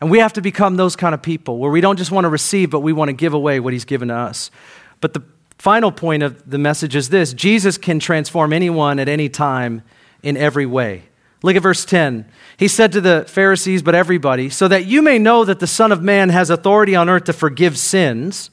And 0.01 0.11
we 0.11 0.19
have 0.19 0.33
to 0.35 0.41
become 0.41 0.77
those 0.77 0.95
kind 0.97 1.15
of 1.15 1.23
people 1.23 1.59
where 1.59 1.71
we 1.71 1.81
don't 1.81 1.97
just 1.97 2.11
want 2.11 2.25
to 2.25 2.29
receive, 2.29 2.71
but 2.71 2.81
we 2.81 2.93
want 2.93 3.09
to 3.09 3.15
give 3.15 3.35
away 3.35 3.61
what 3.61 3.73
He's 3.73 3.85
given 3.85 4.09
to 4.09 4.15
us. 4.15 4.51
But 5.01 5.15
the 5.15 5.23
final 5.59 5.91
point 5.91 6.23
of 6.23 6.49
the 6.49 6.59
message 6.59 6.95
is 6.95 7.09
this 7.09 7.33
Jesus 7.33 7.79
can 7.79 7.99
transform 7.99 8.53
anyone 8.53 8.99
at 8.99 9.09
any 9.09 9.29
time 9.29 9.83
in 10.23 10.37
every 10.37 10.67
way. 10.67 11.05
Look 11.43 11.55
at 11.55 11.63
verse 11.63 11.85
10. 11.85 12.27
He 12.57 12.67
said 12.67 12.91
to 12.93 13.01
the 13.01 13.25
Pharisees, 13.29 13.83
but 13.83 13.95
everybody, 13.95 14.51
so 14.51 14.67
that 14.67 14.87
you 14.87 15.03
may 15.03 15.19
know 15.19 15.45
that 15.45 15.61
the 15.61 15.69
Son 15.69 15.93
of 15.93 16.03
Man 16.03 16.31
has 16.31 16.51
authority 16.51 16.97
on 16.97 17.09
earth 17.09 17.25
to 17.25 17.33
forgive 17.33 17.79
sins. 17.79 18.51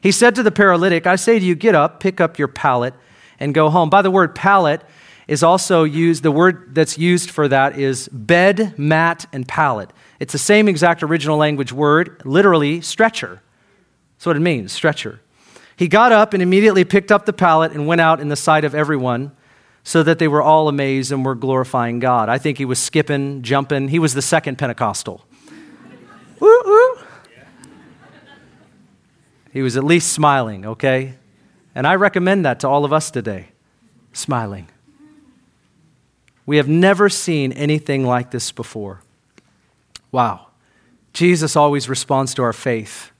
He 0.00 0.12
said 0.12 0.36
to 0.36 0.44
the 0.44 0.52
paralytic, 0.52 1.06
I 1.06 1.16
say 1.16 1.40
to 1.40 1.44
you, 1.44 1.56
get 1.56 1.74
up, 1.74 1.98
pick 1.98 2.20
up 2.20 2.38
your 2.38 2.46
pallet, 2.46 2.94
and 3.40 3.52
go 3.52 3.70
home. 3.70 3.90
By 3.90 4.02
the 4.02 4.10
word 4.10 4.36
pallet 4.36 4.82
is 5.26 5.42
also 5.42 5.82
used, 5.82 6.22
the 6.22 6.30
word 6.30 6.74
that's 6.76 6.96
used 6.96 7.30
for 7.30 7.48
that 7.48 7.76
is 7.76 8.08
bed, 8.08 8.78
mat, 8.78 9.26
and 9.32 9.46
pallet. 9.46 9.90
It's 10.20 10.32
the 10.32 10.38
same 10.38 10.68
exact 10.68 11.02
original 11.02 11.36
language 11.36 11.72
word, 11.72 12.20
literally 12.24 12.80
stretcher. 12.80 13.40
That's 14.16 14.26
what 14.26 14.36
it 14.36 14.40
means, 14.40 14.72
stretcher. 14.72 15.20
He 15.76 15.86
got 15.86 16.10
up 16.10 16.34
and 16.34 16.42
immediately 16.42 16.84
picked 16.84 17.12
up 17.12 17.24
the 17.24 17.32
pallet 17.32 17.72
and 17.72 17.86
went 17.86 18.00
out 18.00 18.18
in 18.18 18.28
the 18.28 18.36
sight 18.36 18.64
of 18.64 18.74
everyone 18.74 19.30
so 19.84 20.02
that 20.02 20.18
they 20.18 20.26
were 20.26 20.42
all 20.42 20.68
amazed 20.68 21.12
and 21.12 21.24
were 21.24 21.36
glorifying 21.36 22.00
God. 22.00 22.28
I 22.28 22.36
think 22.38 22.58
he 22.58 22.64
was 22.64 22.80
skipping, 22.80 23.42
jumping. 23.42 23.88
He 23.88 24.00
was 24.00 24.12
the 24.12 24.22
second 24.22 24.58
Pentecostal. 24.58 25.24
Woo. 26.40 26.98
He 29.52 29.62
was 29.62 29.76
at 29.76 29.84
least 29.84 30.12
smiling, 30.12 30.66
okay? 30.66 31.14
And 31.74 31.86
I 31.86 31.94
recommend 31.94 32.44
that 32.44 32.60
to 32.60 32.68
all 32.68 32.84
of 32.84 32.92
us 32.92 33.10
today 33.10 33.48
smiling. 34.12 34.68
We 36.44 36.56
have 36.56 36.68
never 36.68 37.08
seen 37.08 37.52
anything 37.52 38.04
like 38.04 38.30
this 38.30 38.50
before. 38.50 39.02
Wow. 40.10 40.46
Jesus 41.12 41.56
always 41.56 41.88
responds 41.88 42.34
to 42.34 42.42
our 42.42 42.52
faith. 42.52 43.10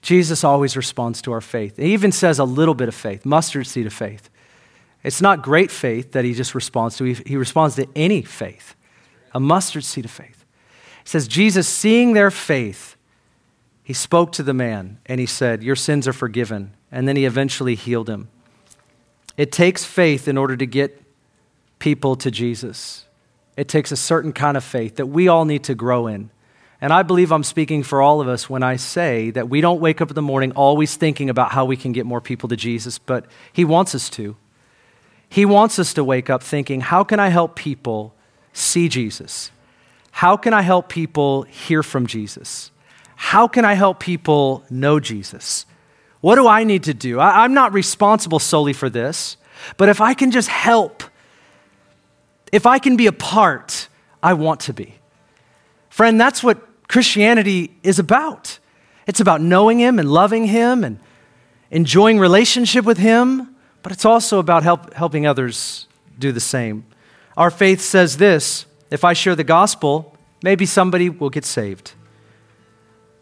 Jesus 0.00 0.44
always 0.44 0.76
responds 0.76 1.20
to 1.22 1.32
our 1.32 1.40
faith. 1.40 1.76
He 1.76 1.92
even 1.92 2.12
says 2.12 2.38
a 2.38 2.44
little 2.44 2.74
bit 2.74 2.88
of 2.88 2.94
faith, 2.94 3.24
mustard 3.24 3.66
seed 3.66 3.86
of 3.86 3.92
faith. 3.92 4.30
It's 5.02 5.20
not 5.20 5.42
great 5.42 5.70
faith 5.70 6.12
that 6.12 6.24
he 6.24 6.34
just 6.34 6.54
responds 6.54 6.96
to, 6.98 7.04
he, 7.04 7.36
responds 7.36 7.76
to 7.76 7.88
any 7.94 8.22
faith, 8.22 8.74
a 9.32 9.40
mustard 9.40 9.84
seed 9.84 10.04
of 10.04 10.10
faith. 10.10 10.44
It 11.02 11.08
says, 11.08 11.28
Jesus, 11.28 11.68
seeing 11.68 12.12
their 12.12 12.30
faith, 12.30 12.96
he 13.82 13.92
spoke 13.92 14.32
to 14.32 14.42
the 14.42 14.54
man 14.54 14.98
and 15.06 15.18
he 15.18 15.26
said, 15.26 15.62
Your 15.62 15.76
sins 15.76 16.06
are 16.06 16.12
forgiven. 16.12 16.74
And 16.90 17.06
then 17.06 17.16
he 17.16 17.24
eventually 17.24 17.74
healed 17.74 18.08
him. 18.08 18.28
It 19.36 19.52
takes 19.52 19.84
faith 19.84 20.26
in 20.26 20.36
order 20.36 20.56
to 20.56 20.66
get 20.66 21.02
people 21.78 22.16
to 22.16 22.30
Jesus. 22.30 23.06
It 23.58 23.66
takes 23.66 23.90
a 23.90 23.96
certain 23.96 24.32
kind 24.32 24.56
of 24.56 24.62
faith 24.62 24.96
that 24.96 25.06
we 25.06 25.26
all 25.26 25.44
need 25.44 25.64
to 25.64 25.74
grow 25.74 26.06
in. 26.06 26.30
And 26.80 26.92
I 26.92 27.02
believe 27.02 27.32
I'm 27.32 27.42
speaking 27.42 27.82
for 27.82 28.00
all 28.00 28.20
of 28.20 28.28
us 28.28 28.48
when 28.48 28.62
I 28.62 28.76
say 28.76 29.32
that 29.32 29.48
we 29.48 29.60
don't 29.60 29.80
wake 29.80 30.00
up 30.00 30.10
in 30.10 30.14
the 30.14 30.22
morning 30.22 30.52
always 30.52 30.94
thinking 30.94 31.28
about 31.28 31.50
how 31.50 31.64
we 31.64 31.76
can 31.76 31.90
get 31.90 32.06
more 32.06 32.20
people 32.20 32.48
to 32.50 32.56
Jesus, 32.56 33.00
but 33.00 33.26
He 33.52 33.64
wants 33.64 33.96
us 33.96 34.08
to. 34.10 34.36
He 35.28 35.44
wants 35.44 35.80
us 35.80 35.92
to 35.94 36.04
wake 36.04 36.30
up 36.30 36.40
thinking, 36.40 36.82
how 36.82 37.02
can 37.02 37.18
I 37.18 37.30
help 37.30 37.56
people 37.56 38.14
see 38.52 38.88
Jesus? 38.88 39.50
How 40.12 40.36
can 40.36 40.54
I 40.54 40.62
help 40.62 40.88
people 40.88 41.42
hear 41.42 41.82
from 41.82 42.06
Jesus? 42.06 42.70
How 43.16 43.48
can 43.48 43.64
I 43.64 43.74
help 43.74 43.98
people 43.98 44.62
know 44.70 45.00
Jesus? 45.00 45.66
What 46.20 46.36
do 46.36 46.46
I 46.46 46.62
need 46.62 46.84
to 46.84 46.94
do? 46.94 47.18
I, 47.18 47.44
am 47.44 47.54
not 47.54 47.72
responsible 47.72 48.38
solely 48.38 48.72
for 48.72 48.88
this, 48.88 49.36
but 49.76 49.88
if 49.88 50.00
I 50.00 50.14
can 50.14 50.30
just 50.30 50.48
help, 50.48 51.02
if 52.52 52.66
I 52.66 52.78
can 52.78 52.96
be 52.96 53.06
a 53.06 53.12
part, 53.12 53.88
I 54.22 54.34
want 54.34 54.60
to 54.60 54.72
be. 54.72 54.94
Friend, 55.90 56.20
that's 56.20 56.42
what 56.42 56.88
Christianity 56.88 57.76
is 57.82 57.98
about. 57.98 58.58
It's 59.06 59.20
about 59.20 59.40
knowing 59.40 59.78
Him 59.78 59.98
and 59.98 60.10
loving 60.10 60.46
Him 60.46 60.84
and 60.84 60.98
enjoying 61.70 62.18
relationship 62.18 62.84
with 62.84 62.98
Him 62.98 63.54
but 63.82 63.92
it's 63.92 64.04
also 64.04 64.38
about 64.38 64.62
help, 64.62 64.92
helping 64.94 65.26
others 65.26 65.86
do 66.18 66.32
the 66.32 66.40
same. 66.40 66.84
Our 67.36 67.50
faith 67.50 67.80
says 67.80 68.16
this 68.16 68.66
if 68.90 69.04
I 69.04 69.12
share 69.12 69.34
the 69.34 69.44
gospel, 69.44 70.14
maybe 70.42 70.66
somebody 70.66 71.08
will 71.08 71.30
get 71.30 71.44
saved. 71.44 71.92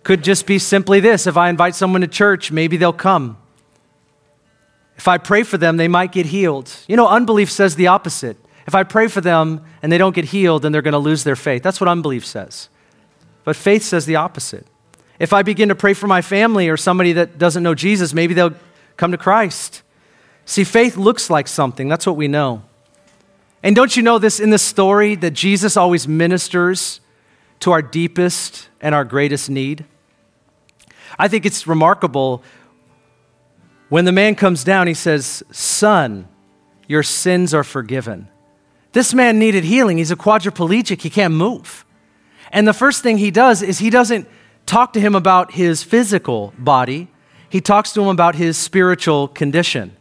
Could 0.03 0.23
just 0.23 0.47
be 0.47 0.59
simply 0.59 1.01
this 1.01 1.27
if 1.27 1.37
I 1.37 1.51
invite 1.51 1.75
someone 1.75 2.01
to 2.01 2.07
church, 2.07 2.51
maybe 2.51 2.77
they'll 2.77 2.93
come. 2.93 3.39
If 4.97 5.09
I 5.09 5.19
pray 5.19 5.43
for 5.43 5.59
them, 5.59 5.77
they 5.77 5.89
might 5.89 6.11
get 6.11 6.27
healed. 6.27 6.73
You 6.89 6.97
know, 6.97 7.07
unbelief 7.07 7.51
says 7.51 7.77
the 7.77 7.89
opposite. 7.89 8.39
If 8.67 8.75
I 8.75 8.83
pray 8.83 9.09
for 9.09 9.21
them 9.21 9.65
and 9.83 9.93
they 9.93 9.99
don't 9.99 10.15
get 10.15 10.27
healed, 10.27 10.63
then 10.63 10.73
they're 10.73 10.83
going 10.83 10.93
to 10.93 10.99
lose 10.99 11.25
their 11.25 11.37
faith. 11.37 11.63
That's 11.63 11.81
what 11.81 11.89
unbelief 11.89 12.27
says. 12.27 12.69
But 13.45 13.57
faith 13.57 13.83
says 13.83 14.07
the 14.07 14.17
opposite. 14.17 14.67
If 15.19 15.33
I 15.33 15.43
begin 15.43 15.69
to 15.69 15.75
pray 15.75 15.95
for 15.95 16.07
my 16.07 16.21
family 16.21 16.69
or 16.69 16.77
somebody 16.77 17.13
that 17.15 17.39
doesn't 17.39 17.63
know 17.63 17.75
Jesus, 17.75 18.13
maybe 18.13 18.35
they'll 18.35 18.55
come 18.97 19.13
to 19.13 19.19
Christ. 19.19 19.83
See, 20.45 20.65
faith 20.65 20.97
looks 20.97 21.31
like 21.31 21.49
something. 21.49 21.89
That's 21.89 22.07
what 22.07 22.17
we 22.17 22.29
know. 22.29 22.63
And 23.63 23.75
don't 23.75 23.97
you 23.97 24.03
know 24.03 24.19
this 24.19 24.41
in 24.41 24.51
the 24.51 24.59
story 24.59 25.15
that 25.15 25.33
Jesus 25.33 25.77
always 25.77 26.07
ministers 26.07 27.01
to 27.61 27.73
our 27.73 27.83
deepest 27.83 28.69
and 28.81 28.95
our 28.95 29.05
greatest 29.05 29.49
need? 29.49 29.85
I 31.19 31.29
think 31.29 31.47
it's 31.47 31.67
remarkable 31.67 32.43
when 33.89 34.05
the 34.05 34.13
man 34.13 34.35
comes 34.35 34.65
down, 34.65 34.89
he 34.89 34.95
says, 34.95 35.45
Son, 35.53 36.29
your 36.89 37.03
sins 37.03 37.55
are 37.55 37.65
forgiven. 37.65 38.29
This 38.97 39.13
man 39.13 39.39
needed 39.39 39.63
healing. 39.65 39.99
He's 39.99 40.11
a 40.11 40.17
quadriplegic, 40.17 41.03
he 41.03 41.11
can't 41.11 41.35
move. 41.35 41.85
And 42.51 42.67
the 42.67 42.73
first 42.73 43.03
thing 43.03 43.19
he 43.19 43.31
does 43.31 43.61
is 43.61 43.79
he 43.79 43.91
doesn't 43.91 44.27
talk 44.65 44.95
to 44.95 45.01
him 45.01 45.15
about 45.15 45.53
his 45.53 45.83
physical 45.83 46.55
body, 46.57 47.09
he 47.51 47.61
talks 47.61 47.93
to 47.93 48.01
him 48.01 48.09
about 48.09 48.37
his 48.37 48.57
spiritual 48.57 49.29
condition. 49.29 49.95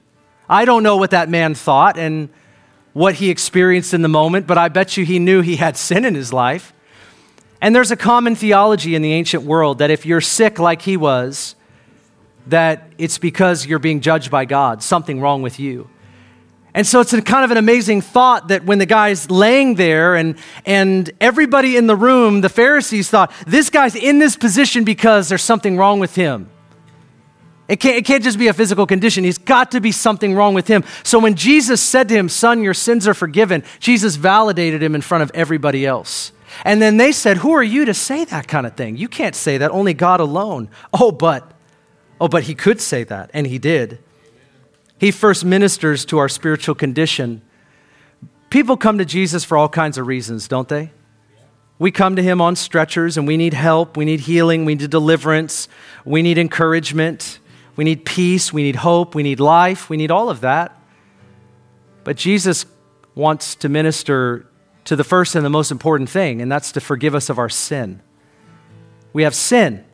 I 0.47 0.63
don't 0.63 0.81
know 0.81 0.95
what 0.95 1.11
that 1.11 1.27
man 1.27 1.55
thought 1.55 1.99
and 1.99 2.29
what 2.93 3.15
he 3.15 3.29
experienced 3.29 3.93
in 3.93 4.01
the 4.01 4.07
moment, 4.07 4.47
but 4.47 4.57
I 4.57 4.69
bet 4.69 4.95
you 4.95 5.03
he 5.03 5.19
knew 5.19 5.41
he 5.41 5.57
had 5.57 5.75
sin 5.75 6.05
in 6.05 6.15
his 6.15 6.31
life. 6.31 6.71
And 7.59 7.75
there's 7.75 7.91
a 7.91 7.97
common 7.97 8.33
theology 8.33 8.95
in 8.95 9.01
the 9.01 9.11
ancient 9.11 9.43
world 9.43 9.79
that 9.79 9.91
if 9.91 10.05
you're 10.05 10.21
sick 10.21 10.57
like 10.57 10.83
he 10.83 10.95
was, 10.95 11.57
that 12.47 12.87
it's 12.97 13.17
because 13.17 13.65
you're 13.65 13.77
being 13.77 13.99
judged 13.99 14.31
by 14.31 14.45
God, 14.45 14.81
something 14.81 15.19
wrong 15.19 15.41
with 15.41 15.59
you. 15.59 15.89
And 16.75 16.85
so 16.85 16.99
it's 16.99 17.13
a 17.13 17.21
kind 17.21 17.45
of 17.45 17.51
an 17.51 17.57
amazing 17.57 18.01
thought 18.01 18.49
that 18.49 18.65
when 18.65 18.79
the 18.79 18.85
guy's 18.85 19.31
laying 19.31 19.75
there 19.75 20.15
and, 20.15 20.37
and 20.65 21.09
everybody 21.21 21.77
in 21.77 21.87
the 21.87 21.95
room, 21.95 22.41
the 22.41 22.49
Pharisees 22.49 23.09
thought, 23.09 23.31
this 23.47 23.69
guy's 23.69 23.95
in 23.95 24.19
this 24.19 24.35
position 24.35 24.83
because 24.83 25.29
there's 25.29 25.41
something 25.41 25.77
wrong 25.77 26.01
with 26.01 26.15
him. 26.15 26.49
It 27.69 27.77
can't, 27.77 27.95
it 27.95 28.03
can't 28.03 28.21
just 28.21 28.37
be 28.37 28.49
a 28.49 28.53
physical 28.53 28.85
condition. 28.85 29.23
He's 29.23 29.37
got 29.37 29.71
to 29.71 29.79
be 29.79 29.93
something 29.93 30.35
wrong 30.35 30.53
with 30.53 30.67
him. 30.67 30.83
So 31.03 31.17
when 31.17 31.35
Jesus 31.35 31.81
said 31.81 32.09
to 32.09 32.13
him, 32.13 32.27
Son, 32.27 32.61
your 32.61 32.73
sins 32.73 33.07
are 33.07 33.13
forgiven, 33.13 33.63
Jesus 33.79 34.17
validated 34.17 34.83
him 34.83 34.95
in 34.95 35.01
front 35.01 35.23
of 35.23 35.31
everybody 35.33 35.85
else. 35.85 36.33
And 36.65 36.81
then 36.81 36.97
they 36.97 37.13
said, 37.13 37.37
Who 37.37 37.53
are 37.53 37.63
you 37.63 37.85
to 37.85 37.93
say 37.93 38.25
that 38.25 38.49
kind 38.49 38.67
of 38.67 38.75
thing? 38.75 38.97
You 38.97 39.07
can't 39.07 39.33
say 39.33 39.57
that, 39.59 39.71
only 39.71 39.93
God 39.93 40.19
alone. 40.19 40.69
Oh, 40.93 41.11
but, 41.11 41.53
oh, 42.19 42.27
but 42.27 42.43
he 42.43 42.53
could 42.53 42.81
say 42.81 43.05
that, 43.05 43.31
and 43.33 43.47
he 43.47 43.59
did. 43.59 43.99
He 45.05 45.11
first 45.11 45.45
ministers 45.45 46.03
to 46.05 46.17
our 46.17 46.27
spiritual 46.27 46.73
condition. 46.73 47.43
People 48.49 48.75
come 48.75 48.97
to 48.97 49.05
Jesus 49.05 49.45
for 49.45 49.55
all 49.55 49.69
kinds 49.69 49.99
of 49.99 50.07
reasons, 50.07 50.47
don't 50.47 50.67
they? 50.67 50.89
We 51.77 51.91
come 51.91 52.15
to 52.15 52.23
him 52.23 52.41
on 52.41 52.55
stretchers 52.55 53.15
and 53.15 53.27
we 53.27 53.37
need 53.37 53.53
help, 53.53 53.97
we 53.97 54.05
need 54.05 54.21
healing, 54.21 54.65
we 54.65 54.73
need 54.73 54.89
deliverance, 54.89 55.67
we 56.05 56.23
need 56.23 56.39
encouragement. 56.39 57.37
We 57.75 57.83
need 57.83 58.03
peace, 58.03 58.51
we 58.51 58.63
need 58.63 58.77
hope, 58.77 59.13
we 59.13 59.21
need 59.21 59.39
life, 59.39 59.91
we 59.91 59.97
need 59.97 60.09
all 60.09 60.31
of 60.31 60.41
that. 60.41 60.75
But 62.03 62.17
Jesus 62.17 62.65
wants 63.13 63.53
to 63.57 63.69
minister 63.69 64.47
to 64.85 64.95
the 64.95 65.03
first 65.03 65.35
and 65.35 65.45
the 65.45 65.51
most 65.51 65.69
important 65.69 66.09
thing, 66.09 66.41
and 66.41 66.51
that's 66.51 66.71
to 66.71 66.81
forgive 66.81 67.13
us 67.13 67.29
of 67.29 67.37
our 67.37 67.49
sin. 67.49 68.01
We 69.13 69.21
have 69.21 69.35
sin. 69.35 69.84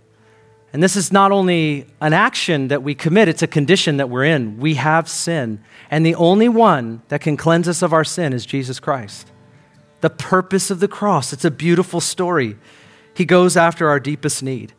And 0.74 0.82
this 0.82 0.96
is 0.96 1.12
not 1.12 1.32
only 1.32 1.86
an 2.00 2.14
action 2.14 2.70
that 2.70 2.82
we 2.82 2.96
commit, 2.96 3.28
it's 3.28 3.44
a 3.44 3.48
condition 3.48 3.98
that 3.98 4.10
we're 4.10 4.24
in. 4.24 4.58
We 4.58 4.76
have 4.76 5.10
sin. 5.10 5.62
And 5.90 6.06
the 6.06 6.16
only 6.16 6.48
one 6.48 7.02
that 7.10 7.20
can 7.20 7.36
cleanse 7.36 7.68
us 7.68 7.82
of 7.82 7.92
our 7.92 8.06
sin 8.06 8.32
is 8.32 8.46
Jesus 8.46 8.80
Christ. 8.80 9.30
The 10.00 10.10
purpose 10.10 10.72
of 10.72 10.80
the 10.80 10.88
cross, 10.88 11.34
it's 11.34 11.46
a 11.46 11.52
beautiful 11.52 12.00
story. 12.00 12.58
He 13.14 13.26
goes 13.26 13.58
after 13.58 13.90
our 13.90 14.00
deepest 14.00 14.42
need. 14.42 14.74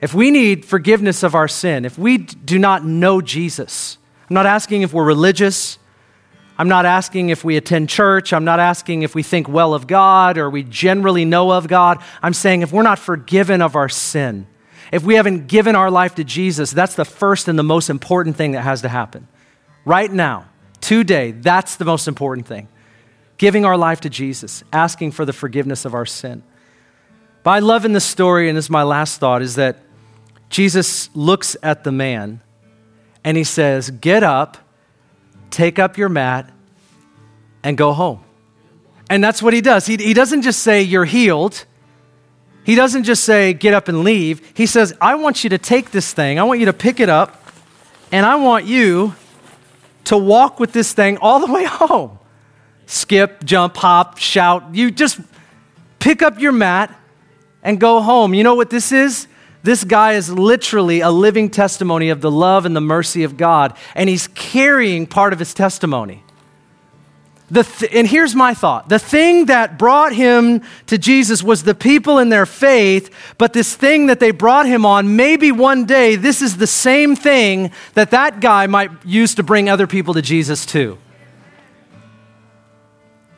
If 0.00 0.12
we 0.12 0.30
need 0.30 0.64
forgiveness 0.64 1.22
of 1.22 1.34
our 1.34 1.48
sin, 1.48 1.84
if 1.84 1.96
we 1.96 2.18
do 2.18 2.58
not 2.58 2.84
know 2.84 3.20
Jesus, 3.20 3.98
I'm 4.28 4.34
not 4.34 4.44
asking 4.44 4.82
if 4.82 4.92
we're 4.92 5.06
religious. 5.06 5.78
I'm 6.58 6.68
not 6.68 6.84
asking 6.84 7.28
if 7.28 7.44
we 7.44 7.56
attend 7.56 7.88
church. 7.88 8.32
I'm 8.32 8.44
not 8.44 8.58
asking 8.58 9.02
if 9.02 9.14
we 9.14 9.22
think 9.22 9.48
well 9.48 9.72
of 9.72 9.86
God 9.86 10.36
or 10.36 10.50
we 10.50 10.64
generally 10.64 11.24
know 11.24 11.52
of 11.52 11.68
God. 11.68 12.02
I'm 12.22 12.32
saying 12.34 12.62
if 12.62 12.72
we're 12.72 12.82
not 12.82 12.98
forgiven 12.98 13.62
of 13.62 13.76
our 13.76 13.88
sin, 13.88 14.46
if 14.92 15.02
we 15.02 15.14
haven't 15.14 15.48
given 15.48 15.74
our 15.74 15.90
life 15.90 16.14
to 16.16 16.24
Jesus, 16.24 16.70
that's 16.70 16.94
the 16.94 17.04
first 17.04 17.48
and 17.48 17.58
the 17.58 17.64
most 17.64 17.90
important 17.90 18.36
thing 18.36 18.52
that 18.52 18.62
has 18.62 18.82
to 18.82 18.88
happen. 18.88 19.28
Right 19.84 20.10
now, 20.10 20.46
today. 20.86 21.32
That's 21.32 21.76
the 21.76 21.84
most 21.84 22.06
important 22.06 22.46
thing. 22.46 22.68
Giving 23.38 23.64
our 23.64 23.76
life 23.76 24.02
to 24.02 24.10
Jesus, 24.10 24.62
asking 24.72 25.12
for 25.12 25.24
the 25.24 25.32
forgiveness 25.32 25.84
of 25.84 25.94
our 25.94 26.06
sin. 26.06 26.42
But 27.42 27.50
I 27.50 27.58
love 27.58 27.84
in 27.84 27.92
the 27.92 28.00
story, 28.00 28.48
and 28.48 28.56
this 28.56 28.66
is 28.66 28.70
my 28.70 28.84
last 28.84 29.18
thought, 29.18 29.42
is 29.42 29.56
that 29.56 29.78
Jesus 30.48 31.10
looks 31.14 31.56
at 31.62 31.84
the 31.84 31.92
man 31.92 32.40
and 33.24 33.36
he 33.36 33.44
says, 33.44 33.90
Get 33.90 34.22
up, 34.22 34.58
take 35.50 35.78
up 35.78 35.98
your 35.98 36.08
mat, 36.08 36.52
and 37.62 37.76
go 37.76 37.92
home. 37.92 38.22
And 39.10 39.22
that's 39.22 39.42
what 39.42 39.54
he 39.54 39.60
does. 39.60 39.86
He, 39.86 39.96
he 39.96 40.14
doesn't 40.14 40.42
just 40.42 40.60
say, 40.60 40.82
You're 40.82 41.04
healed. 41.04 41.64
He 42.66 42.74
doesn't 42.74 43.04
just 43.04 43.22
say, 43.22 43.52
Get 43.52 43.74
up 43.74 43.86
and 43.86 44.02
leave. 44.02 44.42
He 44.52 44.66
says, 44.66 44.92
I 45.00 45.14
want 45.14 45.44
you 45.44 45.50
to 45.50 45.58
take 45.58 45.92
this 45.92 46.12
thing, 46.12 46.40
I 46.40 46.42
want 46.42 46.58
you 46.58 46.66
to 46.66 46.72
pick 46.72 46.98
it 46.98 47.08
up, 47.08 47.40
and 48.10 48.26
I 48.26 48.34
want 48.34 48.66
you 48.66 49.14
to 50.06 50.18
walk 50.18 50.58
with 50.58 50.72
this 50.72 50.92
thing 50.92 51.16
all 51.18 51.38
the 51.38 51.52
way 51.52 51.64
home. 51.70 52.18
Skip, 52.86 53.44
jump, 53.44 53.76
hop, 53.76 54.18
shout. 54.18 54.74
You 54.74 54.90
just 54.90 55.20
pick 56.00 56.22
up 56.22 56.40
your 56.40 56.50
mat 56.50 56.92
and 57.62 57.78
go 57.78 58.00
home. 58.00 58.34
You 58.34 58.42
know 58.42 58.56
what 58.56 58.70
this 58.70 58.90
is? 58.90 59.28
This 59.62 59.84
guy 59.84 60.14
is 60.14 60.28
literally 60.28 61.00
a 61.00 61.10
living 61.10 61.50
testimony 61.50 62.08
of 62.10 62.20
the 62.20 62.30
love 62.32 62.66
and 62.66 62.74
the 62.74 62.80
mercy 62.80 63.22
of 63.22 63.36
God, 63.36 63.76
and 63.94 64.08
he's 64.08 64.26
carrying 64.28 65.06
part 65.06 65.32
of 65.32 65.38
his 65.38 65.54
testimony. 65.54 66.24
Th- 67.52 67.90
and 67.92 68.08
here's 68.08 68.34
my 68.34 68.54
thought 68.54 68.88
the 68.88 68.98
thing 68.98 69.46
that 69.46 69.78
brought 69.78 70.12
him 70.12 70.62
to 70.86 70.98
Jesus 70.98 71.44
was 71.44 71.62
the 71.62 71.74
people 71.74 72.18
in 72.18 72.28
their 72.28 72.46
faith, 72.46 73.14
but 73.38 73.52
this 73.52 73.74
thing 73.76 74.06
that 74.06 74.18
they 74.18 74.32
brought 74.32 74.66
him 74.66 74.84
on, 74.84 75.14
maybe 75.14 75.52
one 75.52 75.84
day 75.84 76.16
this 76.16 76.42
is 76.42 76.56
the 76.56 76.66
same 76.66 77.14
thing 77.14 77.70
that 77.94 78.10
that 78.10 78.40
guy 78.40 78.66
might 78.66 78.90
use 79.04 79.36
to 79.36 79.44
bring 79.44 79.68
other 79.68 79.86
people 79.86 80.14
to 80.14 80.22
Jesus 80.22 80.66
too. 80.66 80.98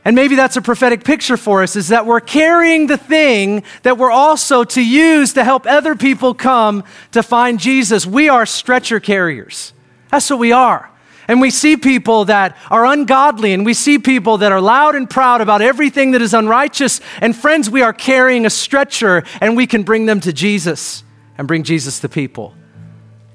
And 0.07 0.17
maybe 0.17 0.37
that's 0.37 0.57
a 0.57 0.63
prophetic 0.63 1.05
picture 1.05 1.37
for 1.37 1.63
us 1.63 1.77
is 1.77 1.89
that 1.89 2.07
we're 2.07 2.21
carrying 2.21 2.87
the 2.87 2.97
thing 2.97 3.63
that 3.83 3.99
we're 3.99 4.11
also 4.11 4.65
to 4.65 4.83
use 4.83 5.35
to 5.35 5.45
help 5.45 5.67
other 5.67 5.95
people 5.95 6.33
come 6.33 6.83
to 7.13 7.23
find 7.23 7.61
Jesus. 7.61 8.07
We 8.07 8.31
are 8.31 8.47
stretcher 8.47 9.01
carriers. 9.01 9.75
That's 10.11 10.31
what 10.31 10.39
we 10.39 10.53
are. 10.53 10.91
And 11.29 11.43
we 11.43 11.51
see 11.51 11.77
people 11.77 12.25
that 12.25 12.57
are 12.71 12.87
ungodly, 12.87 13.53
and 13.53 13.67
we 13.67 13.75
see 13.75 13.99
people 13.99 14.39
that 14.39 14.51
are 14.51 14.63
loud 14.63 14.95
and 14.95 15.09
proud 15.09 15.43
about 15.43 15.61
everything 15.61 16.13
that 16.13 16.23
is 16.23 16.33
unrighteous. 16.33 17.03
And 17.21 17.37
friends, 17.37 17.69
we 17.69 17.83
are 17.83 17.93
carrying 17.93 18.47
a 18.47 18.51
stretcher, 18.51 19.23
and 19.43 19.55
we 19.55 19.67
can 19.67 19.83
bring 19.83 20.07
them 20.07 20.21
to 20.21 20.33
Jesus 20.33 21.05
and 21.37 21.47
bring 21.47 21.65
Jesus 21.65 22.01
to 22.01 22.09
people. 22.09 22.55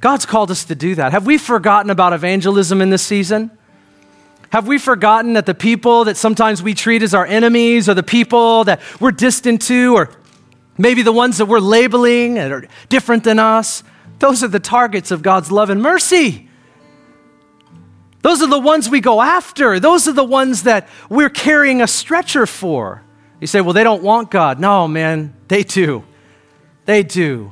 God's 0.02 0.26
called 0.26 0.50
us 0.50 0.66
to 0.66 0.76
do 0.76 0.96
that. 0.96 1.12
Have 1.12 1.28
we 1.28 1.38
forgotten 1.38 1.92
about 1.92 2.14
evangelism 2.14 2.82
in 2.82 2.90
this 2.90 3.04
season? 3.04 3.52
Have 4.50 4.68
we 4.68 4.78
forgotten 4.80 5.34
that 5.34 5.46
the 5.46 5.54
people 5.54 6.04
that 6.06 6.18
sometimes 6.18 6.62
we 6.62 6.74
treat 6.74 7.04
as 7.04 7.14
our 7.14 7.26
enemies 7.26 7.88
or 7.88 7.94
the 7.94 8.04
people 8.04 8.64
that 8.64 8.82
we're 9.00 9.12
distant 9.12 9.62
to 9.64 9.96
or 9.96 10.10
maybe 10.78 11.04
the 11.04 11.12
ones 11.12 11.38
that 11.38 11.46
we're 11.46 11.60
labeling 11.60 12.38
and 12.38 12.52
are 12.52 12.68
different 12.90 13.24
than 13.24 13.40
us, 13.40 13.84
those 14.20 14.44
are 14.44 14.48
the 14.48 14.60
targets 14.60 15.12
of 15.12 15.22
God's 15.22 15.52
love 15.52 15.70
and 15.70 15.82
mercy. 15.82 16.50
Those 18.24 18.42
are 18.42 18.48
the 18.48 18.58
ones 18.58 18.90
we 18.90 19.02
go 19.02 19.22
after. 19.22 19.80
Those 19.80 20.08
are 20.08 20.14
the 20.14 20.24
ones 20.24 20.64
that 20.64 20.88
we're 21.10 21.30
carrying 21.30 21.82
a 21.82 21.88
stretcher 21.88 22.46
for. 22.46 23.04
You 23.42 23.48
say, 23.48 23.60
well, 23.60 23.74
they 23.74 23.84
don't 23.84 24.02
want 24.02 24.32
God. 24.32 24.60
No, 24.60 24.88
man, 24.88 25.36
they 25.50 25.64
do. 25.64 26.06
They 26.86 27.04
do. 27.04 27.52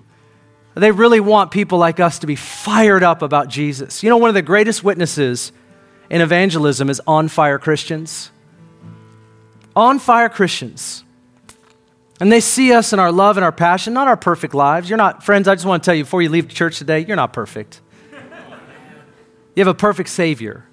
They 0.73 0.91
really 0.91 1.19
want 1.19 1.51
people 1.51 1.77
like 1.77 1.99
us 1.99 2.19
to 2.19 2.27
be 2.27 2.37
fired 2.37 3.03
up 3.03 3.21
about 3.21 3.49
Jesus. 3.49 4.01
You 4.01 4.09
know, 4.09 4.15
one 4.15 4.29
of 4.29 4.33
the 4.33 4.41
greatest 4.41 4.81
witnesses 4.81 5.51
in 6.09 6.21
evangelism 6.21 6.89
is 6.89 7.01
on 7.05 7.27
fire 7.27 7.59
Christians. 7.59 8.31
On 9.75 9.99
fire 9.99 10.29
Christians. 10.29 11.03
And 12.21 12.31
they 12.31 12.39
see 12.39 12.71
us 12.71 12.93
in 12.93 12.99
our 12.99 13.11
love 13.11 13.35
and 13.35 13.43
our 13.43 13.51
passion, 13.51 13.93
not 13.93 14.07
our 14.07 14.15
perfect 14.15 14.53
lives. 14.53 14.89
You're 14.89 14.97
not, 14.97 15.21
friends, 15.21 15.49
I 15.49 15.55
just 15.55 15.65
want 15.65 15.83
to 15.83 15.85
tell 15.85 15.95
you 15.95 16.05
before 16.05 16.21
you 16.21 16.29
leave 16.29 16.47
church 16.47 16.77
today, 16.77 16.99
you're 16.99 17.17
not 17.17 17.33
perfect. 17.33 17.81
You 19.55 19.61
have 19.61 19.67
a 19.67 19.77
perfect 19.77 20.09
Savior. 20.09 20.65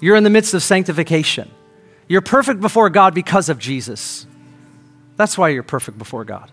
You're 0.00 0.16
in 0.16 0.24
the 0.24 0.30
midst 0.30 0.54
of 0.54 0.62
sanctification. 0.62 1.50
You're 2.06 2.22
perfect 2.22 2.60
before 2.60 2.88
God 2.90 3.14
because 3.14 3.48
of 3.48 3.58
Jesus. 3.58 4.26
That's 5.16 5.36
why 5.36 5.50
you're 5.50 5.62
perfect 5.62 5.98
before 5.98 6.24
God. 6.24 6.50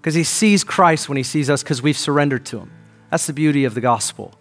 Because 0.00 0.14
He 0.14 0.24
sees 0.24 0.64
Christ 0.64 1.08
when 1.08 1.16
He 1.16 1.22
sees 1.22 1.48
us 1.48 1.62
because 1.62 1.80
we've 1.80 1.96
surrendered 1.96 2.44
to 2.46 2.58
Him. 2.58 2.70
That's 3.10 3.26
the 3.26 3.32
beauty 3.32 3.64
of 3.64 3.74
the 3.74 3.80
gospel. 3.80 4.34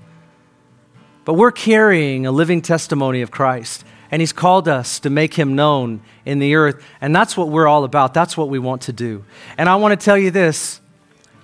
But 1.25 1.35
we're 1.35 1.51
carrying 1.51 2.25
a 2.25 2.31
living 2.31 2.61
testimony 2.61 3.21
of 3.21 3.31
Christ, 3.31 3.85
and 4.11 4.21
He's 4.21 4.33
called 4.33 4.67
us 4.67 4.99
to 4.99 5.09
make 5.09 5.35
Him 5.35 5.55
known 5.55 6.01
in 6.25 6.39
the 6.39 6.55
earth. 6.55 6.83
And 6.99 7.15
that's 7.15 7.37
what 7.37 7.49
we're 7.49 7.67
all 7.67 7.85
about. 7.85 8.13
That's 8.13 8.35
what 8.35 8.49
we 8.49 8.59
want 8.59 8.81
to 8.83 8.93
do. 8.93 9.23
And 9.57 9.69
I 9.69 9.77
want 9.77 9.97
to 9.97 10.03
tell 10.03 10.17
you 10.17 10.31
this 10.31 10.81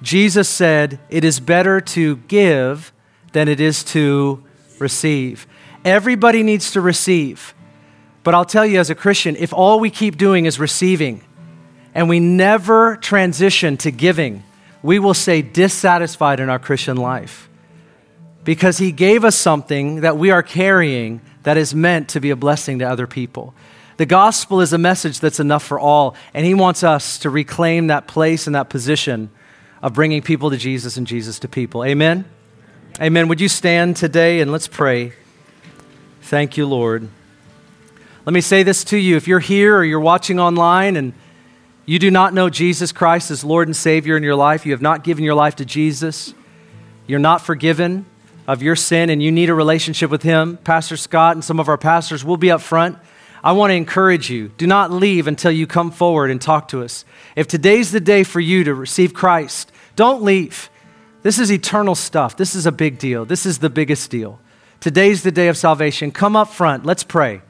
Jesus 0.02 0.50
said, 0.50 1.00
It 1.10 1.24
is 1.24 1.40
better 1.40 1.80
to 1.80 2.18
give 2.18 2.92
than 3.32 3.48
it 3.48 3.62
is 3.62 3.84
to 3.86 4.44
receive. 4.82 5.48
Everybody 5.86 6.44
needs 6.44 6.72
to 6.72 6.82
receive. 6.82 7.54
But 8.24 8.36
I'll 8.36 8.46
tell 8.46 8.66
you 8.66 8.80
as 8.80 8.90
a 8.90 8.96
Christian, 8.96 9.36
if 9.36 9.54
all 9.54 9.80
we 9.80 9.90
keep 9.90 10.18
doing 10.18 10.46
is 10.46 10.60
receiving 10.60 11.24
and 11.94 12.10
we 12.10 12.20
never 12.20 12.98
transition 12.98 13.78
to 13.78 13.92
giving, 13.92 14.44
we 14.84 15.00
will 15.00 15.14
stay 15.14 15.42
dissatisfied 15.42 16.40
in 16.40 16.50
our 16.50 16.60
Christian 16.60 16.98
life 16.98 17.50
because 18.44 18.78
He 18.78 18.92
gave 18.92 19.24
us 19.24 19.36
something 19.36 20.02
that 20.02 20.18
we 20.18 20.32
are 20.32 20.44
carrying 20.44 21.22
that 21.44 21.58
is 21.58 21.74
meant 21.74 22.10
to 22.10 22.20
be 22.20 22.30
a 22.30 22.36
blessing 22.36 22.80
to 22.80 22.86
other 22.86 23.08
people. 23.08 23.54
The 23.98 24.06
gospel 24.06 24.62
is 24.62 24.72
a 24.72 24.78
message 24.78 25.20
that's 25.20 25.40
enough 25.40 25.64
for 25.64 25.80
all, 25.80 26.16
and 26.34 26.46
He 26.46 26.54
wants 26.54 26.84
us 26.84 27.20
to 27.20 27.30
reclaim 27.30 27.88
that 27.88 28.08
place 28.08 28.48
and 28.48 28.56
that 28.56 28.70
position 28.70 29.30
of 29.82 29.94
bringing 29.94 30.22
people 30.22 30.50
to 30.50 30.58
Jesus 30.58 30.98
and 30.98 31.06
Jesus 31.08 31.40
to 31.40 31.48
people. 31.48 31.84
Amen? 31.84 32.26
Amen. 33.02 33.28
Would 33.28 33.42
you 33.42 33.50
stand 33.50 33.96
today 33.96 34.42
and 34.42 34.52
let's 34.52 34.68
pray? 34.68 35.14
Thank 36.22 36.58
you, 36.58 36.66
Lord. 36.66 37.10
Let 38.26 38.34
me 38.34 38.42
say 38.42 38.64
this 38.64 38.84
to 38.86 38.98
you. 38.98 39.16
If 39.18 39.28
you're 39.28 39.40
here 39.40 39.78
or 39.78 39.84
you're 39.84 40.00
watching 40.00 40.40
online 40.40 40.96
and 40.96 41.14
you 41.86 42.00
do 42.00 42.12
not 42.12 42.34
know 42.34 42.50
Jesus 42.50 42.92
Christ 42.92 43.32
as 43.32 43.44
Lord 43.44 43.68
and 43.68 43.76
Savior 43.76 44.18
in 44.18 44.24
your 44.24 44.36
life, 44.36 44.66
you 44.66 44.72
have 44.74 44.82
not 44.82 45.04
given 45.04 45.24
your 45.24 45.36
life 45.36 45.56
to 45.58 45.66
Jesus, 45.66 46.34
you're 47.08 47.20
not 47.20 47.42
forgiven, 47.42 48.06
of 48.50 48.64
your 48.64 48.76
sin 48.76 49.12
and 49.12 49.22
you 49.22 49.32
need 49.32 49.48
a 49.48 49.54
relationship 49.54 50.10
with 50.10 50.24
Him, 50.24 50.58
Pastor 50.58 50.98
Scott 50.98 51.36
and 51.36 51.46
some 51.46 51.60
of 51.60 51.70
our 51.70 51.78
pastors 51.78 52.26
will 52.26 52.36
be 52.36 52.50
up 52.50 52.62
front. 52.62 52.98
I 53.44 53.52
want 53.52 53.70
to 53.70 53.76
encourage 53.76 54.32
you 54.32 54.50
do 54.58 54.66
not 54.66 54.92
leave 54.92 55.28
until 55.28 55.52
you 55.52 55.68
come 55.68 55.92
forward 55.92 56.32
and 56.32 56.42
talk 56.42 56.68
to 56.70 56.82
us. 56.82 57.06
If 57.36 57.48
today's 57.48 57.92
the 57.92 58.00
day 58.00 58.24
for 58.24 58.40
you 58.40 58.64
to 58.64 58.74
receive 58.74 59.14
Christ, 59.14 59.72
don't 59.96 60.24
leave. 60.24 60.69
This 61.22 61.40
is 61.40 61.52
eternal 61.52 61.96
stuff. 61.96 62.38
This 62.38 62.56
is 62.56 62.66
a 62.66 62.72
big 62.72 62.98
deal. 62.98 63.26
This 63.26 63.46
is 63.46 63.60
the 63.60 63.70
biggest 63.70 64.10
deal. 64.10 64.40
Today's 64.80 65.24
the 65.24 65.32
day 65.32 65.50
of 65.50 65.58
salvation. 65.58 66.12
Come 66.12 66.36
up 66.36 66.50
front. 66.50 66.86
Let's 66.86 67.04
pray. 67.04 67.42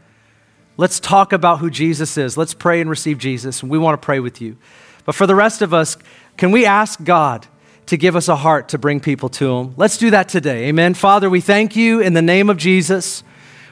Let's 0.78 1.00
talk 1.00 1.34
about 1.34 1.60
who 1.60 1.70
Jesus 1.70 2.18
is. 2.18 2.38
Let's 2.38 2.54
pray 2.54 2.82
and 2.82 2.90
receive 2.90 3.18
Jesus. 3.18 3.62
And 3.62 3.70
we 3.70 3.78
want 3.78 4.02
to 4.02 4.04
pray 4.06 4.20
with 4.20 4.42
you. 4.42 4.58
But 5.06 5.14
for 5.14 5.28
the 5.28 5.36
rest 5.36 5.62
of 5.62 5.74
us, 5.74 5.98
can 6.38 6.52
we 6.52 6.66
ask 6.66 7.04
God? 7.04 7.48
to 7.90 7.98
give 7.98 8.16
us 8.16 8.28
a 8.28 8.36
heart 8.36 8.70
to 8.70 8.78
bring 8.78 9.00
people 9.00 9.30
to 9.30 9.52
Him. 9.52 9.74
Let's 9.76 9.98
do 9.98 10.12
that 10.12 10.30
today. 10.30 10.66
Amen. 10.66 10.94
Father, 10.94 11.28
we 11.28 11.42
thank 11.42 11.76
you 11.76 12.02
in 12.02 12.14
the 12.14 12.22
name 12.22 12.48
of 12.48 12.58
Jesus. 12.58 13.24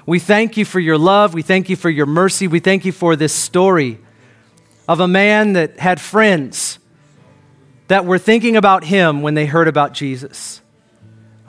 We 0.08 0.18
thank 0.18 0.58
you 0.58 0.66
for 0.66 0.80
your 0.80 0.98
love. 0.98 1.36
We 1.36 1.44
thank 1.44 1.70
you 1.70 1.76
for 1.76 1.92
your 1.92 2.08
mercy. 2.08 2.48
We 2.48 2.60
thank 2.60 2.84
you 2.84 2.92
for 2.92 3.16
this 3.16 3.32
story 3.32 4.00
of 4.88 5.00
a 5.00 5.08
man 5.08 5.54
that 5.54 5.78
had 5.78 6.02
friends 6.02 6.80
that 7.88 8.06
were 8.06 8.18
thinking 8.18 8.56
about 8.56 8.84
him 8.84 9.22
when 9.22 9.34
they 9.34 9.46
heard 9.46 9.68
about 9.68 9.94
Jesus. 9.94 10.62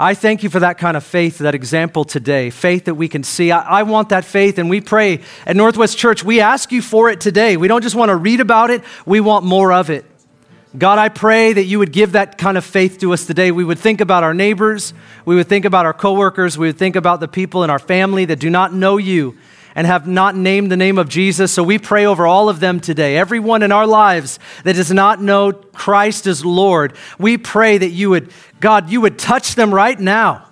I 0.00 0.14
thank 0.14 0.44
you 0.44 0.48
for 0.48 0.60
that 0.60 0.78
kind 0.78 0.96
of 0.96 1.02
faith, 1.02 1.38
that 1.38 1.56
example 1.56 2.04
today, 2.04 2.50
faith 2.50 2.84
that 2.84 2.94
we 2.94 3.08
can 3.08 3.24
see. 3.24 3.50
I, 3.50 3.80
I, 3.80 3.82
want 3.82 4.10
that 4.10 4.24
faith, 4.24 4.58
and 4.58 4.70
we 4.70 4.80
pray 4.80 5.22
at 5.44 5.56
Northwest 5.56 5.98
Church, 5.98 6.22
we 6.22 6.40
ask 6.40 6.70
you 6.70 6.82
for 6.82 7.10
it 7.10 7.20
today. 7.20 7.56
We 7.56 7.66
don't 7.66 7.82
just 7.82 7.96
want 7.96 8.10
to 8.10 8.16
read 8.16 8.38
about 8.38 8.70
it, 8.70 8.84
we 9.04 9.18
want 9.18 9.44
more 9.44 9.72
of 9.72 9.90
it. 9.90 10.04
God, 10.76 11.00
I 11.00 11.08
pray 11.08 11.52
that 11.52 11.64
you 11.64 11.80
would 11.80 11.92
give 11.92 12.12
that 12.12 12.38
kind 12.38 12.56
of 12.56 12.64
faith 12.64 12.98
to 12.98 13.12
us 13.12 13.26
today. 13.26 13.50
We 13.50 13.64
would 13.64 13.78
think 13.78 14.00
about 14.00 14.22
our 14.22 14.34
neighbors, 14.34 14.94
we 15.24 15.34
would 15.34 15.48
think 15.48 15.64
about 15.64 15.84
our 15.84 15.94
coworkers, 15.94 16.56
we 16.56 16.68
would 16.68 16.78
think 16.78 16.94
about 16.94 17.18
the 17.18 17.26
people 17.26 17.64
in 17.64 17.70
our 17.70 17.80
family 17.80 18.24
that 18.26 18.38
do 18.38 18.50
not 18.50 18.72
know 18.72 18.98
you 18.98 19.36
and 19.78 19.86
have 19.86 20.08
not 20.08 20.34
named 20.34 20.72
the 20.72 20.76
name 20.76 20.98
of 20.98 21.08
Jesus. 21.08 21.52
So 21.52 21.62
we 21.62 21.78
pray 21.78 22.04
over 22.04 22.26
all 22.26 22.48
of 22.48 22.58
them 22.58 22.80
today. 22.80 23.16
Everyone 23.16 23.62
in 23.62 23.70
our 23.70 23.86
lives 23.86 24.40
that 24.64 24.74
does 24.74 24.90
not 24.90 25.22
know 25.22 25.52
Christ 25.52 26.26
as 26.26 26.44
Lord, 26.44 26.94
we 27.16 27.38
pray 27.38 27.78
that 27.78 27.90
you 27.90 28.10
would, 28.10 28.32
God, 28.58 28.90
you 28.90 29.00
would 29.00 29.20
touch 29.20 29.54
them 29.54 29.72
right 29.72 29.96
now. 29.96 30.48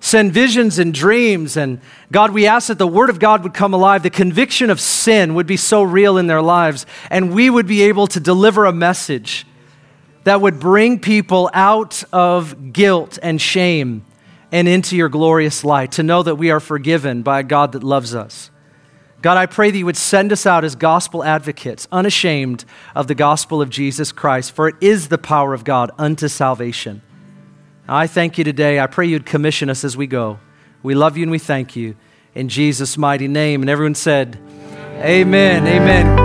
Send 0.00 0.32
visions 0.32 0.78
and 0.78 0.94
dreams. 0.94 1.58
And 1.58 1.78
God, 2.10 2.30
we 2.30 2.46
ask 2.46 2.68
that 2.68 2.78
the 2.78 2.86
Word 2.86 3.10
of 3.10 3.18
God 3.18 3.42
would 3.42 3.52
come 3.52 3.74
alive. 3.74 4.02
The 4.02 4.08
conviction 4.08 4.70
of 4.70 4.80
sin 4.80 5.34
would 5.34 5.46
be 5.46 5.58
so 5.58 5.82
real 5.82 6.16
in 6.16 6.26
their 6.26 6.40
lives. 6.40 6.86
And 7.10 7.34
we 7.34 7.50
would 7.50 7.66
be 7.66 7.82
able 7.82 8.06
to 8.06 8.18
deliver 8.18 8.64
a 8.64 8.72
message 8.72 9.46
that 10.22 10.40
would 10.40 10.58
bring 10.58 11.00
people 11.00 11.50
out 11.52 12.02
of 12.14 12.72
guilt 12.72 13.18
and 13.22 13.42
shame 13.42 14.06
and 14.50 14.66
into 14.68 14.96
your 14.96 15.10
glorious 15.10 15.64
light, 15.64 15.92
to 15.92 16.02
know 16.02 16.22
that 16.22 16.36
we 16.36 16.50
are 16.50 16.60
forgiven 16.60 17.22
by 17.22 17.40
a 17.40 17.42
God 17.42 17.72
that 17.72 17.84
loves 17.84 18.14
us. 18.14 18.50
God, 19.24 19.36
I 19.38 19.46
pray 19.46 19.70
that 19.70 19.78
you 19.78 19.86
would 19.86 19.96
send 19.96 20.32
us 20.32 20.44
out 20.44 20.64
as 20.64 20.76
gospel 20.76 21.24
advocates, 21.24 21.88
unashamed 21.90 22.66
of 22.94 23.06
the 23.06 23.14
gospel 23.14 23.62
of 23.62 23.70
Jesus 23.70 24.12
Christ, 24.12 24.52
for 24.52 24.68
it 24.68 24.74
is 24.82 25.08
the 25.08 25.16
power 25.16 25.54
of 25.54 25.64
God 25.64 25.90
unto 25.96 26.28
salvation. 26.28 27.00
I 27.88 28.06
thank 28.06 28.36
you 28.36 28.44
today. 28.44 28.78
I 28.78 28.86
pray 28.86 29.06
you'd 29.06 29.24
commission 29.24 29.70
us 29.70 29.82
as 29.82 29.96
we 29.96 30.06
go. 30.06 30.40
We 30.82 30.94
love 30.94 31.16
you 31.16 31.22
and 31.22 31.30
we 31.30 31.38
thank 31.38 31.74
you. 31.74 31.96
In 32.34 32.50
Jesus' 32.50 32.98
mighty 32.98 33.26
name. 33.26 33.62
And 33.62 33.70
everyone 33.70 33.94
said, 33.94 34.38
Amen. 34.98 35.66
Amen. 35.66 36.18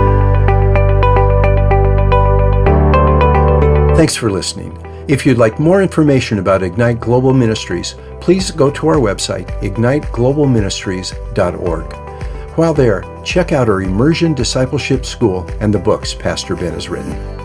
Thanks 3.96 4.14
for 4.14 4.30
listening. 4.30 4.76
If 5.08 5.24
you'd 5.24 5.38
like 5.38 5.58
more 5.58 5.82
information 5.82 6.38
about 6.38 6.62
Ignite 6.62 7.00
Global 7.00 7.32
Ministries, 7.32 7.94
please 8.20 8.50
go 8.50 8.70
to 8.72 8.88
our 8.88 8.96
website, 8.96 9.48
igniteglobalministries.org. 9.62 11.99
While 12.60 12.74
there, 12.74 13.04
check 13.24 13.52
out 13.52 13.70
our 13.70 13.80
Immersion 13.80 14.34
Discipleship 14.34 15.06
School 15.06 15.48
and 15.60 15.72
the 15.72 15.78
books 15.78 16.12
Pastor 16.12 16.54
Ben 16.54 16.74
has 16.74 16.90
written. 16.90 17.39